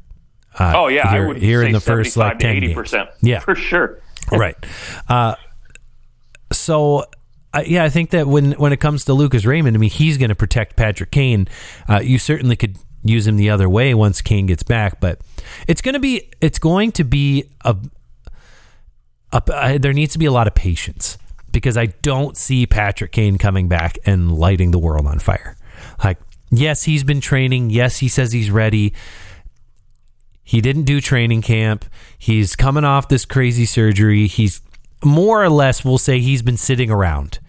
Uh, 0.57 0.73
oh 0.75 0.87
yeah, 0.87 1.11
here, 1.11 1.33
here 1.33 1.63
in 1.63 1.73
the 1.73 1.81
first 1.81 2.15
like 2.15 2.39
10 2.39 2.61
80%. 2.61 3.09
Yeah. 3.21 3.39
For 3.39 3.55
sure. 3.55 4.01
right. 4.31 4.55
Uh, 5.09 5.35
so 6.51 7.03
I, 7.53 7.63
yeah, 7.63 7.83
I 7.83 7.89
think 7.89 8.09
that 8.11 8.27
when 8.27 8.51
when 8.53 8.73
it 8.73 8.77
comes 8.77 9.05
to 9.05 9.13
Lucas 9.13 9.45
Raymond, 9.45 9.75
I 9.75 9.79
mean, 9.79 9.89
he's 9.89 10.17
going 10.17 10.29
to 10.29 10.35
protect 10.35 10.75
Patrick 10.75 11.11
Kane. 11.11 11.47
Uh, 11.87 11.99
you 11.99 12.17
certainly 12.17 12.55
could 12.55 12.77
use 13.03 13.27
him 13.27 13.37
the 13.37 13.49
other 13.49 13.69
way 13.69 13.93
once 13.93 14.21
Kane 14.21 14.45
gets 14.45 14.63
back, 14.63 14.99
but 14.99 15.19
it's 15.67 15.81
going 15.81 15.93
to 15.93 15.99
be 15.99 16.31
it's 16.41 16.59
going 16.59 16.91
to 16.93 17.03
be 17.03 17.49
a, 17.63 17.75
there 19.77 19.93
needs 19.93 20.13
to 20.13 20.19
be 20.19 20.25
a 20.25 20.31
lot 20.31 20.47
of 20.47 20.55
patience 20.55 21.17
because 21.51 21.77
I 21.77 21.87
don't 21.87 22.35
see 22.35 22.65
Patrick 22.65 23.11
Kane 23.11 23.37
coming 23.37 23.67
back 23.67 23.97
and 24.05 24.37
lighting 24.37 24.71
the 24.71 24.79
world 24.79 25.07
on 25.07 25.19
fire. 25.19 25.57
Like, 26.03 26.17
yes, 26.51 26.83
he's 26.83 27.03
been 27.03 27.21
training. 27.21 27.69
Yes, 27.69 27.97
he 27.99 28.07
says 28.07 28.31
he's 28.31 28.51
ready. 28.51 28.93
He 30.43 30.61
didn't 30.61 30.83
do 30.83 31.01
training 31.01 31.41
camp. 31.41 31.85
He's 32.17 32.55
coming 32.55 32.83
off 32.83 33.07
this 33.07 33.25
crazy 33.25 33.65
surgery. 33.65 34.27
He's 34.27 34.61
more 35.03 35.43
or 35.43 35.49
less, 35.49 35.83
we'll 35.83 35.97
say 35.97 36.19
he's 36.19 36.41
been 36.41 36.57
sitting 36.57 36.91
around 36.91 37.39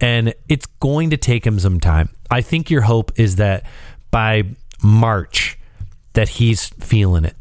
and 0.00 0.34
it's 0.48 0.66
going 0.80 1.10
to 1.10 1.16
take 1.16 1.46
him 1.46 1.58
some 1.58 1.80
time. 1.80 2.08
I 2.30 2.40
think 2.40 2.70
your 2.70 2.82
hope 2.82 3.18
is 3.18 3.36
that 3.36 3.64
by 4.10 4.44
March 4.82 5.58
that 6.14 6.28
he's 6.28 6.68
feeling 6.68 7.24
it. 7.24 7.36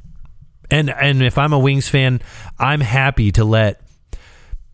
And 0.72 0.90
and 0.90 1.22
if 1.22 1.38
I'm 1.38 1.54
a 1.54 1.60
Wings 1.60 1.90
fan, 1.90 2.22
I'm 2.58 2.82
happy 2.82 3.32
to 3.34 3.44
let 3.44 3.82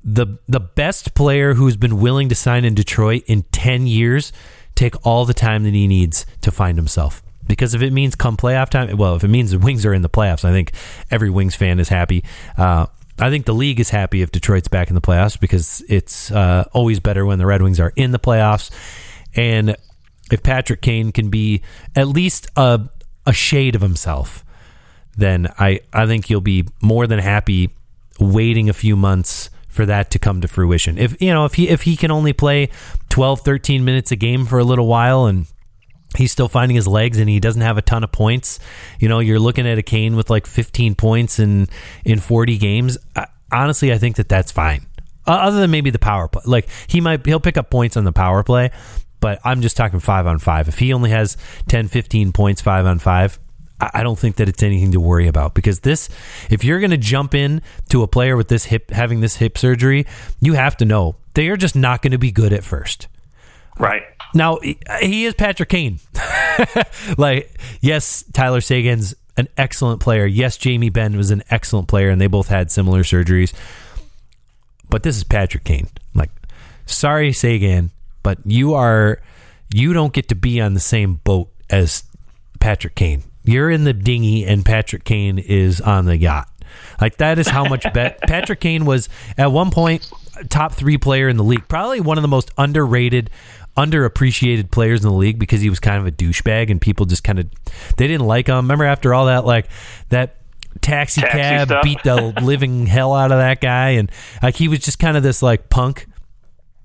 the 0.03 0.37
the 0.47 0.59
best 0.59 1.15
player 1.15 1.53
who's 1.53 1.77
been 1.77 1.99
willing 1.99 2.29
to 2.29 2.35
sign 2.35 2.65
in 2.65 2.75
Detroit 2.75 3.23
in 3.25 3.43
10 3.51 3.87
years 3.87 4.31
take 4.75 5.05
all 5.05 5.25
the 5.25 5.33
time 5.33 5.63
that 5.63 5.73
he 5.73 5.87
needs 5.87 6.25
to 6.41 6.51
find 6.51 6.77
himself. 6.77 7.23
Because 7.47 7.73
if 7.73 7.81
it 7.81 7.93
means 7.93 8.15
come 8.15 8.37
playoff 8.37 8.69
time, 8.69 8.97
well, 8.97 9.15
if 9.15 9.23
it 9.23 9.29
means 9.29 9.51
the 9.51 9.59
Wings 9.59 9.85
are 9.85 9.93
in 9.93 10.01
the 10.01 10.09
playoffs, 10.09 10.43
I 10.43 10.51
think 10.51 10.73
every 11.11 11.29
Wings 11.29 11.55
fan 11.55 11.79
is 11.79 11.89
happy. 11.89 12.23
Uh, 12.57 12.87
I 13.19 13.29
think 13.29 13.45
the 13.45 13.53
league 13.53 13.79
is 13.79 13.91
happy 13.91 14.21
if 14.21 14.31
Detroit's 14.31 14.67
back 14.67 14.89
in 14.89 14.95
the 14.95 15.01
playoffs 15.01 15.39
because 15.39 15.83
it's 15.87 16.31
uh, 16.31 16.65
always 16.73 16.99
better 16.99 17.25
when 17.25 17.39
the 17.39 17.45
Red 17.45 17.61
Wings 17.61 17.79
are 17.79 17.93
in 17.95 18.11
the 18.11 18.19
playoffs. 18.19 18.71
And 19.35 19.75
if 20.31 20.43
Patrick 20.43 20.81
Kane 20.81 21.11
can 21.11 21.29
be 21.29 21.61
at 21.95 22.07
least 22.07 22.47
a 22.55 22.89
a 23.27 23.33
shade 23.33 23.73
of 23.75 23.81
himself, 23.81 24.44
then 25.17 25.47
I 25.59 25.81
I 25.93 26.05
think 26.05 26.29
you'll 26.29 26.41
be 26.41 26.67
more 26.81 27.07
than 27.07 27.19
happy 27.19 27.69
waiting 28.19 28.69
a 28.69 28.73
few 28.73 28.95
months 28.95 29.49
for 29.67 29.85
that 29.85 30.09
to 30.11 30.19
come 30.19 30.41
to 30.41 30.47
fruition. 30.47 30.97
If 30.97 31.21
you 31.21 31.33
know 31.33 31.45
if 31.45 31.55
he 31.55 31.69
if 31.69 31.83
he 31.83 31.95
can 31.95 32.11
only 32.11 32.33
play 32.33 32.69
12 33.09 33.41
13 33.41 33.83
minutes 33.85 34.11
a 34.11 34.15
game 34.15 34.45
for 34.45 34.59
a 34.59 34.63
little 34.63 34.87
while 34.87 35.25
and 35.25 35.47
he's 36.15 36.31
still 36.31 36.47
finding 36.47 36.75
his 36.75 36.87
legs 36.87 37.19
and 37.19 37.29
he 37.29 37.39
doesn't 37.39 37.61
have 37.61 37.77
a 37.77 37.81
ton 37.81 38.03
of 38.03 38.11
points, 38.11 38.59
you 38.99 39.09
know, 39.09 39.19
you're 39.19 39.39
looking 39.39 39.67
at 39.67 39.77
a 39.77 39.83
Kane 39.83 40.15
with 40.15 40.29
like 40.29 40.47
15 40.47 40.95
points 40.95 41.39
in 41.39 41.67
in 42.03 42.19
40 42.19 42.57
games. 42.57 42.97
I, 43.15 43.27
honestly, 43.51 43.91
I 43.91 43.97
think 43.97 44.15
that 44.15 44.29
that's 44.29 44.51
fine. 44.51 44.87
Uh, 45.27 45.31
other 45.31 45.59
than 45.59 45.71
maybe 45.71 45.89
the 45.89 45.99
power 45.99 46.27
play. 46.27 46.43
Like 46.45 46.69
he 46.87 47.01
might 47.01 47.25
he'll 47.25 47.39
pick 47.39 47.57
up 47.57 47.69
points 47.69 47.97
on 47.97 48.03
the 48.03 48.13
power 48.13 48.43
play, 48.43 48.71
but 49.19 49.39
I'm 49.43 49.61
just 49.61 49.75
talking 49.75 49.99
5 49.99 50.27
on 50.27 50.39
5. 50.39 50.67
If 50.67 50.79
he 50.79 50.93
only 50.93 51.09
has 51.09 51.35
10 51.67 51.87
15 51.87 52.31
points 52.31 52.61
5 52.61 52.85
on 52.85 52.99
5, 52.99 53.39
I 53.79 54.03
don't 54.03 54.17
think 54.17 54.37
that 54.37 54.47
it's 54.47 54.63
anything 54.63 54.93
to 54.93 55.01
worry 55.01 55.27
about 55.27 55.53
because 55.53 55.81
this, 55.81 56.07
if 56.49 56.63
you're 56.63 56.79
going 56.79 56.91
to 56.91 56.97
jump 56.97 57.35
in 57.35 57.61
to 57.89 58.03
a 58.03 58.07
player 58.07 58.37
with 58.37 58.47
this 58.47 58.65
hip, 58.65 58.89
having 58.89 59.19
this 59.19 59.35
hip 59.37 59.57
surgery, 59.57 60.05
you 60.39 60.53
have 60.53 60.77
to 60.77 60.85
know 60.85 61.17
they 61.33 61.49
are 61.49 61.57
just 61.57 61.75
not 61.75 62.01
going 62.01 62.11
to 62.11 62.17
be 62.17 62.31
good 62.31 62.53
at 62.53 62.63
first. 62.63 63.07
Right. 63.77 64.03
Now, 64.33 64.59
he 65.01 65.25
is 65.25 65.33
Patrick 65.33 65.69
Kane. 65.69 65.99
like, 67.17 67.59
yes, 67.81 68.23
Tyler 68.31 68.61
Seguin's 68.61 69.13
an 69.37 69.49
excellent 69.57 69.99
player. 69.99 70.25
Yes, 70.25 70.55
Jamie 70.55 70.89
Benn 70.89 71.17
was 71.17 71.31
an 71.31 71.43
excellent 71.49 71.89
player, 71.89 72.09
and 72.09 72.21
they 72.21 72.27
both 72.27 72.47
had 72.47 72.71
similar 72.71 73.03
surgeries. 73.03 73.53
But 74.89 75.03
this 75.03 75.17
is 75.17 75.25
Patrick 75.25 75.65
Kane. 75.65 75.89
Like, 76.13 76.31
sorry, 76.85 77.33
Seguin, 77.33 77.91
but 78.23 78.37
you 78.45 78.73
are, 78.73 79.21
you 79.73 79.91
don't 79.91 80.13
get 80.13 80.29
to 80.29 80.35
be 80.35 80.61
on 80.61 80.73
the 80.73 80.79
same 80.79 81.15
boat 81.25 81.49
as 81.69 82.03
Patrick 82.59 82.95
Kane. 82.95 83.23
You're 83.45 83.71
in 83.71 83.83
the 83.83 83.93
dinghy 83.93 84.45
and 84.45 84.65
Patrick 84.65 85.03
Kane 85.03 85.37
is 85.37 85.81
on 85.81 86.05
the 86.05 86.17
yacht. 86.17 86.49
Like 86.99 87.17
that 87.17 87.39
is 87.39 87.47
how 87.47 87.65
much 87.67 87.85
bet 87.93 88.21
Patrick 88.21 88.59
Kane 88.59 88.85
was 88.85 89.09
at 89.37 89.51
one 89.51 89.71
point 89.71 90.09
top 90.49 90.73
three 90.73 90.97
player 90.97 91.29
in 91.29 91.37
the 91.37 91.43
league. 91.43 91.67
Probably 91.67 91.99
one 91.99 92.17
of 92.17 92.21
the 92.21 92.27
most 92.27 92.51
underrated, 92.57 93.29
underappreciated 93.77 94.71
players 94.71 95.03
in 95.03 95.09
the 95.09 95.15
league 95.15 95.39
because 95.39 95.61
he 95.61 95.69
was 95.69 95.79
kind 95.79 95.99
of 95.99 96.07
a 96.07 96.11
douchebag 96.11 96.69
and 96.69 96.79
people 96.81 97.05
just 97.05 97.23
kind 97.23 97.39
of 97.39 97.47
they 97.97 98.07
didn't 98.07 98.27
like 98.27 98.47
him. 98.47 98.55
Remember 98.55 98.85
after 98.85 99.13
all 99.13 99.25
that 99.27 99.45
like 99.45 99.67
that 100.09 100.37
taxi, 100.81 101.21
Taxi 101.21 101.37
cab 101.37 101.67
stuff. 101.67 101.83
beat 101.83 102.03
the 102.03 102.33
living 102.41 102.85
hell 102.85 103.13
out 103.13 103.31
of 103.31 103.37
that 103.37 103.61
guy 103.61 103.91
and 103.91 104.11
like 104.43 104.55
he 104.55 104.67
was 104.67 104.79
just 104.79 104.99
kind 104.99 105.17
of 105.17 105.23
this 105.23 105.41
like 105.41 105.69
punk 105.69 106.07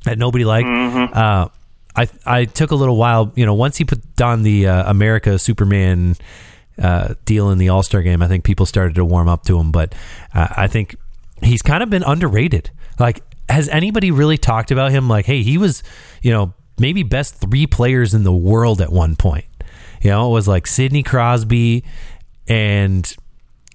that 0.05 0.19
nobody 0.19 0.45
liked. 0.45 0.69
Mm-hmm. 0.69 1.17
Uh, 1.17 1.49
I 1.97 2.09
I 2.25 2.45
took 2.45 2.71
a 2.71 2.77
little 2.77 2.97
while, 2.97 3.33
you 3.35 3.45
know, 3.47 3.55
once 3.55 3.77
he 3.77 3.85
put 3.85 4.21
on 4.21 4.43
the 4.43 4.69
uh, 4.69 4.91
America 4.91 5.39
Superman 5.39 6.17
uh, 6.79 7.15
deal 7.25 7.51
in 7.51 7.59
the 7.59 7.69
All 7.69 7.83
Star 7.83 8.03
game, 8.03 8.23
I 8.23 8.29
think 8.29 8.45
people 8.45 8.67
started 8.67 8.95
to 8.97 9.05
warm 9.05 9.29
up 9.29 9.45
to 9.45 9.59
him. 9.59 9.73
But 9.73 9.95
uh, 10.35 10.49
I 10.57 10.67
think 10.67 10.97
he's 11.43 11.63
kind 11.63 11.83
of 11.83 11.91
been 11.91 12.03
underrated. 12.03 12.71
Like, 12.99 13.23
has 13.49 13.69
anybody 13.69 14.11
really 14.11 14.39
talked 14.39 14.71
about 14.71 14.91
him? 14.93 15.09
Like, 15.09 15.27
hey, 15.27 15.43
he 15.43 15.59
was, 15.59 15.83
you 16.23 16.31
know, 16.31 16.55
maybe 16.79 17.03
best 17.03 17.35
three 17.37 17.67
players 17.67 18.15
in 18.15 18.25
the 18.25 18.33
world 18.33 18.81
at 18.81 18.91
one 18.91 19.17
point. 19.17 19.45
You 20.03 20.11
know, 20.11 20.31
it 20.31 20.33
was 20.33 20.49
like 20.49 20.67
Sidney 20.67 21.03
Crosby 21.03 21.85
and 22.49 23.15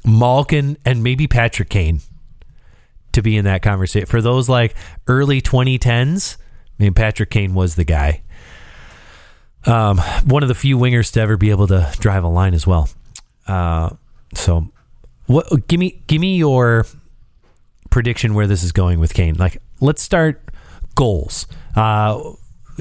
Malkin 0.03 0.77
and 0.85 1.03
maybe 1.03 1.27
Patrick 1.27 1.69
Kane 1.69 2.01
to 3.11 3.21
be 3.21 3.37
in 3.37 3.45
that 3.45 3.61
conversation. 3.61 4.07
For 4.07 4.21
those 4.21 4.49
like 4.49 4.75
early 5.07 5.41
2010s, 5.41 6.37
I 6.37 6.83
mean, 6.83 6.93
Patrick 6.93 7.29
Kane 7.29 7.53
was 7.53 7.75
the 7.75 7.83
guy. 7.83 8.21
Um, 9.65 9.97
one 10.25 10.43
of 10.43 10.49
the 10.49 10.55
few 10.55 10.77
wingers 10.77 11.11
to 11.13 11.21
ever 11.21 11.37
be 11.37 11.49
able 11.49 11.67
to 11.67 11.91
drive 11.99 12.23
a 12.23 12.27
line 12.27 12.53
as 12.53 12.67
well. 12.67 12.89
Uh, 13.47 13.91
so, 14.33 14.71
what? 15.25 15.67
Give 15.67 15.79
me, 15.79 16.01
give 16.07 16.21
me 16.21 16.37
your 16.37 16.85
prediction 17.89 18.33
where 18.33 18.47
this 18.47 18.63
is 18.63 18.71
going 18.71 18.99
with 18.99 19.13
Kane. 19.13 19.35
Like, 19.35 19.61
let's 19.79 20.01
start 20.01 20.41
goals. 20.95 21.47
Uh, 21.75 22.33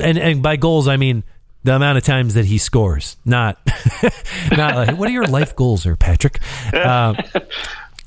and 0.03 0.19
and 0.19 0.43
by 0.43 0.57
goals, 0.57 0.89
I 0.89 0.97
mean 0.97 1.25
the 1.63 1.75
amount 1.75 1.99
of 1.99 2.05
times 2.05 2.35
that 2.35 2.45
he 2.45 2.59
scores, 2.59 3.17
not 3.25 3.59
not 4.57 4.77
like 4.77 4.99
what 4.99 5.09
are 5.09 5.13
your 5.13 5.27
life 5.27 5.55
goals, 5.55 5.85
there, 5.85 5.97
Patrick? 5.97 6.41
Uh, 6.73 7.15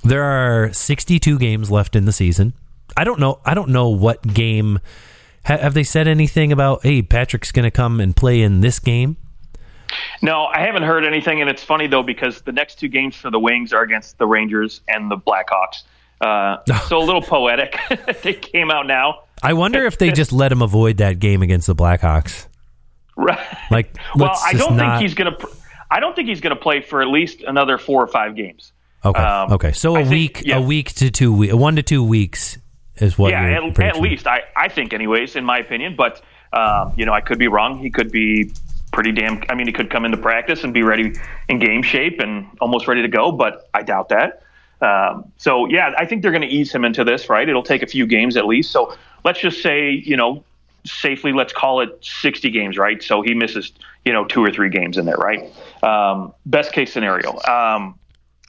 there 0.04 0.24
are 0.24 0.72
62 0.74 1.40
games 1.40 1.72
left 1.72 1.96
in 1.96 2.06
the 2.06 2.12
season. 2.12 2.54
I 2.96 3.04
don't 3.04 3.20
know. 3.20 3.40
I 3.46 3.54
don't 3.54 3.70
know 3.70 3.90
what 3.90 4.22
game. 4.22 4.80
Ha- 5.48 5.58
have 5.58 5.74
they 5.74 5.84
said 5.84 6.08
anything 6.08 6.52
about? 6.52 6.84
Hey, 6.84 7.02
Patrick's 7.02 7.52
going 7.52 7.64
to 7.64 7.72
come 7.72 8.00
and 8.00 8.16
play 8.16 8.42
in 8.42 8.62
this 8.62 8.80
game. 8.80 9.18
No, 10.22 10.46
I 10.46 10.60
haven't 10.62 10.84
heard 10.84 11.06
anything, 11.06 11.40
and 11.42 11.50
it's 11.50 11.64
funny 11.64 11.88
though 11.88 12.04
because 12.04 12.42
the 12.42 12.52
next 12.52 12.76
two 12.80 12.88
games 12.90 13.16
for 13.16 13.32
the 13.32 13.40
Wings 13.40 13.72
are 13.72 13.84
against 13.84 14.18
the 14.18 14.28
Rangers 14.28 14.82
and 14.88 15.10
the 15.10 15.16
Blackhawks. 15.18 15.84
Uh, 16.20 16.58
so 16.88 16.98
a 16.98 17.04
little 17.04 17.22
poetic. 17.22 17.78
they 18.24 18.34
came 18.34 18.70
out 18.70 18.86
now. 18.88 19.22
I 19.42 19.54
wonder 19.54 19.86
if 19.86 19.98
they 19.98 20.12
just 20.12 20.34
let 20.34 20.52
him 20.52 20.62
avoid 20.62 20.98
that 20.98 21.20
game 21.20 21.42
against 21.42 21.68
the 21.68 21.76
Blackhawks. 21.76 22.48
Right. 23.16 23.40
Like, 23.72 23.96
well, 24.16 24.38
I 24.46 24.54
don't 24.54 24.76
not- 24.76 25.00
think 25.00 25.04
he's 25.04 25.14
gonna. 25.16 25.32
pr- 25.38 25.48
I 25.90 26.00
don't 26.02 26.16
think 26.16 26.28
he's 26.28 26.42
gonna 26.42 26.56
play 26.58 26.82
for 26.82 27.02
at 27.02 27.08
least 27.08 27.42
another 27.42 27.78
four 27.78 28.04
or 28.04 28.08
five 28.08 28.36
games. 28.36 28.74
Okay. 29.06 29.22
Um, 29.22 29.54
okay. 29.54 29.72
So 29.72 29.96
a 29.96 30.00
I 30.00 30.04
think- 30.04 30.12
week, 30.12 30.44
yeah. 30.46 30.58
a 30.58 30.62
week 30.62 30.94
to 30.96 31.10
two 31.10 31.32
weeks, 31.34 31.54
one 31.54 31.76
to 31.78 31.84
two 31.84 32.04
weeks 32.04 32.58
is 33.02 33.18
what. 33.18 33.32
yeah, 33.32 33.60
at, 33.68 33.80
at 33.80 34.00
least 34.00 34.28
I, 34.28 34.44
I 34.56 34.68
think, 34.70 34.94
anyways, 34.94 35.36
in 35.36 35.46
my 35.46 35.60
opinion. 35.60 35.96
But 35.96 36.22
um, 36.54 36.94
you 36.96 37.06
know, 37.06 37.14
I 37.14 37.22
could 37.22 37.40
be 37.40 37.48
wrong. 37.48 37.80
He 37.80 37.90
could 37.90 38.12
be 38.12 38.52
pretty 38.92 39.12
damn. 39.12 39.44
I 39.50 39.56
mean, 39.56 39.68
he 39.68 39.74
could 39.74 39.90
come 39.90 40.06
into 40.06 40.18
practice 40.18 40.64
and 40.64 40.74
be 40.74 40.84
ready 40.84 41.14
in 41.50 41.60
game 41.60 41.84
shape 41.84 42.20
and 42.20 42.48
almost 42.62 42.88
ready 42.88 43.02
to 43.02 43.08
go. 43.08 43.32
But 43.32 43.70
I 43.74 43.84
doubt 43.84 44.10
that. 44.10 44.44
Um, 44.82 45.32
so 45.38 45.68
yeah, 45.68 45.94
I 45.98 46.06
think 46.06 46.22
they're 46.22 46.32
going 46.32 46.48
to 46.48 46.48
ease 46.48 46.74
him 46.74 46.86
into 46.86 47.04
this. 47.04 47.30
Right, 47.30 47.48
it'll 47.48 47.64
take 47.64 47.84
a 47.84 47.88
few 47.88 48.06
games 48.06 48.38
at 48.38 48.46
least. 48.46 48.72
So 48.72 48.96
let's 49.24 49.40
just 49.40 49.62
say, 49.62 49.92
you 49.92 50.16
know, 50.16 50.44
safely, 50.86 51.34
let's 51.34 51.54
call 51.54 51.82
it 51.82 51.98
60 52.02 52.50
games. 52.52 52.78
Right, 52.78 53.02
so 53.02 53.22
he 53.22 53.34
misses, 53.34 53.72
you 54.06 54.14
know, 54.14 54.26
two 54.26 54.44
or 54.44 54.52
three 54.52 54.70
games 54.70 54.98
in 54.98 55.06
there. 55.06 55.18
Right, 55.18 55.52
um, 55.84 56.34
best 56.46 56.72
case 56.74 56.94
scenario. 56.94 57.40
Um, 57.48 57.98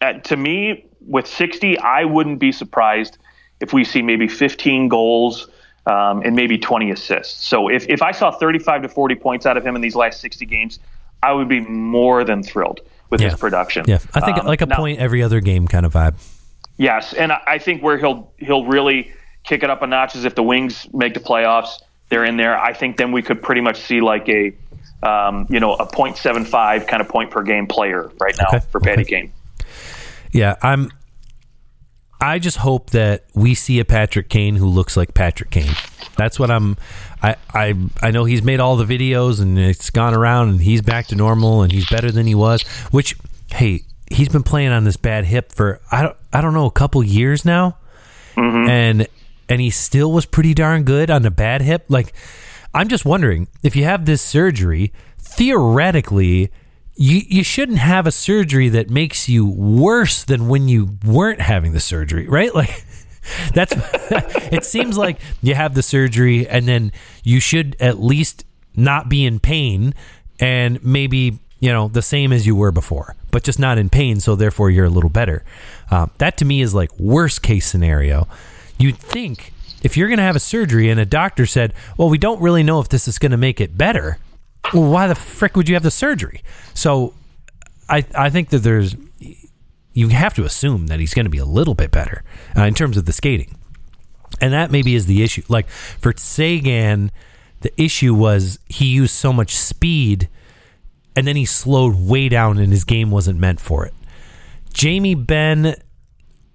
at, 0.00 0.24
to 0.24 0.36
me, 0.36 0.86
with 1.00 1.26
60, 1.26 1.78
I 1.78 2.04
wouldn't 2.04 2.38
be 2.38 2.52
surprised 2.52 3.18
if 3.60 3.72
we 3.72 3.84
see 3.84 4.02
maybe 4.02 4.28
15 4.28 4.88
goals 4.88 5.48
um, 5.86 6.22
and 6.22 6.36
maybe 6.36 6.58
20 6.58 6.90
assists. 6.90 7.46
So 7.46 7.68
if, 7.68 7.86
if 7.88 8.02
I 8.02 8.12
saw 8.12 8.30
35 8.30 8.82
to 8.82 8.88
40 8.88 9.14
points 9.16 9.46
out 9.46 9.56
of 9.56 9.66
him 9.66 9.74
in 9.74 9.80
these 9.82 9.96
last 9.96 10.20
60 10.20 10.44
games, 10.46 10.78
I 11.22 11.32
would 11.32 11.48
be 11.48 11.60
more 11.60 12.24
than 12.24 12.42
thrilled 12.42 12.80
with 13.10 13.20
Yeah. 13.20 13.30
his 13.30 13.38
production. 13.40 13.84
Yeah, 13.88 13.98
I 14.14 14.20
think 14.20 14.38
Um, 14.38 14.46
like 14.46 14.60
a 14.60 14.66
now- 14.66 14.76
point 14.76 14.98
every 15.00 15.22
other 15.22 15.40
game 15.40 15.66
kind 15.66 15.84
of 15.86 15.92
vibe. 15.94 16.14
Yes, 16.76 17.12
and 17.14 17.32
I 17.32 17.58
think 17.58 17.82
where 17.82 17.98
he'll 17.98 18.30
he'll 18.38 18.64
really 18.64 19.10
kick 19.42 19.64
it 19.64 19.70
up 19.70 19.82
a 19.82 19.86
notch 19.88 20.14
is 20.14 20.24
if 20.24 20.36
the 20.36 20.44
Wings 20.44 20.86
make 20.92 21.12
the 21.14 21.18
playoffs, 21.20 21.70
they're 22.08 22.24
in 22.24 22.36
there. 22.36 22.56
I 22.56 22.72
think 22.72 22.98
then 22.98 23.10
we 23.10 23.20
could 23.20 23.42
pretty 23.42 23.62
much 23.62 23.80
see 23.80 24.00
like 24.00 24.28
a 24.28 24.52
um, 25.02 25.46
you 25.50 25.58
know 25.58 25.74
a 25.74 25.86
.75 25.86 26.86
kind 26.86 27.00
of 27.00 27.08
point 27.08 27.32
per 27.32 27.42
game 27.42 27.66
player 27.66 28.12
right 28.20 28.36
now 28.38 28.46
Okay, 28.48 28.60
for 28.70 28.78
Patty 28.80 29.02
okay. 29.02 29.22
Kane. 29.22 29.32
Yeah, 30.32 30.54
I'm. 30.62 30.92
I 32.20 32.38
just 32.38 32.58
hope 32.58 32.90
that 32.90 33.24
we 33.34 33.54
see 33.54 33.78
a 33.78 33.84
Patrick 33.84 34.28
Kane 34.28 34.56
who 34.56 34.66
looks 34.66 34.96
like 34.96 35.14
Patrick 35.14 35.50
Kane. 35.50 35.74
That's 36.16 36.38
what 36.38 36.50
I'm. 36.50 36.76
I 37.22 37.36
I 37.54 37.74
I 38.02 38.10
know 38.10 38.24
he's 38.24 38.42
made 38.42 38.60
all 38.60 38.76
the 38.76 38.84
videos 38.84 39.40
and 39.40 39.58
it's 39.58 39.90
gone 39.90 40.14
around 40.14 40.48
and 40.48 40.60
he's 40.60 40.82
back 40.82 41.06
to 41.08 41.14
normal 41.14 41.62
and 41.62 41.70
he's 41.70 41.88
better 41.88 42.10
than 42.10 42.26
he 42.26 42.34
was. 42.34 42.62
Which 42.90 43.16
hey, 43.52 43.84
he's 44.10 44.28
been 44.28 44.42
playing 44.42 44.70
on 44.70 44.84
this 44.84 44.96
bad 44.96 45.26
hip 45.26 45.52
for 45.52 45.80
I 45.92 46.02
don't 46.02 46.16
I 46.32 46.40
don't 46.40 46.54
know 46.54 46.66
a 46.66 46.72
couple 46.72 47.02
years 47.04 47.44
now, 47.44 47.76
mm-hmm. 48.34 48.68
and 48.68 49.08
and 49.48 49.60
he 49.60 49.70
still 49.70 50.10
was 50.12 50.26
pretty 50.26 50.54
darn 50.54 50.82
good 50.82 51.10
on 51.10 51.22
the 51.22 51.30
bad 51.30 51.62
hip. 51.62 51.84
Like 51.88 52.12
I'm 52.74 52.88
just 52.88 53.04
wondering 53.04 53.46
if 53.62 53.76
you 53.76 53.84
have 53.84 54.06
this 54.06 54.22
surgery, 54.22 54.92
theoretically, 55.18 56.50
you 57.00 57.22
you 57.28 57.44
shouldn't 57.44 57.78
have 57.78 58.08
a 58.08 58.12
surgery 58.12 58.68
that 58.70 58.90
makes 58.90 59.28
you 59.28 59.48
worse 59.48 60.24
than 60.24 60.48
when 60.48 60.66
you 60.66 60.98
weren't 61.06 61.40
having 61.40 61.72
the 61.72 61.80
surgery, 61.80 62.28
right? 62.28 62.52
Like 62.58 62.84
that's 63.52 63.74
it 64.50 64.64
seems 64.64 64.96
like 64.96 65.20
you 65.42 65.54
have 65.54 65.74
the 65.74 65.82
surgery 65.82 66.48
and 66.48 66.66
then 66.66 66.90
you 67.22 67.40
should 67.40 67.76
at 67.78 68.00
least 68.00 68.44
not 68.74 69.08
be 69.08 69.24
in 69.24 69.38
pain 69.38 69.94
and 70.40 70.82
maybe 70.82 71.38
you 71.60 71.70
know 71.70 71.88
the 71.88 72.00
same 72.00 72.32
as 72.32 72.46
you 72.46 72.56
were 72.56 72.72
before 72.72 73.14
but 73.30 73.42
just 73.44 73.58
not 73.58 73.76
in 73.76 73.90
pain 73.90 74.18
so 74.18 74.34
therefore 74.34 74.70
you're 74.70 74.86
a 74.86 74.90
little 74.90 75.10
better 75.10 75.44
uh, 75.90 76.06
that 76.16 76.38
to 76.38 76.46
me 76.46 76.62
is 76.62 76.74
like 76.74 76.98
worst 76.98 77.42
case 77.42 77.66
scenario 77.66 78.26
you'd 78.78 78.96
think 78.96 79.52
if 79.82 79.94
you're 79.94 80.08
going 80.08 80.18
to 80.18 80.24
have 80.24 80.36
a 80.36 80.40
surgery 80.40 80.88
and 80.88 80.98
a 80.98 81.06
doctor 81.06 81.44
said 81.44 81.74
well 81.98 82.08
we 82.08 82.18
don't 82.18 82.40
really 82.40 82.62
know 82.62 82.80
if 82.80 82.88
this 82.88 83.06
is 83.06 83.18
going 83.18 83.32
to 83.32 83.36
make 83.36 83.60
it 83.60 83.76
better 83.76 84.18
well 84.72 84.90
why 84.90 85.06
the 85.06 85.14
frick 85.14 85.56
would 85.56 85.68
you 85.68 85.74
have 85.74 85.82
the 85.82 85.90
surgery 85.90 86.42
so 86.74 87.14
i 87.88 88.04
i 88.14 88.30
think 88.30 88.50
that 88.50 88.58
there's 88.58 88.94
you 89.98 90.08
have 90.08 90.32
to 90.32 90.44
assume 90.44 90.86
that 90.86 91.00
he's 91.00 91.12
going 91.12 91.26
to 91.26 91.30
be 91.30 91.38
a 91.38 91.44
little 91.44 91.74
bit 91.74 91.90
better 91.90 92.22
uh, 92.56 92.62
in 92.62 92.72
terms 92.72 92.96
of 92.96 93.04
the 93.04 93.12
skating. 93.12 93.56
And 94.40 94.52
that 94.52 94.70
maybe 94.70 94.94
is 94.94 95.06
the 95.06 95.24
issue. 95.24 95.42
Like 95.48 95.68
for 95.68 96.14
Seguin, 96.16 97.10
the 97.62 97.82
issue 97.82 98.14
was 98.14 98.60
he 98.68 98.86
used 98.86 99.14
so 99.14 99.32
much 99.32 99.56
speed 99.56 100.28
and 101.16 101.26
then 101.26 101.34
he 101.34 101.44
slowed 101.44 101.96
way 101.96 102.28
down, 102.28 102.58
and 102.58 102.70
his 102.70 102.84
game 102.84 103.10
wasn't 103.10 103.40
meant 103.40 103.60
for 103.60 103.84
it. 103.84 103.92
Jamie 104.72 105.16
Benn 105.16 105.74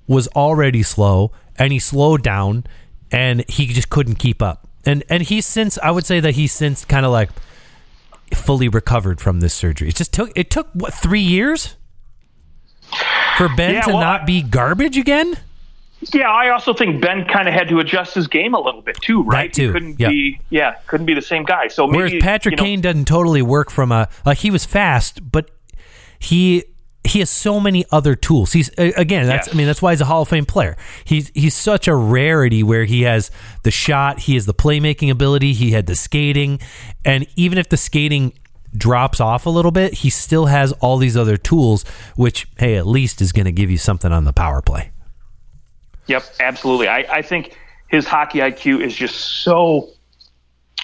was 0.08 0.30
already 0.30 0.84
slow, 0.84 1.34
and 1.58 1.74
he 1.74 1.80
slowed 1.80 2.24
down, 2.24 2.64
and 3.12 3.44
he 3.50 3.66
just 3.68 3.90
couldn't 3.90 4.16
keep 4.16 4.42
up. 4.42 4.70
And 4.86 5.04
and 5.10 5.24
he's 5.24 5.46
since 5.46 5.78
I 5.80 5.92
would 5.92 6.06
say 6.06 6.22
that 6.22 6.36
he's 6.36 6.54
since 6.54 6.86
kind 6.86 7.06
of 7.06 7.12
like 7.12 7.30
fully 8.34 8.68
recovered 8.70 9.22
from 9.22 9.40
this 9.40 9.54
surgery. 9.54 9.90
It 9.90 9.96
just 9.96 10.14
took 10.14 10.32
it 10.36 10.50
took 10.50 10.68
what 10.74 10.94
three 10.94 11.22
years 11.22 11.76
for 13.38 13.50
Benn 13.56 13.76
Yeah, 13.76 13.82
to 13.82 13.92
well, 13.94 14.02
not 14.02 14.26
be 14.26 14.42
garbage 14.42 14.98
again. 14.98 15.38
Yeah, 16.12 16.30
I 16.30 16.50
also 16.50 16.74
think 16.74 17.02
Benn 17.02 17.26
kind 17.26 17.48
of 17.48 17.54
had 17.54 17.70
to 17.70 17.80
adjust 17.80 18.14
his 18.14 18.28
game 18.28 18.54
a 18.54 18.60
little 18.60 18.82
bit 18.82 18.98
too, 19.02 19.24
right? 19.24 19.54
too, 19.54 19.68
He 19.68 19.74
couldn't 19.74 20.00
yeah. 20.00 20.10
be, 20.10 20.40
yeah, 20.50 20.74
couldn't 20.88 21.06
be 21.06 21.14
the 21.14 21.22
same 21.22 21.44
guy. 21.46 21.70
So 21.70 21.88
maybe, 21.88 21.98
Whereas 21.98 22.14
Patrick 22.20 22.54
you 22.54 22.58
know, 22.58 22.64
Kane 22.64 22.82
doesn't 22.82 23.06
totally 23.06 23.42
work 23.42 23.72
from 23.72 23.92
a 23.92 24.10
like 24.26 24.40
he 24.40 24.52
was 24.52 24.66
fast, 24.66 25.32
but 25.32 25.50
he 26.20 26.66
he 27.06 27.20
has 27.20 27.30
so 27.30 27.60
many 27.60 27.86
other 27.92 28.16
tools. 28.16 28.54
He's 28.54 28.70
again, 28.78 29.28
that's. 29.28 29.50
I 29.50 29.58
mean 29.58 29.68
that's 29.68 29.82
why 29.82 29.92
he's 29.92 30.02
a 30.02 30.06
Hall 30.06 30.22
of 30.22 30.30
Fame 30.30 30.46
player. 30.46 30.78
He's 31.04 31.30
he's 31.34 31.54
such 31.54 31.88
a 31.88 31.96
rarity 31.96 32.64
where 32.64 32.86
he 32.86 33.02
has 33.02 33.30
the 33.64 33.72
shot, 33.72 34.20
he 34.20 34.36
has 34.36 34.46
the 34.46 34.54
playmaking 34.54 35.10
ability, 35.10 35.54
he 35.54 35.72
had 35.72 35.86
the 35.86 35.96
skating, 35.96 36.60
and 37.04 37.28
even 37.36 37.58
if 37.58 37.70
the 37.70 37.78
skating 37.78 38.34
drops 38.76 39.20
off 39.20 39.46
a 39.46 39.50
little 39.50 39.72
bit, 39.72 39.96
he 39.96 40.10
still 40.10 40.48
has 40.48 40.72
all 40.74 40.98
these 40.98 41.18
other 41.18 41.38
tools, 41.38 41.84
which 42.16 42.48
hey, 42.58 42.76
at 42.76 42.88
least 42.88 43.22
is 43.22 43.32
going 43.32 43.46
to 43.46 43.52
give 43.52 43.70
you 43.70 43.78
something 43.78 44.12
on 44.12 44.24
the 44.24 44.34
power 44.34 44.62
play. 44.62 44.92
Yep, 46.08 46.24
absolutely. 46.40 46.88
I, 46.88 47.06
I 47.10 47.22
think 47.22 47.58
his 47.88 48.06
hockey 48.06 48.40
IQ 48.40 48.82
is 48.82 48.96
just 48.96 49.44
so 49.44 49.90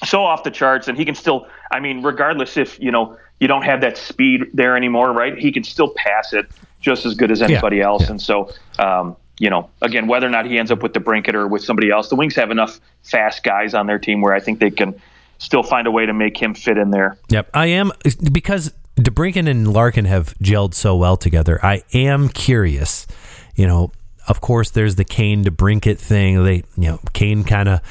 so 0.06 0.24
off 0.24 0.44
the 0.44 0.52
charts, 0.52 0.88
and 0.88 0.98
he 0.98 1.06
can 1.06 1.16
still. 1.16 1.48
I 1.72 1.80
mean, 1.80 2.02
regardless 2.02 2.58
if 2.58 2.80
you 2.80 2.92
know 2.92 3.18
you 3.40 3.48
don't 3.48 3.64
have 3.64 3.82
that 3.82 3.98
speed 3.98 4.50
there 4.54 4.76
anymore, 4.76 5.12
right? 5.14 5.38
He 5.38 5.52
can 5.52 5.64
still 5.64 5.90
pass 5.90 6.34
it 6.34 6.48
just 6.82 7.06
as 7.06 7.16
good 7.16 7.32
as 7.32 7.42
anybody 7.42 7.82
else. 7.82 8.04
yeah. 8.04 8.12
And 8.12 8.22
so, 8.22 8.52
um, 8.78 9.16
you 9.40 9.50
know, 9.50 9.70
again, 9.82 10.08
whether 10.08 10.28
or 10.28 10.30
not 10.30 10.46
he 10.46 10.58
ends 10.58 10.72
up 10.72 10.84
with 10.84 10.94
DeBrincat 10.94 11.34
or 11.34 11.48
with 11.48 11.64
somebody 11.64 11.90
else, 11.90 12.10
the 12.10 12.16
Wings 12.16 12.36
have 12.36 12.52
enough 12.52 12.80
fast 13.04 13.44
guys 13.44 13.74
on 13.74 13.88
their 13.88 14.00
team 14.00 14.22
where 14.22 14.34
I 14.34 14.40
think 14.40 14.60
they 14.60 14.72
can 14.72 15.00
still 15.38 15.64
find 15.64 15.88
a 15.88 15.92
way 15.92 16.06
to 16.06 16.14
make 16.14 16.38
him 16.38 16.54
fit 16.54 16.78
in 16.78 16.92
there. 16.92 17.18
Yep, 17.30 17.50
I 17.54 17.68
am 17.68 17.92
because 18.32 18.74
DeBrincat 18.98 19.50
and 19.50 19.72
Larkin 19.72 20.06
have 20.06 20.38
gelled 20.40 20.74
so 20.74 20.96
well 20.96 21.18
together. 21.18 21.64
I 21.64 21.84
am 21.94 22.30
curious. 22.30 23.08
You 23.56 23.68
know, 23.68 23.92
of 24.28 24.42
course, 24.42 24.72
there's 24.72 24.96
the 24.96 25.06
Kane 25.06 25.44
DeBrincat 25.44 25.98
thing. 25.98 26.44
They, 26.44 26.64
you 26.78 26.90
know, 26.90 27.00
Kane 27.14 27.44
kind 27.44 27.70
of, 27.70 27.82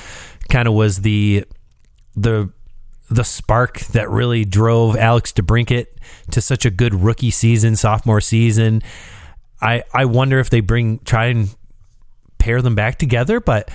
kind 0.49 0.68
of 0.68 0.74
was 0.74 1.01
the, 1.01 1.44
the, 2.14 2.51
the 3.11 3.25
spark 3.25 3.81
that 3.93 4.11
really 4.11 4.45
drove 4.45 4.97
Alex 4.97 5.33
DeBrincat 5.33 5.87
to 6.31 6.41
such 6.41 6.65
a 6.65 6.71
good 6.71 6.95
rookie 6.95 7.31
season, 7.31 7.77
sophomore 7.77 8.21
season. 8.21 8.83
I 9.61 9.83
I 9.93 10.05
wonder 10.05 10.39
if 10.39 10.51
they 10.51 10.61
bring 10.61 10.99
try 11.01 11.27
and 11.27 11.55
pair 12.39 12.63
them 12.63 12.75
back 12.75 12.99
together, 12.99 13.41
but 13.41 13.71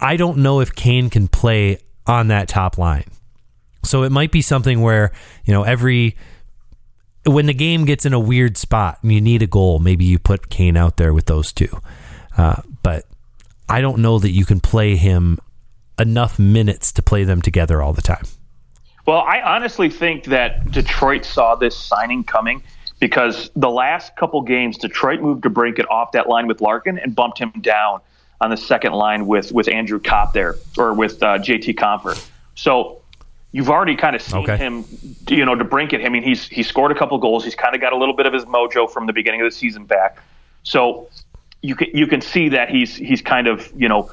I 0.00 0.16
don't 0.16 0.38
know 0.38 0.60
if 0.60 0.74
Kane 0.74 1.10
can 1.10 1.28
play 1.28 1.78
on 2.06 2.28
that 2.28 2.48
top 2.48 2.78
line. 2.78 3.04
So 3.84 4.02
it 4.02 4.12
might 4.12 4.32
be 4.32 4.42
something 4.42 4.80
where, 4.80 5.12
you 5.44 5.54
know, 5.54 5.62
every 5.62 6.16
when 7.26 7.46
the 7.46 7.54
game 7.54 7.84
gets 7.84 8.06
in 8.06 8.12
a 8.12 8.20
weird 8.20 8.56
spot 8.56 8.98
and 9.02 9.12
you 9.12 9.20
need 9.20 9.42
a 9.42 9.46
goal, 9.46 9.78
maybe 9.78 10.04
you 10.04 10.18
put 10.18 10.48
Kane 10.48 10.76
out 10.76 10.96
there 10.96 11.12
with 11.12 11.26
those 11.26 11.52
two. 11.52 11.68
Uh, 12.36 12.62
but 12.82 13.06
I 13.68 13.80
don't 13.80 13.98
know 13.98 14.18
that 14.18 14.30
you 14.30 14.44
can 14.44 14.60
play 14.60 14.96
him 14.96 15.38
enough 15.98 16.38
minutes 16.38 16.92
to 16.92 17.02
play 17.02 17.24
them 17.24 17.42
together 17.42 17.82
all 17.82 17.92
the 17.92 18.02
time. 18.02 18.24
Well, 19.10 19.24
I 19.26 19.40
honestly 19.40 19.90
think 19.90 20.26
that 20.26 20.70
Detroit 20.70 21.24
saw 21.24 21.56
this 21.56 21.76
signing 21.76 22.22
coming 22.22 22.62
because 23.00 23.50
the 23.56 23.68
last 23.68 24.14
couple 24.14 24.40
games, 24.40 24.78
Detroit 24.78 25.20
moved 25.20 25.42
DeBrincat 25.42 25.86
off 25.90 26.12
that 26.12 26.28
line 26.28 26.46
with 26.46 26.60
Larkin 26.60 26.96
and 26.96 27.12
bumped 27.12 27.36
him 27.36 27.50
down 27.60 28.02
on 28.40 28.50
the 28.50 28.56
second 28.56 28.92
line 28.92 29.26
with 29.26 29.50
with 29.50 29.66
Andrew 29.66 29.98
Copp 29.98 30.32
there 30.32 30.54
or 30.78 30.94
with 30.94 31.20
uh, 31.24 31.38
JT 31.38 31.74
Compher. 31.74 32.24
So 32.54 33.02
you've 33.50 33.68
already 33.68 33.96
kind 33.96 34.14
of 34.14 34.22
seen 34.22 34.44
Okay. 34.44 34.56
him, 34.56 34.84
you 35.26 35.44
know, 35.44 35.56
DeBrincat. 35.56 36.06
I 36.06 36.08
mean, 36.08 36.22
he's 36.22 36.46
he 36.46 36.62
scored 36.62 36.92
a 36.92 36.94
couple 36.94 37.18
goals. 37.18 37.42
He's 37.42 37.56
kind 37.56 37.74
of 37.74 37.80
got 37.80 37.92
a 37.92 37.96
little 37.96 38.14
bit 38.14 38.26
of 38.26 38.32
his 38.32 38.44
mojo 38.44 38.88
from 38.88 39.06
the 39.08 39.12
beginning 39.12 39.40
of 39.40 39.46
the 39.50 39.56
season 39.56 39.86
back. 39.86 40.18
So 40.62 41.08
you 41.62 41.74
can 41.74 41.88
you 41.92 42.06
can 42.06 42.20
see 42.20 42.50
that 42.50 42.70
he's 42.70 42.94
he's 42.94 43.22
kind 43.22 43.48
of 43.48 43.72
you 43.76 43.88
know 43.88 44.08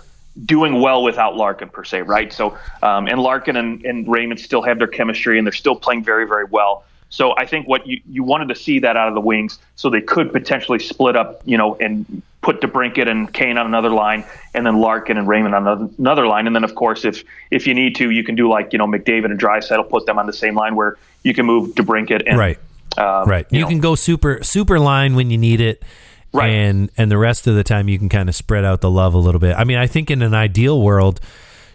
doing 0.45 0.81
well 0.81 1.03
without 1.03 1.35
Larkin 1.35 1.69
per 1.69 1.83
se, 1.83 2.03
right? 2.03 2.31
So 2.31 2.57
um, 2.83 3.07
and 3.07 3.19
Larkin 3.19 3.55
and, 3.55 3.83
and 3.85 4.07
Raymond 4.07 4.39
still 4.39 4.61
have 4.61 4.77
their 4.77 4.87
chemistry 4.87 5.37
and 5.37 5.47
they're 5.47 5.53
still 5.53 5.75
playing 5.75 6.03
very 6.03 6.27
very 6.27 6.45
well. 6.45 6.83
So 7.09 7.33
I 7.37 7.45
think 7.45 7.67
what 7.67 7.87
you 7.87 8.01
you 8.09 8.23
wanted 8.23 8.49
to 8.49 8.55
see 8.55 8.79
that 8.79 8.97
out 8.97 9.07
of 9.07 9.13
the 9.13 9.21
Wings, 9.21 9.59
so 9.75 9.89
they 9.89 10.01
could 10.01 10.31
potentially 10.31 10.79
split 10.79 11.15
up, 11.15 11.41
you 11.45 11.57
know, 11.57 11.75
and 11.75 12.21
put 12.41 12.61
DeBrincat 12.61 13.09
and 13.09 13.33
Kane 13.33 13.57
on 13.57 13.65
another 13.65 13.89
line, 13.89 14.23
and 14.53 14.65
then 14.65 14.79
Larkin 14.79 15.17
and 15.17 15.27
Raymond 15.27 15.55
on 15.55 15.67
another, 15.67 15.89
another 15.97 16.27
line, 16.27 16.47
and 16.47 16.55
then 16.55 16.63
of 16.63 16.75
course 16.75 17.05
if 17.05 17.23
if 17.49 17.65
you 17.65 17.73
need 17.73 17.95
to, 17.95 18.09
you 18.11 18.23
can 18.23 18.35
do 18.35 18.49
like 18.49 18.73
you 18.73 18.79
know 18.79 18.87
McDavid 18.87 19.25
and 19.25 19.39
Draisaitl, 19.39 19.89
put 19.89 20.05
them 20.05 20.19
on 20.19 20.25
the 20.25 20.33
same 20.33 20.55
line 20.55 20.75
where 20.75 20.97
you 21.23 21.33
can 21.33 21.45
move 21.45 21.75
DeBrincat 21.75 22.23
and 22.27 22.37
Right. 22.37 22.59
um, 22.97 23.27
Right. 23.27 23.45
You, 23.51 23.61
know, 23.61 23.67
can 23.67 23.79
go 23.79 23.95
super 23.95 24.43
super 24.43 24.79
line 24.79 25.15
when 25.15 25.31
you 25.31 25.37
need 25.37 25.61
it. 25.61 25.83
Right. 26.37 26.49
And 26.49 26.89
and 26.97 27.11
the 27.11 27.17
rest 27.17 27.47
of 27.47 27.55
the 27.55 27.63
time 27.63 27.89
you 27.89 27.97
can 27.97 28.09
kind 28.09 28.29
of 28.29 28.35
spread 28.35 28.63
out 28.63 28.81
the 28.81 28.91
love 28.91 29.13
a 29.13 29.17
little 29.17 29.39
bit. 29.39 29.55
I 29.55 29.63
mean, 29.63 29.77
I 29.77 29.87
think 29.87 30.11
in 30.11 30.21
an 30.21 30.33
ideal 30.33 30.81
world, 30.81 31.19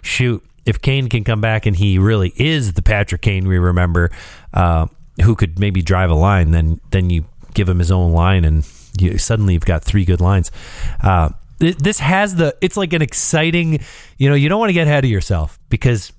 shoot, 0.02 0.44
if 0.64 0.80
Kane 0.80 1.08
can 1.08 1.24
come 1.24 1.40
back 1.40 1.66
and 1.66 1.76
he 1.76 1.98
really 1.98 2.32
is 2.36 2.74
the 2.74 2.82
Patrick 2.82 3.22
Kane 3.22 3.48
we 3.48 3.58
remember, 3.58 4.10
uh, 4.54 4.86
who 5.22 5.34
could 5.34 5.58
maybe 5.58 5.82
drive 5.82 6.10
a 6.10 6.14
line, 6.14 6.52
then 6.52 6.80
then 6.90 7.10
you 7.10 7.24
give 7.54 7.68
him 7.68 7.78
his 7.78 7.90
own 7.90 8.12
line 8.12 8.44
and 8.44 8.66
you 8.98 9.18
suddenly 9.18 9.54
you've 9.54 9.64
got 9.64 9.82
three 9.82 10.04
good 10.04 10.20
lines. 10.20 10.50
Uh, 11.02 11.30
th- 11.60 11.76
this 11.76 11.98
has 11.98 12.36
the 12.36 12.54
it's 12.60 12.76
like 12.76 12.92
an 12.92 13.02
exciting, 13.02 13.80
you 14.18 14.28
know, 14.28 14.34
you 14.34 14.48
don't 14.48 14.60
want 14.60 14.70
to 14.70 14.74
get 14.74 14.86
ahead 14.86 15.04
of 15.04 15.10
yourself 15.10 15.58
because 15.68 16.12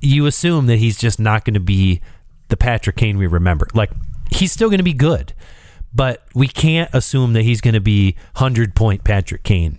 you 0.00 0.26
assume 0.26 0.66
that 0.66 0.76
he's 0.76 0.98
just 0.98 1.18
not 1.18 1.44
going 1.44 1.54
to 1.54 1.60
be 1.60 2.00
the 2.48 2.56
Patrick 2.56 2.96
Kane 2.96 3.16
we 3.16 3.26
remember. 3.26 3.68
Like 3.74 3.90
he's 4.30 4.52
still 4.52 4.68
going 4.68 4.78
to 4.78 4.84
be 4.84 4.92
good, 4.92 5.32
but 5.94 6.24
we 6.34 6.48
can't 6.48 6.90
assume 6.92 7.32
that 7.34 7.42
he's 7.42 7.60
going 7.60 7.74
to 7.74 7.80
be 7.80 8.16
100 8.34 8.74
point 8.74 9.04
Patrick 9.04 9.42
Kane. 9.42 9.78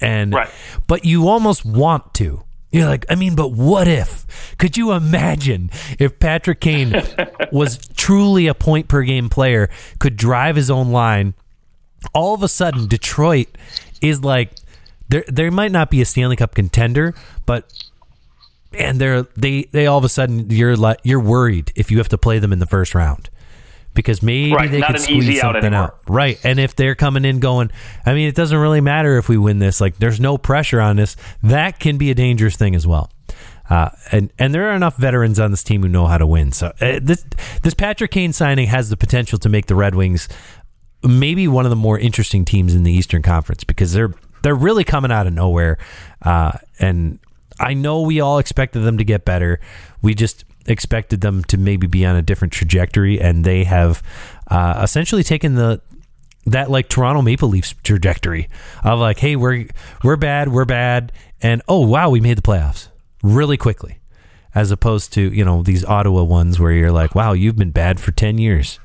And 0.00 0.32
Right. 0.32 0.50
but 0.86 1.04
you 1.04 1.28
almost 1.28 1.64
want 1.64 2.14
to. 2.14 2.42
You're 2.72 2.86
like, 2.86 3.06
I 3.08 3.14
mean, 3.14 3.36
but 3.36 3.52
what 3.52 3.86
if? 3.86 4.56
Could 4.58 4.76
you 4.76 4.90
imagine 4.92 5.70
if 6.00 6.18
Patrick 6.18 6.60
Kane 6.60 6.92
was 7.52 7.78
truly 7.94 8.48
a 8.48 8.54
point 8.54 8.88
per 8.88 9.02
game 9.02 9.28
player, 9.28 9.70
could 10.00 10.16
drive 10.16 10.56
his 10.56 10.70
own 10.70 10.90
line? 10.90 11.34
All 12.12 12.34
of 12.34 12.42
a 12.42 12.48
sudden, 12.48 12.88
Detroit 12.88 13.46
is 14.02 14.24
like, 14.24 14.50
there. 15.08 15.24
There 15.28 15.50
might 15.52 15.70
not 15.70 15.88
be 15.88 16.00
a 16.00 16.04
Stanley 16.04 16.34
Cup 16.34 16.54
contender, 16.56 17.14
but 17.46 17.72
and 18.72 19.00
they're 19.00 19.22
they 19.36 19.64
they 19.70 19.86
all 19.86 19.98
of 19.98 20.04
a 20.04 20.08
sudden 20.08 20.50
you're 20.50 20.76
like 20.76 20.98
you're 21.04 21.20
worried 21.20 21.72
if 21.76 21.90
you 21.90 21.98
have 21.98 22.08
to 22.08 22.18
play 22.18 22.38
them 22.38 22.52
in 22.52 22.58
the 22.58 22.66
first 22.66 22.94
round 22.94 23.30
because 23.94 24.22
maybe 24.22 24.52
Right, 24.52 24.70
they 24.70 24.82
could 24.82 25.00
squeeze 25.00 25.38
out 25.38 25.54
something 25.54 25.64
anymore. 25.66 25.82
out. 25.84 26.00
Right 26.08 26.38
and 26.44 26.58
if 26.58 26.74
they're 26.76 26.94
coming 26.94 27.24
in 27.24 27.40
going 27.40 27.70
i 28.04 28.12
mean 28.12 28.28
it 28.28 28.34
doesn't 28.34 28.58
really 28.58 28.80
matter 28.80 29.16
if 29.18 29.28
we 29.28 29.38
win 29.38 29.58
this 29.60 29.80
like 29.80 29.96
there's 29.98 30.20
no 30.20 30.36
pressure 30.36 30.80
on 30.80 30.96
this. 30.96 31.16
That 31.42 31.78
can 31.78 31.96
be 31.96 32.10
a 32.10 32.14
dangerous 32.14 32.56
thing 32.56 32.74
as 32.74 32.86
well. 32.86 33.10
Uh, 33.70 33.88
and 34.12 34.30
and 34.38 34.52
there 34.52 34.68
are 34.70 34.74
enough 34.74 34.96
veterans 34.98 35.40
on 35.40 35.50
this 35.50 35.64
team 35.64 35.82
who 35.82 35.88
know 35.88 36.06
how 36.06 36.18
to 36.18 36.26
win. 36.26 36.52
So 36.52 36.72
uh, 36.80 37.00
this 37.00 37.24
this 37.62 37.72
patrick 37.72 38.10
kane 38.10 38.32
signing 38.32 38.66
has 38.66 38.90
the 38.90 38.96
potential 38.96 39.38
to 39.38 39.48
make 39.48 39.66
the 39.66 39.74
red 39.74 39.94
wings 39.94 40.28
maybe 41.02 41.46
one 41.46 41.66
of 41.66 41.70
the 41.70 41.76
more 41.76 41.98
interesting 41.98 42.44
teams 42.44 42.74
in 42.74 42.82
the 42.82 42.92
Eastern 42.92 43.22
Conference 43.22 43.64
because 43.64 43.92
they're 43.92 44.12
they're 44.42 44.54
really 44.54 44.84
coming 44.84 45.10
out 45.10 45.26
of 45.26 45.32
nowhere, 45.32 45.78
uh, 46.22 46.52
and 46.78 47.18
I 47.58 47.72
know 47.74 48.02
we 48.02 48.20
all 48.20 48.38
expected 48.38 48.80
them 48.80 48.98
to 48.98 49.04
get 49.04 49.24
better. 49.24 49.60
We 50.02 50.14
just 50.14 50.44
expected 50.66 51.20
them 51.20 51.44
to 51.44 51.56
maybe 51.56 51.86
be 51.86 52.04
on 52.04 52.16
a 52.16 52.22
different 52.22 52.52
trajectory, 52.52 53.20
and 53.20 53.44
they 53.44 53.64
have 53.64 54.02
uh, 54.48 54.80
essentially 54.82 55.22
taken 55.22 55.54
the 55.54 55.80
that 56.46 56.70
like 56.70 56.88
Toronto 56.88 57.22
Maple 57.22 57.48
Leafs 57.48 57.74
trajectory 57.82 58.48
of 58.82 58.98
like, 58.98 59.18
hey, 59.18 59.36
we're 59.36 59.66
we're 60.02 60.16
bad, 60.16 60.52
we're 60.52 60.64
bad, 60.64 61.12
and 61.42 61.62
oh 61.68 61.86
wow, 61.86 62.10
we 62.10 62.20
made 62.20 62.38
the 62.38 62.42
playoffs 62.42 62.88
really 63.22 63.56
quickly, 63.56 63.98
as 64.54 64.70
opposed 64.70 65.12
to 65.14 65.22
you 65.32 65.44
know 65.44 65.62
these 65.62 65.84
Ottawa 65.84 66.22
ones 66.22 66.58
where 66.60 66.72
you're 66.72 66.92
like, 66.92 67.14
wow, 67.14 67.32
you've 67.32 67.56
been 67.56 67.70
bad 67.70 68.00
for 68.00 68.12
ten 68.12 68.38
years. 68.38 68.78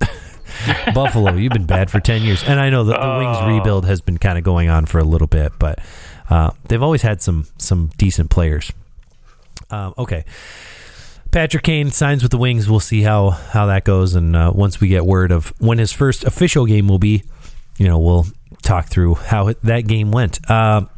Buffalo, 0.94 1.32
you've 1.34 1.52
been 1.52 1.66
bad 1.66 1.90
for 1.90 2.00
10 2.00 2.22
years. 2.22 2.44
And 2.44 2.60
I 2.60 2.70
know 2.70 2.84
that 2.84 3.00
the 3.00 3.18
Wings 3.18 3.38
rebuild 3.56 3.86
has 3.86 4.00
been 4.00 4.18
kind 4.18 4.38
of 4.38 4.44
going 4.44 4.68
on 4.68 4.86
for 4.86 4.98
a 4.98 5.04
little 5.04 5.26
bit, 5.26 5.52
but 5.58 5.80
uh, 6.30 6.50
they've 6.68 6.82
always 6.82 7.02
had 7.02 7.22
some 7.22 7.46
some 7.58 7.90
decent 7.96 8.30
players. 8.30 8.72
Um, 9.70 9.94
okay. 9.98 10.24
Patrick 11.34 11.64
Kane 11.64 11.90
signs 11.90 12.22
with 12.22 12.30
the 12.30 12.38
Wings. 12.38 12.70
We'll 12.70 12.78
see 12.78 13.02
how, 13.02 13.30
how 13.30 13.66
that 13.66 13.82
goes. 13.82 14.14
And 14.14 14.36
uh, 14.36 14.52
once 14.54 14.80
we 14.80 14.86
get 14.86 15.04
word 15.04 15.32
of 15.32 15.52
when 15.58 15.78
his 15.78 15.90
first 15.90 16.22
official 16.22 16.64
game 16.64 16.86
will 16.86 17.00
be, 17.00 17.24
you 17.76 17.88
know, 17.88 17.98
we'll 17.98 18.26
talk 18.62 18.86
through 18.86 19.16
how 19.16 19.52
that 19.64 19.88
game 19.88 20.12
went. 20.12 20.48
Um 20.48 20.88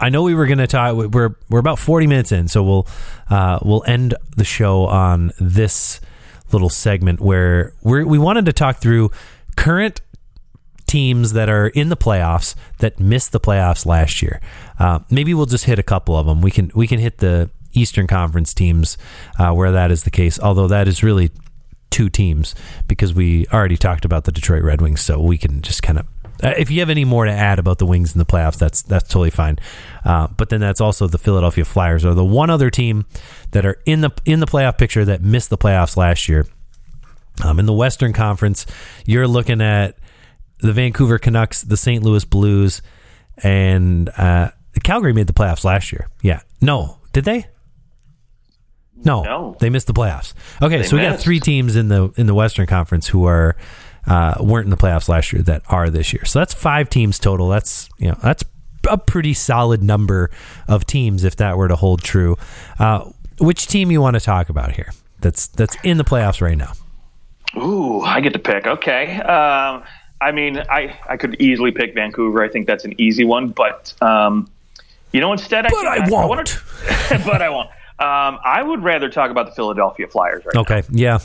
I 0.00 0.08
know 0.08 0.22
we 0.22 0.34
were 0.34 0.46
going 0.46 0.58
to 0.58 0.66
talk. 0.66 0.96
We're 0.96 1.36
we're 1.48 1.60
about 1.60 1.78
forty 1.78 2.06
minutes 2.06 2.32
in, 2.32 2.48
so 2.48 2.62
we'll 2.64 2.86
uh, 3.30 3.60
we'll 3.62 3.84
end 3.86 4.14
the 4.36 4.44
show 4.44 4.86
on 4.86 5.30
this 5.38 6.00
little 6.52 6.68
segment 6.68 7.20
where 7.20 7.72
we 7.82 8.02
we 8.02 8.18
wanted 8.18 8.44
to 8.46 8.52
talk 8.52 8.78
through 8.78 9.12
current 9.56 10.00
teams 10.86 11.32
that 11.34 11.48
are 11.48 11.68
in 11.68 11.90
the 11.90 11.96
playoffs 11.96 12.54
that 12.78 12.98
missed 12.98 13.30
the 13.32 13.40
playoffs 13.40 13.86
last 13.86 14.20
year. 14.20 14.40
Uh, 14.78 14.98
maybe 15.10 15.32
we'll 15.32 15.46
just 15.46 15.64
hit 15.66 15.78
a 15.78 15.82
couple 15.82 16.16
of 16.16 16.26
them. 16.26 16.42
We 16.42 16.50
can 16.50 16.72
we 16.74 16.88
can 16.88 16.98
hit 16.98 17.18
the 17.18 17.50
Eastern 17.74 18.06
Conference 18.06 18.54
teams 18.54 18.96
uh, 19.38 19.52
where 19.52 19.72
that 19.72 19.90
is 19.90 20.04
the 20.04 20.10
case. 20.10 20.38
Although 20.38 20.68
that 20.68 20.88
is 20.88 21.02
really 21.02 21.30
two 21.90 22.08
teams 22.08 22.56
because 22.88 23.14
we 23.14 23.46
already 23.52 23.76
talked 23.76 24.04
about 24.04 24.24
the 24.24 24.32
Detroit 24.32 24.64
Red 24.64 24.80
Wings, 24.80 25.00
so 25.00 25.20
we 25.20 25.38
can 25.38 25.62
just 25.62 25.82
kind 25.82 25.98
of. 25.98 26.06
Uh, 26.42 26.52
if 26.58 26.68
you 26.68 26.80
have 26.80 26.90
any 26.90 27.04
more 27.04 27.24
to 27.24 27.30
add 27.30 27.60
about 27.60 27.78
the 27.78 27.86
Wings 27.86 28.12
in 28.12 28.18
the 28.18 28.26
playoffs, 28.26 28.58
that's 28.58 28.82
that's 28.82 29.08
totally 29.08 29.30
fine. 29.30 29.58
Uh, 30.04 30.26
but 30.36 30.48
then 30.48 30.60
that's 30.60 30.80
also 30.80 31.06
the 31.06 31.18
Philadelphia 31.18 31.64
Flyers 31.64 32.04
are 32.04 32.14
the 32.14 32.24
one 32.24 32.50
other 32.50 32.68
team 32.70 33.06
that 33.52 33.64
are 33.64 33.80
in 33.86 34.00
the 34.00 34.10
in 34.24 34.40
the 34.40 34.46
playoff 34.46 34.76
picture 34.76 35.04
that 35.04 35.22
missed 35.22 35.50
the 35.50 35.58
playoffs 35.58 35.96
last 35.96 36.28
year. 36.28 36.46
Um, 37.44 37.58
in 37.58 37.66
the 37.66 37.72
Western 37.72 38.12
Conference, 38.12 38.64
you're 39.06 39.26
looking 39.26 39.60
at 39.60 39.96
the 40.58 40.72
Vancouver 40.72 41.18
Canucks, 41.18 41.62
the 41.62 41.76
St. 41.76 42.02
Louis 42.02 42.24
Blues, 42.24 42.80
and 43.38 44.08
uh, 44.16 44.50
Calgary 44.82 45.12
made 45.12 45.26
the 45.26 45.32
playoffs 45.32 45.64
last 45.64 45.92
year. 45.92 46.08
Yeah, 46.22 46.40
no, 46.60 46.98
did 47.12 47.24
they? 47.24 47.46
No, 49.04 49.22
No. 49.22 49.56
they 49.60 49.70
missed 49.70 49.86
the 49.86 49.92
playoffs. 49.92 50.32
Okay, 50.62 50.82
so 50.82 50.96
we 50.96 51.02
got 51.02 51.18
three 51.20 51.40
teams 51.40 51.76
in 51.76 51.88
the 51.88 52.12
in 52.16 52.26
the 52.26 52.34
Western 52.34 52.66
Conference 52.66 53.08
who 53.08 53.26
are 53.26 53.56
uh, 54.06 54.34
weren't 54.40 54.64
in 54.64 54.70
the 54.70 54.76
playoffs 54.76 55.08
last 55.08 55.32
year 55.32 55.42
that 55.42 55.62
are 55.68 55.90
this 55.90 56.12
year. 56.12 56.24
So 56.24 56.38
that's 56.38 56.54
five 56.54 56.88
teams 56.90 57.18
total. 57.18 57.48
That's 57.48 57.88
you 57.98 58.08
know 58.08 58.18
that's 58.22 58.44
a 58.88 58.98
pretty 58.98 59.32
solid 59.34 59.82
number 59.82 60.30
of 60.68 60.84
teams 60.86 61.24
if 61.24 61.36
that 61.36 61.56
were 61.56 61.68
to 61.68 61.76
hold 61.76 62.02
true. 62.02 62.36
Uh, 62.78 63.10
which 63.38 63.66
team 63.66 63.90
you 63.90 64.00
want 64.00 64.14
to 64.14 64.20
talk 64.20 64.48
about 64.48 64.72
here? 64.72 64.92
That's 65.20 65.46
that's 65.48 65.76
in 65.82 65.96
the 65.98 66.04
playoffs 66.04 66.40
right 66.40 66.56
now. 66.58 66.72
Ooh, 67.56 68.00
I 68.02 68.20
get 68.20 68.32
to 68.32 68.38
pick. 68.38 68.66
Okay. 68.66 69.16
Um, 69.20 69.82
I 70.20 70.32
mean, 70.32 70.58
I, 70.58 70.98
I 71.08 71.16
could 71.16 71.40
easily 71.40 71.70
pick 71.70 71.94
Vancouver. 71.94 72.42
I 72.42 72.48
think 72.48 72.66
that's 72.66 72.84
an 72.84 72.98
easy 73.00 73.24
one. 73.24 73.48
But, 73.50 73.92
um, 74.02 74.48
you 75.12 75.20
know, 75.20 75.32
instead, 75.32 75.66
I 75.66 75.70
But 75.70 75.86
I 75.86 76.08
won't. 76.08 76.28
wanna- 76.28 76.44
but 77.24 77.42
I 77.42 77.48
won't. 77.50 77.70
Um, 77.98 78.38
I 78.44 78.62
would 78.62 78.82
rather 78.82 79.08
talk 79.08 79.30
about 79.30 79.46
the 79.46 79.52
Philadelphia 79.52 80.08
Flyers 80.08 80.44
right 80.44 80.54
now. 80.54 80.60
Okay. 80.62 80.82
Yeah. 80.90 81.18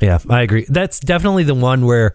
Yeah, 0.00 0.18
I 0.28 0.42
agree. 0.42 0.64
That's 0.68 0.98
definitely 0.98 1.44
the 1.44 1.54
one 1.54 1.84
where 1.84 2.14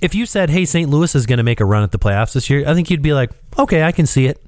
if 0.00 0.14
you 0.14 0.26
said, 0.26 0.50
"Hey, 0.50 0.64
St. 0.64 0.88
Louis 0.88 1.12
is 1.14 1.26
going 1.26 1.38
to 1.38 1.42
make 1.42 1.60
a 1.60 1.64
run 1.64 1.82
at 1.82 1.90
the 1.92 1.98
playoffs 1.98 2.34
this 2.34 2.48
year," 2.48 2.68
I 2.68 2.74
think 2.74 2.90
you'd 2.90 3.02
be 3.02 3.12
like, 3.12 3.30
"Okay, 3.58 3.82
I 3.82 3.92
can 3.92 4.06
see 4.06 4.26
it." 4.26 4.40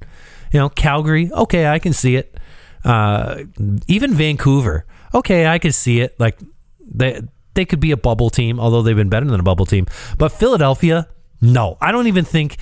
You 0.52 0.60
know, 0.60 0.68
Calgary, 0.68 1.30
okay, 1.32 1.66
I 1.66 1.78
can 1.78 1.92
see 1.92 2.16
it. 2.16 2.38
Uh, 2.84 3.44
even 3.88 4.14
Vancouver, 4.14 4.86
okay, 5.12 5.46
I 5.46 5.58
can 5.58 5.72
see 5.72 6.00
it. 6.00 6.18
Like 6.20 6.38
they 6.80 7.20
they 7.54 7.64
could 7.64 7.80
be 7.80 7.90
a 7.90 7.96
bubble 7.96 8.30
team, 8.30 8.60
although 8.60 8.82
they've 8.82 8.94
been 8.96 9.08
better 9.08 9.26
than 9.26 9.40
a 9.40 9.44
bubble 9.44 9.66
team. 9.66 9.86
But 10.18 10.30
Philadelphia, 10.30 11.08
no, 11.40 11.78
I 11.80 11.90
don't 11.90 12.06
even 12.06 12.24
think 12.24 12.58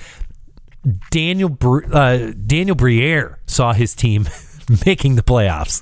Daniel 1.11 1.55
uh, 1.91 2.31
Daniel 2.45 2.75
Briere 2.75 3.39
saw 3.45 3.73
his 3.73 3.93
team 3.93 4.27
making 4.85 5.15
the 5.15 5.23
playoffs 5.23 5.81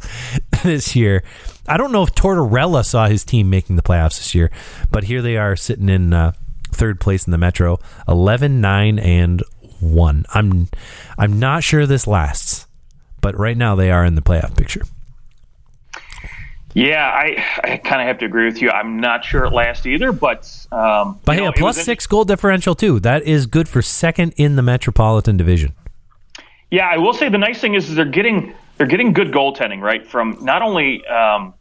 this 0.64 0.96
year. 0.96 1.24
I 1.68 1.78
don't 1.78 1.92
know 1.92 2.04
if 2.04 2.14
Tortorella 2.14 2.86
saw 2.86 3.08
his 3.08 3.24
team 3.24 3.50
making 3.50 3.76
the 3.76 3.82
playoffs 3.82 4.18
this 4.18 4.36
year, 4.36 4.52
but 4.92 5.06
here 5.06 5.22
they 5.22 5.38
are 5.38 5.56
sitting 5.56 5.90
in 5.90 6.14
uh, 6.14 6.34
third 6.72 7.00
place 7.00 7.26
in 7.26 7.32
the 7.32 7.38
Metro, 7.38 7.80
11, 8.08 8.60
9, 8.60 9.00
and 9.00 9.44
1. 9.80 10.26
I'm 10.34 10.70
I'm 11.18 11.40
not 11.40 11.64
sure 11.64 11.86
this 11.86 12.08
lasts, 12.08 12.68
but 13.22 13.38
right 13.38 13.58
now 13.58 13.76
they 13.76 13.92
are 13.92 14.06
in 14.06 14.16
the 14.16 14.22
playoff 14.22 14.58
picture. 14.58 14.84
Yeah, 16.76 17.06
I, 17.06 17.46
I 17.64 17.78
kind 17.78 18.02
of 18.02 18.08
have 18.08 18.18
to 18.20 18.26
agree 18.26 18.46
with 18.46 18.60
you. 18.60 18.72
I'm 18.72 19.00
not 19.00 19.24
sure 19.24 19.46
it 19.46 19.52
lasts 19.52 19.86
either, 19.86 20.12
but 20.12 20.50
um, 20.72 21.20
But 21.24 21.36
hey, 21.36 21.44
know, 21.44 21.50
a 21.50 21.54
plus 21.54 21.84
six 21.84 22.08
goal 22.08 22.26
differential 22.26 22.74
too. 22.74 23.00
That 23.00 23.24
is 23.24 23.46
good 23.46 23.70
for 23.70 23.84
second 23.84 24.34
in 24.38 24.56
the 24.56 24.64
Metropolitan 24.64 25.38
Division. 25.38 25.76
Yeah, 26.72 26.88
I 26.88 26.98
will 26.98 27.14
say 27.14 27.30
the 27.30 27.38
nice 27.38 27.62
thing 27.62 27.76
is, 27.76 27.90
is 27.90 27.96
they're 27.96 28.06
getting 28.06 28.56
they're 28.78 28.88
getting 28.88 29.14
good 29.14 29.32
goaltending 29.32 29.82
right 29.82 30.06
from 30.06 30.38
not 30.42 30.62
only 30.62 31.06
um, 31.08 31.54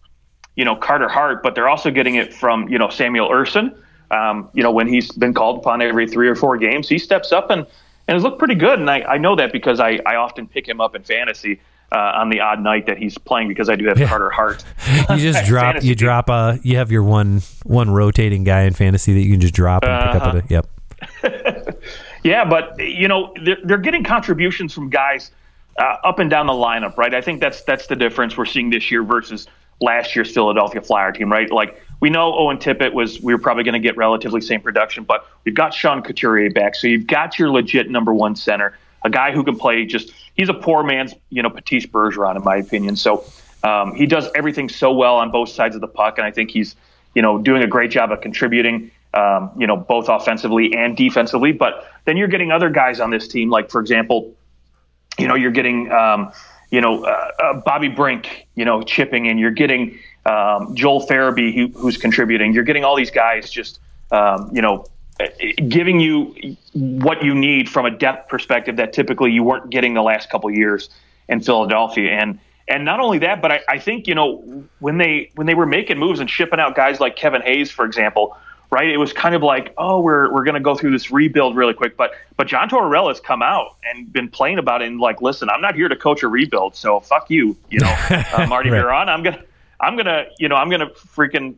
you 0.56 0.64
know 0.64 0.76
Carter 0.76 1.08
Hart, 1.08 1.42
but 1.42 1.54
they're 1.54 1.68
also 1.68 1.90
getting 1.90 2.14
it 2.16 2.32
from 2.34 2.68
you 2.68 2.78
know 2.78 2.88
Samuel 2.88 3.28
Ersson. 3.30 3.76
Um, 4.10 4.50
you 4.52 4.62
know 4.62 4.70
when 4.70 4.86
he's 4.88 5.10
been 5.12 5.34
called 5.34 5.58
upon 5.58 5.80
every 5.82 6.06
three 6.08 6.28
or 6.28 6.34
four 6.36 6.56
games, 6.58 6.88
he 6.88 6.98
steps 6.98 7.32
up 7.32 7.50
and 7.50 7.66
and 8.08 8.14
has 8.14 8.22
looked 8.22 8.38
pretty 8.38 8.54
good. 8.56 8.78
And 8.80 8.90
I, 8.90 9.00
I 9.02 9.18
know 9.18 9.36
that 9.36 9.52
because 9.52 9.78
I, 9.80 10.00
I 10.04 10.16
often 10.16 10.46
pick 10.48 10.68
him 10.68 10.80
up 10.80 10.96
in 10.96 11.02
fantasy 11.04 11.60
uh, 11.92 12.12
on 12.16 12.30
the 12.30 12.40
odd 12.40 12.60
night 12.60 12.86
that 12.86 12.98
he's 12.98 13.16
playing 13.16 13.46
because 13.48 13.68
I 13.70 13.76
do 13.76 13.86
have 13.86 13.98
Yeah. 13.98 14.08
Carter 14.08 14.28
Hart. 14.30 14.64
You 15.10 15.18
just 15.18 15.44
drop. 15.46 15.74
Fantasy 15.74 15.88
You 15.88 15.94
drop. 15.94 16.28
Uh, 16.28 16.56
you 16.62 16.76
have 16.78 16.90
your 16.90 17.04
one 17.04 17.42
one 17.64 17.90
rotating 17.90 18.42
guy 18.44 18.62
in 18.62 18.72
fantasy 18.72 19.14
that 19.14 19.20
you 19.20 19.30
can 19.30 19.40
just 19.40 19.54
drop 19.54 19.84
and 19.84 20.12
pick 20.12 20.20
up. 20.22 20.34
At 20.34 20.44
a, 20.44 20.48
yep. 20.48 21.78
Yeah, 22.24 22.44
but 22.44 22.78
you 22.78 23.08
know 23.08 23.34
they're, 23.44 23.58
they're 23.64 23.78
getting 23.78 24.04
contributions 24.04 24.72
from 24.72 24.90
guys 24.90 25.32
uh, 25.78 25.96
up 26.04 26.18
and 26.18 26.30
down 26.30 26.46
the 26.46 26.52
lineup, 26.52 26.96
right? 26.96 27.14
I 27.14 27.20
think 27.20 27.40
that's 27.40 27.62
that's 27.62 27.86
the 27.86 27.96
difference 27.96 28.36
we're 28.36 28.44
seeing 28.44 28.70
this 28.70 28.90
year 28.90 29.02
versus 29.02 29.46
last 29.80 30.14
year's 30.14 30.32
Philadelphia 30.32 30.80
Flyer 30.80 31.12
team, 31.12 31.30
right? 31.30 31.50
Like 31.50 31.82
we 32.00 32.10
know 32.10 32.34
Owen 32.34 32.58
Tippett 32.58 32.92
was 32.92 33.20
we 33.20 33.32
were 33.34 33.40
probably 33.40 33.64
going 33.64 33.74
to 33.74 33.80
get 33.80 33.96
relatively 33.96 34.40
same 34.40 34.60
production, 34.60 35.04
but 35.04 35.26
we've 35.44 35.54
got 35.54 35.74
Sean 35.74 36.02
Couturier 36.02 36.50
back, 36.50 36.74
so 36.74 36.86
you've 36.86 37.06
got 37.06 37.38
your 37.38 37.50
legit 37.50 37.90
number 37.90 38.12
one 38.12 38.36
center, 38.36 38.76
a 39.04 39.10
guy 39.10 39.32
who 39.32 39.42
can 39.44 39.56
play. 39.56 39.84
Just 39.84 40.12
he's 40.34 40.48
a 40.48 40.54
poor 40.54 40.82
man's 40.82 41.14
you 41.30 41.42
know 41.42 41.50
Patrice 41.50 41.86
Bergeron, 41.86 42.36
in 42.36 42.44
my 42.44 42.56
opinion. 42.56 42.96
So 42.96 43.24
um, 43.64 43.94
he 43.94 44.06
does 44.06 44.28
everything 44.34 44.68
so 44.68 44.92
well 44.92 45.16
on 45.16 45.30
both 45.30 45.48
sides 45.48 45.74
of 45.74 45.80
the 45.80 45.88
puck, 45.88 46.18
and 46.18 46.26
I 46.26 46.30
think 46.30 46.50
he's 46.50 46.76
you 47.14 47.22
know 47.22 47.38
doing 47.38 47.62
a 47.62 47.68
great 47.68 47.90
job 47.90 48.12
of 48.12 48.20
contributing 48.20 48.90
um, 49.14 49.50
you 49.58 49.66
know, 49.66 49.76
both 49.76 50.08
offensively 50.08 50.74
and 50.74 50.96
defensively. 50.96 51.52
But 51.52 51.86
then 52.04 52.16
you're 52.16 52.28
getting 52.28 52.50
other 52.50 52.70
guys 52.70 53.00
on 53.00 53.10
this 53.10 53.28
team, 53.28 53.50
like 53.50 53.70
for 53.70 53.80
example, 53.80 54.34
you 55.18 55.28
know, 55.28 55.34
you're 55.34 55.50
getting, 55.50 55.90
um, 55.92 56.32
you 56.70 56.80
know, 56.80 57.04
uh, 57.04 57.30
uh, 57.42 57.54
Bobby 57.60 57.88
Brink, 57.88 58.46
you 58.54 58.64
know, 58.64 58.82
chipping 58.82 59.26
in. 59.26 59.38
You're 59.38 59.50
getting 59.50 59.98
um, 60.26 60.74
Joel 60.74 61.06
Farabee, 61.06 61.54
who, 61.54 61.68
who's 61.78 61.96
contributing. 61.96 62.52
You're 62.52 62.64
getting 62.64 62.84
all 62.84 62.96
these 62.96 63.10
guys 63.10 63.50
just, 63.50 63.80
um, 64.10 64.50
you 64.52 64.62
know, 64.62 64.86
uh, 65.20 65.26
giving 65.68 66.00
you 66.00 66.56
what 66.72 67.22
you 67.22 67.34
need 67.34 67.68
from 67.68 67.86
a 67.86 67.90
depth 67.90 68.28
perspective 68.28 68.76
that 68.76 68.92
typically 68.92 69.30
you 69.30 69.42
weren't 69.42 69.70
getting 69.70 69.94
the 69.94 70.02
last 70.02 70.30
couple 70.30 70.50
years 70.50 70.88
in 71.28 71.40
Philadelphia. 71.40 72.12
And 72.12 72.38
and 72.68 72.84
not 72.84 73.00
only 73.00 73.18
that, 73.18 73.42
but 73.42 73.52
I, 73.52 73.60
I 73.68 73.78
think 73.78 74.06
you 74.06 74.14
know 74.14 74.64
when 74.78 74.98
they 74.98 75.30
when 75.34 75.46
they 75.46 75.54
were 75.54 75.66
making 75.66 75.98
moves 75.98 76.20
and 76.20 76.30
shipping 76.30 76.60
out 76.60 76.74
guys 76.74 77.00
like 77.00 77.16
Kevin 77.16 77.42
Hayes, 77.42 77.70
for 77.70 77.84
example, 77.84 78.36
right? 78.72 78.88
It 78.88 78.96
was 78.96 79.12
kind 79.12 79.34
of 79.34 79.42
like, 79.42 79.72
oh, 79.78 80.00
we're 80.00 80.32
we're 80.32 80.44
going 80.44 80.54
to 80.54 80.60
go 80.60 80.74
through 80.74 80.90
this 80.92 81.10
rebuild 81.12 81.54
really 81.54 81.74
quick. 81.74 81.96
But 81.96 82.12
but 82.36 82.48
John 82.48 82.68
Tortorella 82.68 83.08
has 83.08 83.20
come 83.20 83.42
out 83.42 83.76
and 83.84 84.12
been 84.12 84.28
playing 84.28 84.58
about 84.58 84.82
it 84.82 84.88
and 84.88 84.98
like, 84.98 85.22
listen, 85.22 85.48
I'm 85.50 85.60
not 85.60 85.74
here 85.76 85.88
to 85.88 85.94
coach 85.96 86.22
a 86.22 86.28
rebuild, 86.28 86.74
so 86.74 86.98
fuck 86.98 87.30
you, 87.30 87.56
you 87.70 87.78
know, 87.78 87.94
uh, 88.10 88.46
Marty 88.48 88.70
Right. 88.70 88.82
Biron. 88.82 89.08
I'm 89.08 89.22
gonna 89.22 89.42
I'm 89.80 89.96
gonna 89.96 90.24
you 90.38 90.48
know 90.48 90.56
I'm 90.56 90.70
gonna 90.70 90.88
freaking 90.90 91.54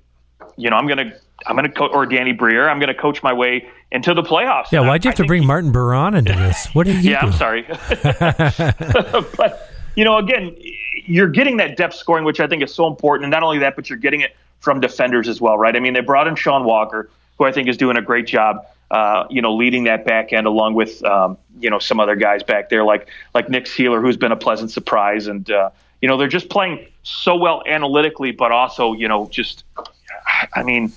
you 0.57 0.69
know 0.69 0.77
I'm 0.77 0.87
gonna 0.87 1.15
I'm 1.47 1.57
gonna 1.57 1.71
co- 1.71 1.87
or 1.87 2.05
Danny 2.05 2.33
Briere. 2.33 2.69
I'm 2.69 2.81
gonna 2.81 2.95
coach 2.95 3.23
my 3.23 3.33
way 3.33 3.69
into 3.93 4.13
the 4.13 4.23
playoffs. 4.23 4.73
Yeah. 4.73 4.81
Why'd 4.81 5.05
you 5.05 5.09
I 5.09 5.13
have 5.13 5.17
to 5.19 5.25
bring 5.25 5.43
he- 5.43 5.47
Martin 5.47 5.73
Biron 5.73 6.15
into 6.15 6.33
this? 6.33 6.69
What 6.73 6.87
did 6.87 6.97
he 6.97 7.11
yeah, 7.11 7.21
do? 7.21 7.27
I'm 7.29 7.33
sorry. 7.33 7.63
but, 9.37 9.71
you 9.95 10.05
know, 10.05 10.17
again, 10.19 10.57
you're 11.07 11.29
getting 11.29 11.57
that 11.59 11.77
depth 11.77 11.95
scoring, 11.95 12.25
which 12.25 12.41
I 12.41 12.47
think 12.49 12.63
is 12.63 12.75
so 12.75 12.87
important. 12.87 13.25
And 13.25 13.31
not 13.31 13.43
only 13.43 13.59
that, 13.59 13.77
but 13.77 13.89
you're 13.89 13.99
getting 13.99 14.23
it 14.23 14.35
from 14.65 14.81
defenders 14.81 15.29
as 15.29 15.41
well, 15.41 15.57
right? 15.59 15.77
I 15.77 15.81
mean, 15.81 15.93
they 15.93 16.01
brought 16.01 16.27
in 16.27 16.35
Sean 16.35 16.65
Walker, 16.65 17.11
who 17.39 17.45
I 17.45 17.53
think 17.53 17.69
is 17.69 17.77
doing 17.77 17.97
a 17.97 18.03
great 18.03 18.27
job, 18.27 18.67
uh, 18.91 19.27
you 19.29 19.43
know, 19.43 19.55
leading 19.55 19.85
that 19.85 20.05
back 20.07 20.33
end 20.33 20.47
along 20.47 20.75
with, 20.75 21.05
um, 21.05 21.37
you 21.61 21.69
know, 21.69 21.79
some 21.79 22.01
other 22.01 22.17
guys 22.17 22.43
back 22.43 22.71
there 22.71 22.83
like 22.83 23.09
like 23.35 23.49
Nick 23.49 23.67
Seeler, 23.67 24.01
who's 24.01 24.17
been 24.17 24.33
a 24.33 24.37
pleasant 24.37 24.71
surprise. 24.71 25.27
And, 25.27 25.49
uh, 25.51 25.71
you 26.01 26.09
know, 26.09 26.17
they're 26.17 26.29
just 26.29 26.49
playing 26.49 26.87
so 27.03 27.37
well 27.37 27.63
analytically, 27.67 28.33
but 28.33 28.51
also, 28.53 28.95
you 28.95 29.07
know, 29.07 29.29
just, 29.31 29.65
I 30.55 30.63
mean, 30.63 30.93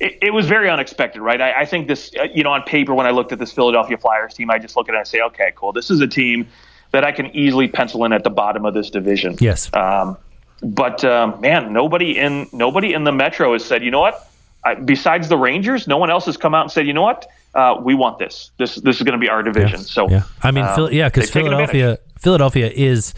it, 0.00 0.18
it 0.22 0.32
was 0.32 0.46
very 0.46 0.70
unexpected, 0.70 1.20
right? 1.20 1.40
I, 1.40 1.60
I 1.60 1.64
think 1.66 1.88
this, 1.88 2.10
uh, 2.18 2.24
you 2.34 2.42
know, 2.42 2.50
on 2.50 2.62
paper, 2.62 2.94
when 2.94 3.06
I 3.06 3.10
looked 3.10 3.32
at 3.32 3.38
this 3.38 3.52
Philadelphia 3.52 3.98
Flyers 3.98 4.34
team, 4.34 4.50
I 4.50 4.58
just 4.58 4.76
look 4.76 4.88
at 4.88 4.94
it 4.94 4.98
and 4.98 5.00
I 5.02 5.04
say, 5.04 5.20
okay, 5.20 5.52
cool. 5.54 5.72
This 5.72 5.90
is 5.90 6.00
a 6.00 6.08
team 6.08 6.48
that 6.92 7.04
I 7.04 7.12
can 7.12 7.26
easily 7.34 7.68
pencil 7.68 8.04
in 8.04 8.12
at 8.12 8.24
the 8.24 8.30
bottom 8.30 8.64
of 8.64 8.74
this 8.74 8.90
division. 8.90 9.36
Yes. 9.40 9.70
Um, 9.74 10.16
but 10.62 11.04
um, 11.04 11.40
man, 11.40 11.72
nobody 11.72 12.18
in 12.18 12.48
nobody 12.52 12.94
in 12.94 13.04
the 13.04 13.12
Metro 13.12 13.52
has 13.52 13.64
said, 13.64 13.82
you 13.82 13.90
know 13.90 14.00
what? 14.00 14.28
I, 14.64 14.74
besides 14.74 15.28
the 15.28 15.36
Rangers, 15.36 15.88
no 15.88 15.96
one 15.96 16.10
else 16.10 16.26
has 16.26 16.36
come 16.36 16.54
out 16.54 16.62
and 16.62 16.70
said, 16.70 16.86
you 16.86 16.92
know 16.92 17.02
what? 17.02 17.28
Uh, 17.54 17.80
we 17.82 17.94
want 17.94 18.18
this. 18.18 18.50
This 18.58 18.76
this 18.76 18.96
is 18.96 19.02
going 19.02 19.18
to 19.18 19.18
be 19.18 19.28
our 19.28 19.42
division. 19.42 19.80
So 19.80 20.08
yeah, 20.08 20.22
I 20.42 20.50
mean, 20.52 20.64
um, 20.64 20.74
Phil, 20.74 20.92
yeah, 20.92 21.08
because 21.08 21.30
Philadelphia, 21.30 21.98
Philadelphia 22.18 22.70
is, 22.70 23.12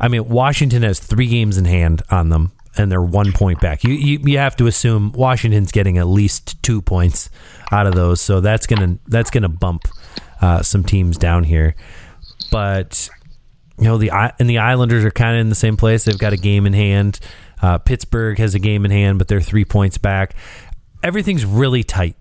I 0.00 0.08
mean, 0.08 0.28
Washington 0.28 0.82
has 0.82 0.98
three 0.98 1.28
games 1.28 1.56
in 1.56 1.64
hand 1.64 2.02
on 2.10 2.28
them, 2.28 2.52
and 2.76 2.90
they're 2.90 3.00
one 3.00 3.32
point 3.32 3.60
back. 3.60 3.84
You 3.84 3.94
you, 3.94 4.18
you 4.24 4.38
have 4.38 4.56
to 4.56 4.66
assume 4.66 5.12
Washington's 5.12 5.72
getting 5.72 5.96
at 5.98 6.06
least 6.06 6.62
two 6.62 6.82
points 6.82 7.30
out 7.70 7.86
of 7.86 7.94
those, 7.94 8.20
so 8.20 8.40
that's 8.40 8.66
gonna 8.66 8.98
that's 9.06 9.30
gonna 9.30 9.48
bump 9.48 9.82
uh, 10.42 10.62
some 10.62 10.84
teams 10.84 11.16
down 11.16 11.44
here. 11.44 11.74
But 12.50 13.08
you 13.78 13.84
know 13.84 13.98
the 13.98 14.10
and 14.10 14.50
the 14.50 14.58
Islanders 14.58 15.04
are 15.04 15.10
kind 15.10 15.36
of 15.36 15.40
in 15.40 15.48
the 15.48 15.54
same 15.54 15.76
place. 15.76 16.04
They've 16.04 16.18
got 16.18 16.32
a 16.32 16.36
game 16.36 16.66
in 16.66 16.72
hand. 16.72 17.20
Uh, 17.62 17.78
Pittsburgh 17.78 18.38
has 18.38 18.54
a 18.54 18.58
game 18.58 18.84
in 18.84 18.90
hand, 18.90 19.18
but 19.18 19.28
they're 19.28 19.40
three 19.40 19.64
points 19.64 19.98
back. 19.98 20.34
Everything's 21.02 21.44
really 21.44 21.82
tight. 21.82 22.16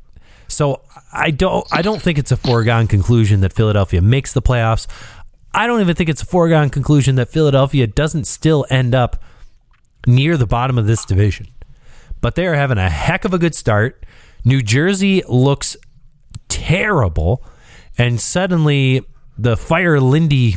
So 0.48 0.82
I 1.12 1.32
don't 1.32 1.68
I 1.72 1.82
don't 1.82 2.02
think 2.02 2.18
it's 2.18 2.32
a 2.32 2.38
foregone 2.38 2.88
conclusion 2.88 3.42
that 3.42 3.54
Philadelphia 3.54 4.02
makes 4.02 4.34
the 4.34 4.42
playoffs. 4.42 4.88
I 5.54 5.66
don't 5.66 5.82
even 5.82 5.96
think 5.96 6.10
it's 6.10 6.22
a 6.22 6.26
foregone 6.26 6.70
conclusion 6.70 7.16
that 7.16 7.30
Philadelphia 7.30 7.88
doesn't 7.88 8.26
still 8.26 8.66
end 8.70 8.94
up 8.94 9.22
near 10.06 10.38
the 10.38 10.46
bottom 10.46 10.78
of 10.78 10.86
this 10.86 11.06
division. 11.06 11.48
But 12.22 12.36
they 12.36 12.46
are 12.48 12.54
having 12.54 12.78
a 12.78 12.90
heck 12.90 13.26
of 13.26 13.34
a 13.34 13.40
good 13.40 13.56
start. 13.56 14.06
New 14.46 14.62
Jersey 14.62 15.24
looks 15.28 15.76
terrible, 16.48 17.44
and 17.98 18.20
suddenly 18.20 19.04
the 19.38 19.58
fire 19.58 20.00
Lindy 20.00 20.56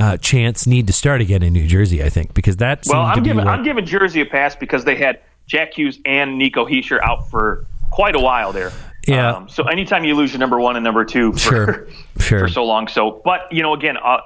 uh, 0.00 0.16
chants 0.16 0.66
need 0.66 0.86
to 0.86 0.92
start 0.92 1.20
again 1.20 1.42
in 1.42 1.52
New 1.52 1.66
Jersey. 1.66 2.02
I 2.02 2.08
think 2.08 2.32
because 2.32 2.56
that's 2.56 2.88
well, 2.88 3.02
I'm 3.02 3.22
giving 3.22 3.46
I'm 3.46 3.62
giving 3.62 3.84
Jersey 3.84 4.22
a 4.22 4.26
pass 4.26 4.56
because 4.56 4.84
they 4.84 4.96
had 4.96 5.20
Jack 5.46 5.74
Hughes 5.74 5.98
and 6.06 6.38
Nico 6.38 6.64
Hischier 6.64 7.00
out 7.02 7.28
for 7.30 7.66
quite 7.90 8.16
a 8.16 8.20
while 8.20 8.52
there. 8.52 8.72
Yeah. 9.06 9.34
Um, 9.36 9.48
so 9.48 9.64
anytime 9.64 10.04
you 10.04 10.14
lose 10.14 10.32
your 10.32 10.38
number 10.40 10.58
one 10.58 10.76
and 10.76 10.84
number 10.84 11.04
two 11.04 11.32
for, 11.32 11.38
Sure. 11.38 11.88
Sure. 12.18 12.40
for 12.40 12.48
so 12.48 12.64
long, 12.64 12.88
so 12.88 13.20
but 13.24 13.52
you 13.52 13.62
know 13.62 13.74
again, 13.74 13.96
uh, 14.02 14.20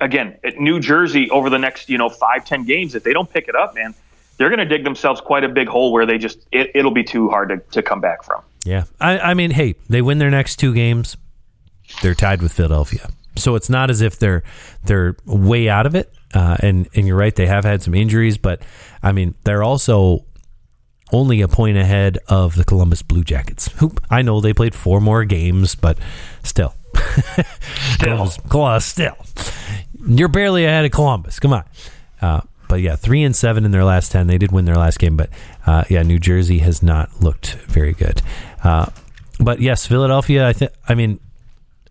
again, 0.00 0.38
at 0.44 0.58
New 0.58 0.78
Jersey 0.80 1.30
over 1.30 1.48
the 1.48 1.58
next 1.58 1.88
you 1.88 1.96
know 1.96 2.10
five 2.10 2.44
ten 2.44 2.64
games, 2.64 2.94
if 2.94 3.02
they 3.02 3.14
don't 3.14 3.30
pick 3.32 3.48
it 3.48 3.56
up, 3.56 3.74
man, 3.74 3.94
they're 4.36 4.50
going 4.50 4.58
to 4.58 4.64
dig 4.66 4.84
themselves 4.84 5.20
quite 5.22 5.44
a 5.44 5.48
big 5.48 5.68
hole 5.68 5.90
where 5.92 6.04
they 6.04 6.18
just 6.18 6.46
it, 6.52 6.70
it'll 6.74 6.90
be 6.90 7.04
too 7.04 7.30
hard 7.30 7.48
to, 7.48 7.58
to 7.72 7.82
come 7.82 8.00
back 8.00 8.24
from. 8.24 8.42
Yeah, 8.64 8.84
I, 9.00 9.18
I 9.18 9.34
mean, 9.34 9.52
hey, 9.52 9.76
they 9.88 10.02
win 10.02 10.18
their 10.18 10.30
next 10.30 10.56
two 10.56 10.74
games, 10.74 11.16
they're 12.02 12.14
tied 12.14 12.42
with 12.42 12.52
Philadelphia. 12.52 13.08
So 13.38 13.54
it's 13.54 13.70
not 13.70 13.90
as 13.90 14.00
if 14.00 14.18
they're 14.18 14.42
they're 14.84 15.16
way 15.24 15.68
out 15.68 15.86
of 15.86 15.94
it. 15.94 16.12
Uh, 16.34 16.56
and 16.60 16.88
and 16.94 17.06
you're 17.06 17.16
right, 17.16 17.34
they 17.34 17.46
have 17.46 17.64
had 17.64 17.82
some 17.82 17.94
injuries, 17.94 18.36
but 18.36 18.60
I 19.02 19.12
mean, 19.12 19.34
they're 19.44 19.62
also 19.62 20.24
only 21.12 21.40
a 21.40 21.48
point 21.48 21.78
ahead 21.78 22.18
of 22.28 22.54
the 22.54 22.64
Columbus 22.64 23.02
Blue 23.02 23.24
Jackets. 23.24 23.68
Who 23.78 23.92
I 24.10 24.22
know 24.22 24.40
they 24.40 24.52
played 24.52 24.74
four 24.74 25.00
more 25.00 25.24
games, 25.24 25.74
but 25.74 25.98
still, 26.42 26.74
Columbus, 28.00 28.38
Columbus, 28.48 28.84
still, 28.84 29.16
you're 30.06 30.28
barely 30.28 30.64
ahead 30.64 30.84
of 30.84 30.90
Columbus. 30.90 31.40
Come 31.40 31.52
on. 31.52 31.64
Uh, 32.20 32.40
but 32.68 32.80
yeah, 32.82 32.96
three 32.96 33.22
and 33.22 33.34
seven 33.34 33.64
in 33.64 33.70
their 33.70 33.84
last 33.84 34.12
ten. 34.12 34.26
They 34.26 34.38
did 34.38 34.52
win 34.52 34.66
their 34.66 34.76
last 34.76 34.98
game, 34.98 35.16
but 35.16 35.30
uh, 35.66 35.84
yeah, 35.88 36.02
New 36.02 36.18
Jersey 36.18 36.58
has 36.58 36.82
not 36.82 37.22
looked 37.22 37.54
very 37.66 37.94
good. 37.94 38.20
Uh, 38.62 38.86
but 39.40 39.60
yes, 39.60 39.86
Philadelphia. 39.86 40.46
I 40.46 40.52
think. 40.52 40.72
I 40.86 40.94
mean, 40.94 41.20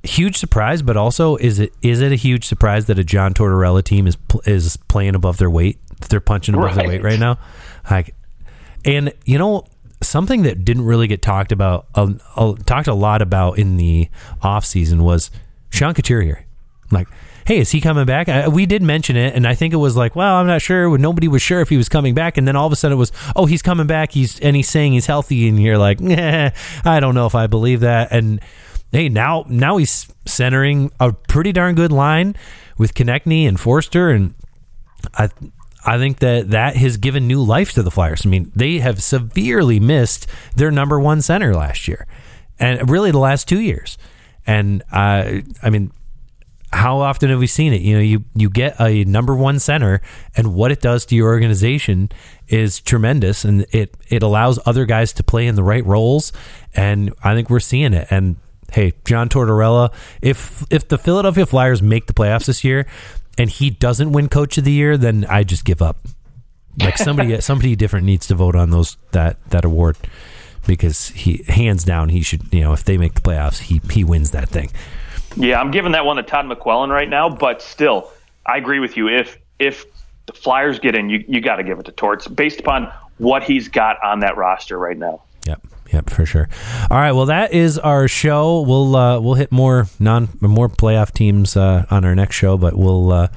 huge 0.07 0.37
surprise, 0.37 0.81
but 0.81 0.97
also 0.97 1.35
is 1.37 1.59
it 1.59 1.73
is 1.81 2.01
it 2.01 2.11
a 2.11 2.15
huge 2.15 2.45
surprise 2.45 2.85
that 2.87 2.97
a 2.97 3.03
John 3.03 3.33
Tortorella 3.33 3.83
team 3.83 4.07
is 4.07 4.15
pl- 4.15 4.41
is 4.45 4.77
playing 4.87 5.15
above 5.15 5.37
their 5.37 5.49
weight? 5.49 5.79
That 5.99 6.09
they're 6.09 6.19
punching 6.19 6.55
above 6.55 6.75
their 6.75 6.87
weight 6.87 7.03
Right. 7.03 7.11
right 7.13 7.19
now. 7.19 7.39
Like, 7.89 8.13
and 8.85 9.13
you 9.25 9.37
know 9.37 9.65
something 10.01 10.43
that 10.43 10.63
didn't 10.63 10.85
really 10.85 11.07
get 11.07 11.21
talked 11.23 11.51
about, 11.51 11.87
uh, 11.95 12.13
uh, 12.35 12.53
talked 12.65 12.87
a 12.87 12.93
lot 12.93 13.21
about 13.21 13.57
in 13.57 13.77
the 13.77 14.07
off 14.43 14.63
season 14.65 15.03
was 15.03 15.31
Sean 15.71 15.93
Couturier. 15.95 16.45
Like, 16.91 17.07
hey, 17.45 17.57
is 17.59 17.71
he 17.71 17.81
coming 17.81 18.05
back? 18.05 18.29
I, 18.29 18.47
we 18.47 18.65
did 18.67 18.81
mention 18.83 19.17
it, 19.17 19.33
and 19.35 19.47
I 19.47 19.55
think 19.55 19.73
it 19.73 19.77
was 19.77 19.97
like, 19.97 20.15
well, 20.15 20.35
I'm 20.35 20.45
not 20.47 20.61
sure. 20.61 20.95
Nobody 20.97 21.27
was 21.27 21.41
sure 21.41 21.61
if 21.61 21.69
he 21.69 21.77
was 21.77 21.89
coming 21.89 22.13
back, 22.13 22.37
and 22.37 22.47
then 22.47 22.55
all 22.55 22.67
of 22.67 22.71
a 22.71 22.75
sudden 22.75 22.95
it 22.95 22.99
was, 22.99 23.11
oh, 23.35 23.45
he's 23.47 23.61
coming 23.63 23.87
back. 23.87 24.11
He's 24.11 24.39
and 24.39 24.55
he's 24.55 24.69
saying 24.69 24.93
he's 24.93 25.07
healthy, 25.07 25.47
and 25.49 25.61
you're 25.61 25.77
like, 25.79 25.99
nah, 25.99 26.51
I 26.85 26.99
don't 26.99 27.15
know 27.15 27.25
if 27.25 27.33
I 27.35 27.47
believe 27.47 27.79
that. 27.81 28.09
And 28.11 28.39
hey, 28.91 29.09
now 29.09 29.45
now 29.47 29.77
he's 29.77 30.07
centering 30.25 30.91
a 30.99 31.13
pretty 31.13 31.51
darn 31.51 31.75
good 31.75 31.91
line 31.91 32.35
with 32.77 32.93
Konecny 32.93 33.47
and 33.47 33.59
Foerster, 33.59 34.09
and 34.09 34.33
I 35.13 35.29
I 35.85 35.97
think 35.97 36.19
that 36.19 36.49
that 36.49 36.75
has 36.75 36.97
given 36.97 37.27
new 37.27 37.41
life 37.41 37.73
to 37.73 37.83
the 37.83 37.91
Flyers. 37.91 38.25
I 38.25 38.29
mean, 38.29 38.51
they 38.55 38.79
have 38.79 39.01
severely 39.01 39.79
missed 39.79 40.27
their 40.55 40.71
number 40.71 40.99
one 40.99 41.21
center 41.21 41.55
last 41.55 41.87
year, 41.87 42.05
and 42.59 42.89
really 42.89 43.11
the 43.11 43.19
last 43.19 43.47
two 43.47 43.59
years. 43.59 43.97
And 44.45 44.83
uh, 44.91 45.41
I 45.61 45.69
mean, 45.69 45.91
how 46.71 46.99
often 46.99 47.29
have 47.29 47.39
we 47.39 47.47
seen 47.47 47.73
it? 47.73 47.81
You 47.81 47.95
know, 47.95 48.01
you 48.01 48.25
you 48.35 48.49
get 48.49 48.79
a 48.81 49.03
number 49.05 49.35
one 49.35 49.59
center, 49.59 50.01
and 50.35 50.53
what 50.53 50.71
it 50.71 50.81
does 50.81 51.05
to 51.07 51.15
your 51.15 51.27
organization 51.27 52.09
is 52.47 52.81
tremendous, 52.81 53.45
and 53.45 53.65
it 53.71 53.95
it 54.09 54.23
allows 54.23 54.59
other 54.65 54.85
guys 54.85 55.13
to 55.13 55.23
play 55.23 55.47
in 55.47 55.55
the 55.55 55.63
right 55.63 55.85
roles, 55.85 56.33
and 56.75 57.13
I 57.23 57.33
think 57.33 57.49
we're 57.49 57.59
seeing 57.59 57.93
it. 57.93 58.07
And 58.09 58.37
hey, 58.71 58.93
John 59.05 59.29
Tortorella, 59.29 59.93
if 60.21 60.63
if 60.71 60.87
the 60.87 60.97
Philadelphia 60.97 61.45
Flyers 61.45 61.81
make 61.81 62.07
the 62.07 62.13
playoffs 62.13 62.45
this 62.45 62.63
year, 62.63 62.85
and 63.37 63.49
he 63.49 63.69
doesn't 63.69 64.11
win 64.11 64.29
Coach 64.29 64.57
of 64.57 64.63
the 64.63 64.71
Year, 64.71 64.97
then 64.97 65.25
I 65.29 65.43
just 65.43 65.65
give 65.65 65.81
up. 65.81 66.07
Like 66.79 66.97
somebody 66.97 67.39
somebody 67.41 67.75
different 67.75 68.05
needs 68.05 68.27
to 68.27 68.35
vote 68.35 68.55
on 68.55 68.69
those 68.71 68.97
that 69.11 69.43
that 69.49 69.65
award 69.65 69.97
because 70.65 71.09
he 71.09 71.43
hands 71.47 71.83
down 71.85 72.09
he 72.09 72.21
should 72.21 72.53
you 72.53 72.61
know 72.61 72.73
if 72.73 72.83
they 72.83 72.97
make 72.97 73.13
the 73.13 73.21
playoffs 73.21 73.59
he 73.59 73.81
he 73.91 74.03
wins 74.03 74.31
that 74.31 74.49
thing. 74.49 74.71
Yeah, 75.35 75.59
I'm 75.59 75.71
giving 75.71 75.91
that 75.91 76.05
one 76.05 76.17
to 76.17 76.23
Todd 76.23 76.45
McLellan 76.45 76.89
right 76.89 77.09
now, 77.09 77.29
but 77.29 77.61
still, 77.61 78.11
I 78.45 78.57
agree 78.57 78.79
with 78.79 78.97
you. 78.97 79.07
If 79.07 79.37
if 79.59 79.85
the 80.25 80.33
Flyers 80.33 80.79
get 80.79 80.95
in, 80.95 81.09
you 81.09 81.23
you 81.27 81.41
got 81.41 81.57
to 81.57 81.63
give 81.63 81.79
it 81.79 81.85
to 81.85 81.91
Torts 81.91 82.27
based 82.27 82.59
upon 82.59 82.91
what 83.17 83.43
he's 83.43 83.67
got 83.67 84.01
on 84.03 84.19
that 84.21 84.37
roster 84.37 84.77
right 84.77 84.97
now. 84.97 85.21
Yep, 85.45 85.61
yep, 85.91 86.09
for 86.09 86.25
sure. 86.25 86.49
All 86.89 86.97
right, 86.97 87.11
well, 87.11 87.27
that 87.27 87.53
is 87.53 87.77
our 87.77 88.07
show. 88.07 88.61
We'll 88.61 88.95
uh, 88.95 89.19
we'll 89.19 89.35
hit 89.35 89.51
more 89.51 89.87
non 89.99 90.29
more 90.41 90.69
playoff 90.69 91.11
teams 91.11 91.57
uh, 91.57 91.85
on 91.89 92.05
our 92.05 92.15
next 92.15 92.35
show, 92.35 92.57
but 92.57 92.75
we'll 92.75 93.11
uh, 93.11 93.27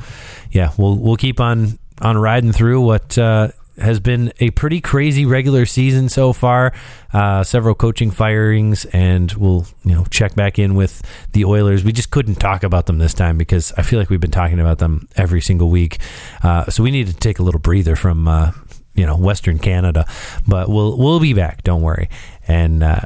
yeah 0.50 0.72
we'll 0.76 0.96
we'll 0.96 1.16
keep 1.16 1.40
on 1.40 1.78
on 2.00 2.16
riding 2.16 2.52
through 2.52 2.80
what 2.80 3.18
uh, 3.18 3.48
has 3.80 4.00
been 4.00 4.32
a 4.40 4.50
pretty 4.50 4.80
crazy 4.80 5.24
regular 5.24 5.64
season 5.66 6.08
so 6.08 6.32
far. 6.32 6.72
Uh, 7.12 7.42
several 7.42 7.74
coaching 7.74 8.10
firings, 8.10 8.84
and 8.86 9.32
we'll 9.32 9.66
you 9.84 9.94
know 9.94 10.04
check 10.10 10.34
back 10.34 10.58
in 10.58 10.74
with 10.74 11.02
the 11.32 11.44
Oilers. 11.44 11.84
We 11.84 11.92
just 11.92 12.10
couldn't 12.10 12.36
talk 12.36 12.62
about 12.62 12.86
them 12.86 12.98
this 12.98 13.14
time 13.14 13.38
because 13.38 13.72
I 13.76 13.82
feel 13.82 13.98
like 13.98 14.10
we've 14.10 14.20
been 14.20 14.30
talking 14.30 14.60
about 14.60 14.78
them 14.78 15.08
every 15.16 15.40
single 15.40 15.70
week. 15.70 15.98
Uh, 16.42 16.66
so 16.70 16.82
we 16.82 16.90
need 16.90 17.08
to 17.08 17.14
take 17.14 17.38
a 17.38 17.42
little 17.42 17.60
breather 17.60 17.96
from 17.96 18.28
uh, 18.28 18.52
you 18.94 19.06
know 19.06 19.16
Western 19.16 19.58
Canada, 19.58 20.06
but 20.46 20.68
we'll 20.68 20.96
we'll 20.98 21.20
be 21.20 21.32
back. 21.32 21.62
Don't 21.64 21.82
worry, 21.82 22.08
and 22.50 22.82
uh, 22.82 23.00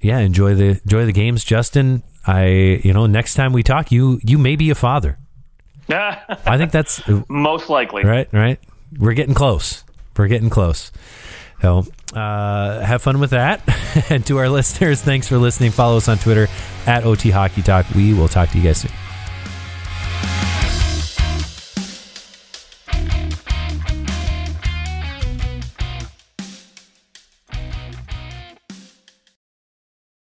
yeah, 0.00 0.18
enjoy 0.18 0.54
the 0.54 0.80
enjoy 0.84 1.06
the 1.06 1.12
games, 1.12 1.44
Justin. 1.44 2.02
I 2.26 2.80
you 2.84 2.92
know 2.92 3.06
next 3.06 3.34
time 3.34 3.52
we 3.52 3.62
talk, 3.62 3.90
you 3.90 4.20
you 4.22 4.38
may 4.38 4.56
be 4.56 4.70
a 4.70 4.74
father. 4.74 5.18
I 5.88 6.56
think 6.56 6.70
that's 6.70 7.02
Most 7.28 7.68
likely. 7.68 8.04
right. 8.04 8.28
Right. 8.32 8.58
We're 8.98 9.14
getting 9.14 9.34
close. 9.34 9.84
We're 10.16 10.28
getting 10.28 10.48
close. 10.50 10.92
So 11.60 11.84
uh, 12.14 12.80
have 12.80 13.02
fun 13.02 13.20
with 13.20 13.30
that. 13.30 13.60
and 14.10 14.24
to 14.26 14.38
our 14.38 14.48
listeners, 14.48 15.02
thanks 15.02 15.28
for 15.28 15.38
listening. 15.38 15.70
Follow 15.70 15.96
us 15.96 16.08
on 16.08 16.18
Twitter 16.18 16.48
at 16.86 17.04
OT 17.04 17.30
Hockey 17.30 17.62
Talk. 17.62 17.86
We 17.94 18.14
will 18.14 18.28
talk 18.28 18.50
to 18.50 18.58
you 18.58 18.64
guys 18.64 18.78
soon. 18.78 18.92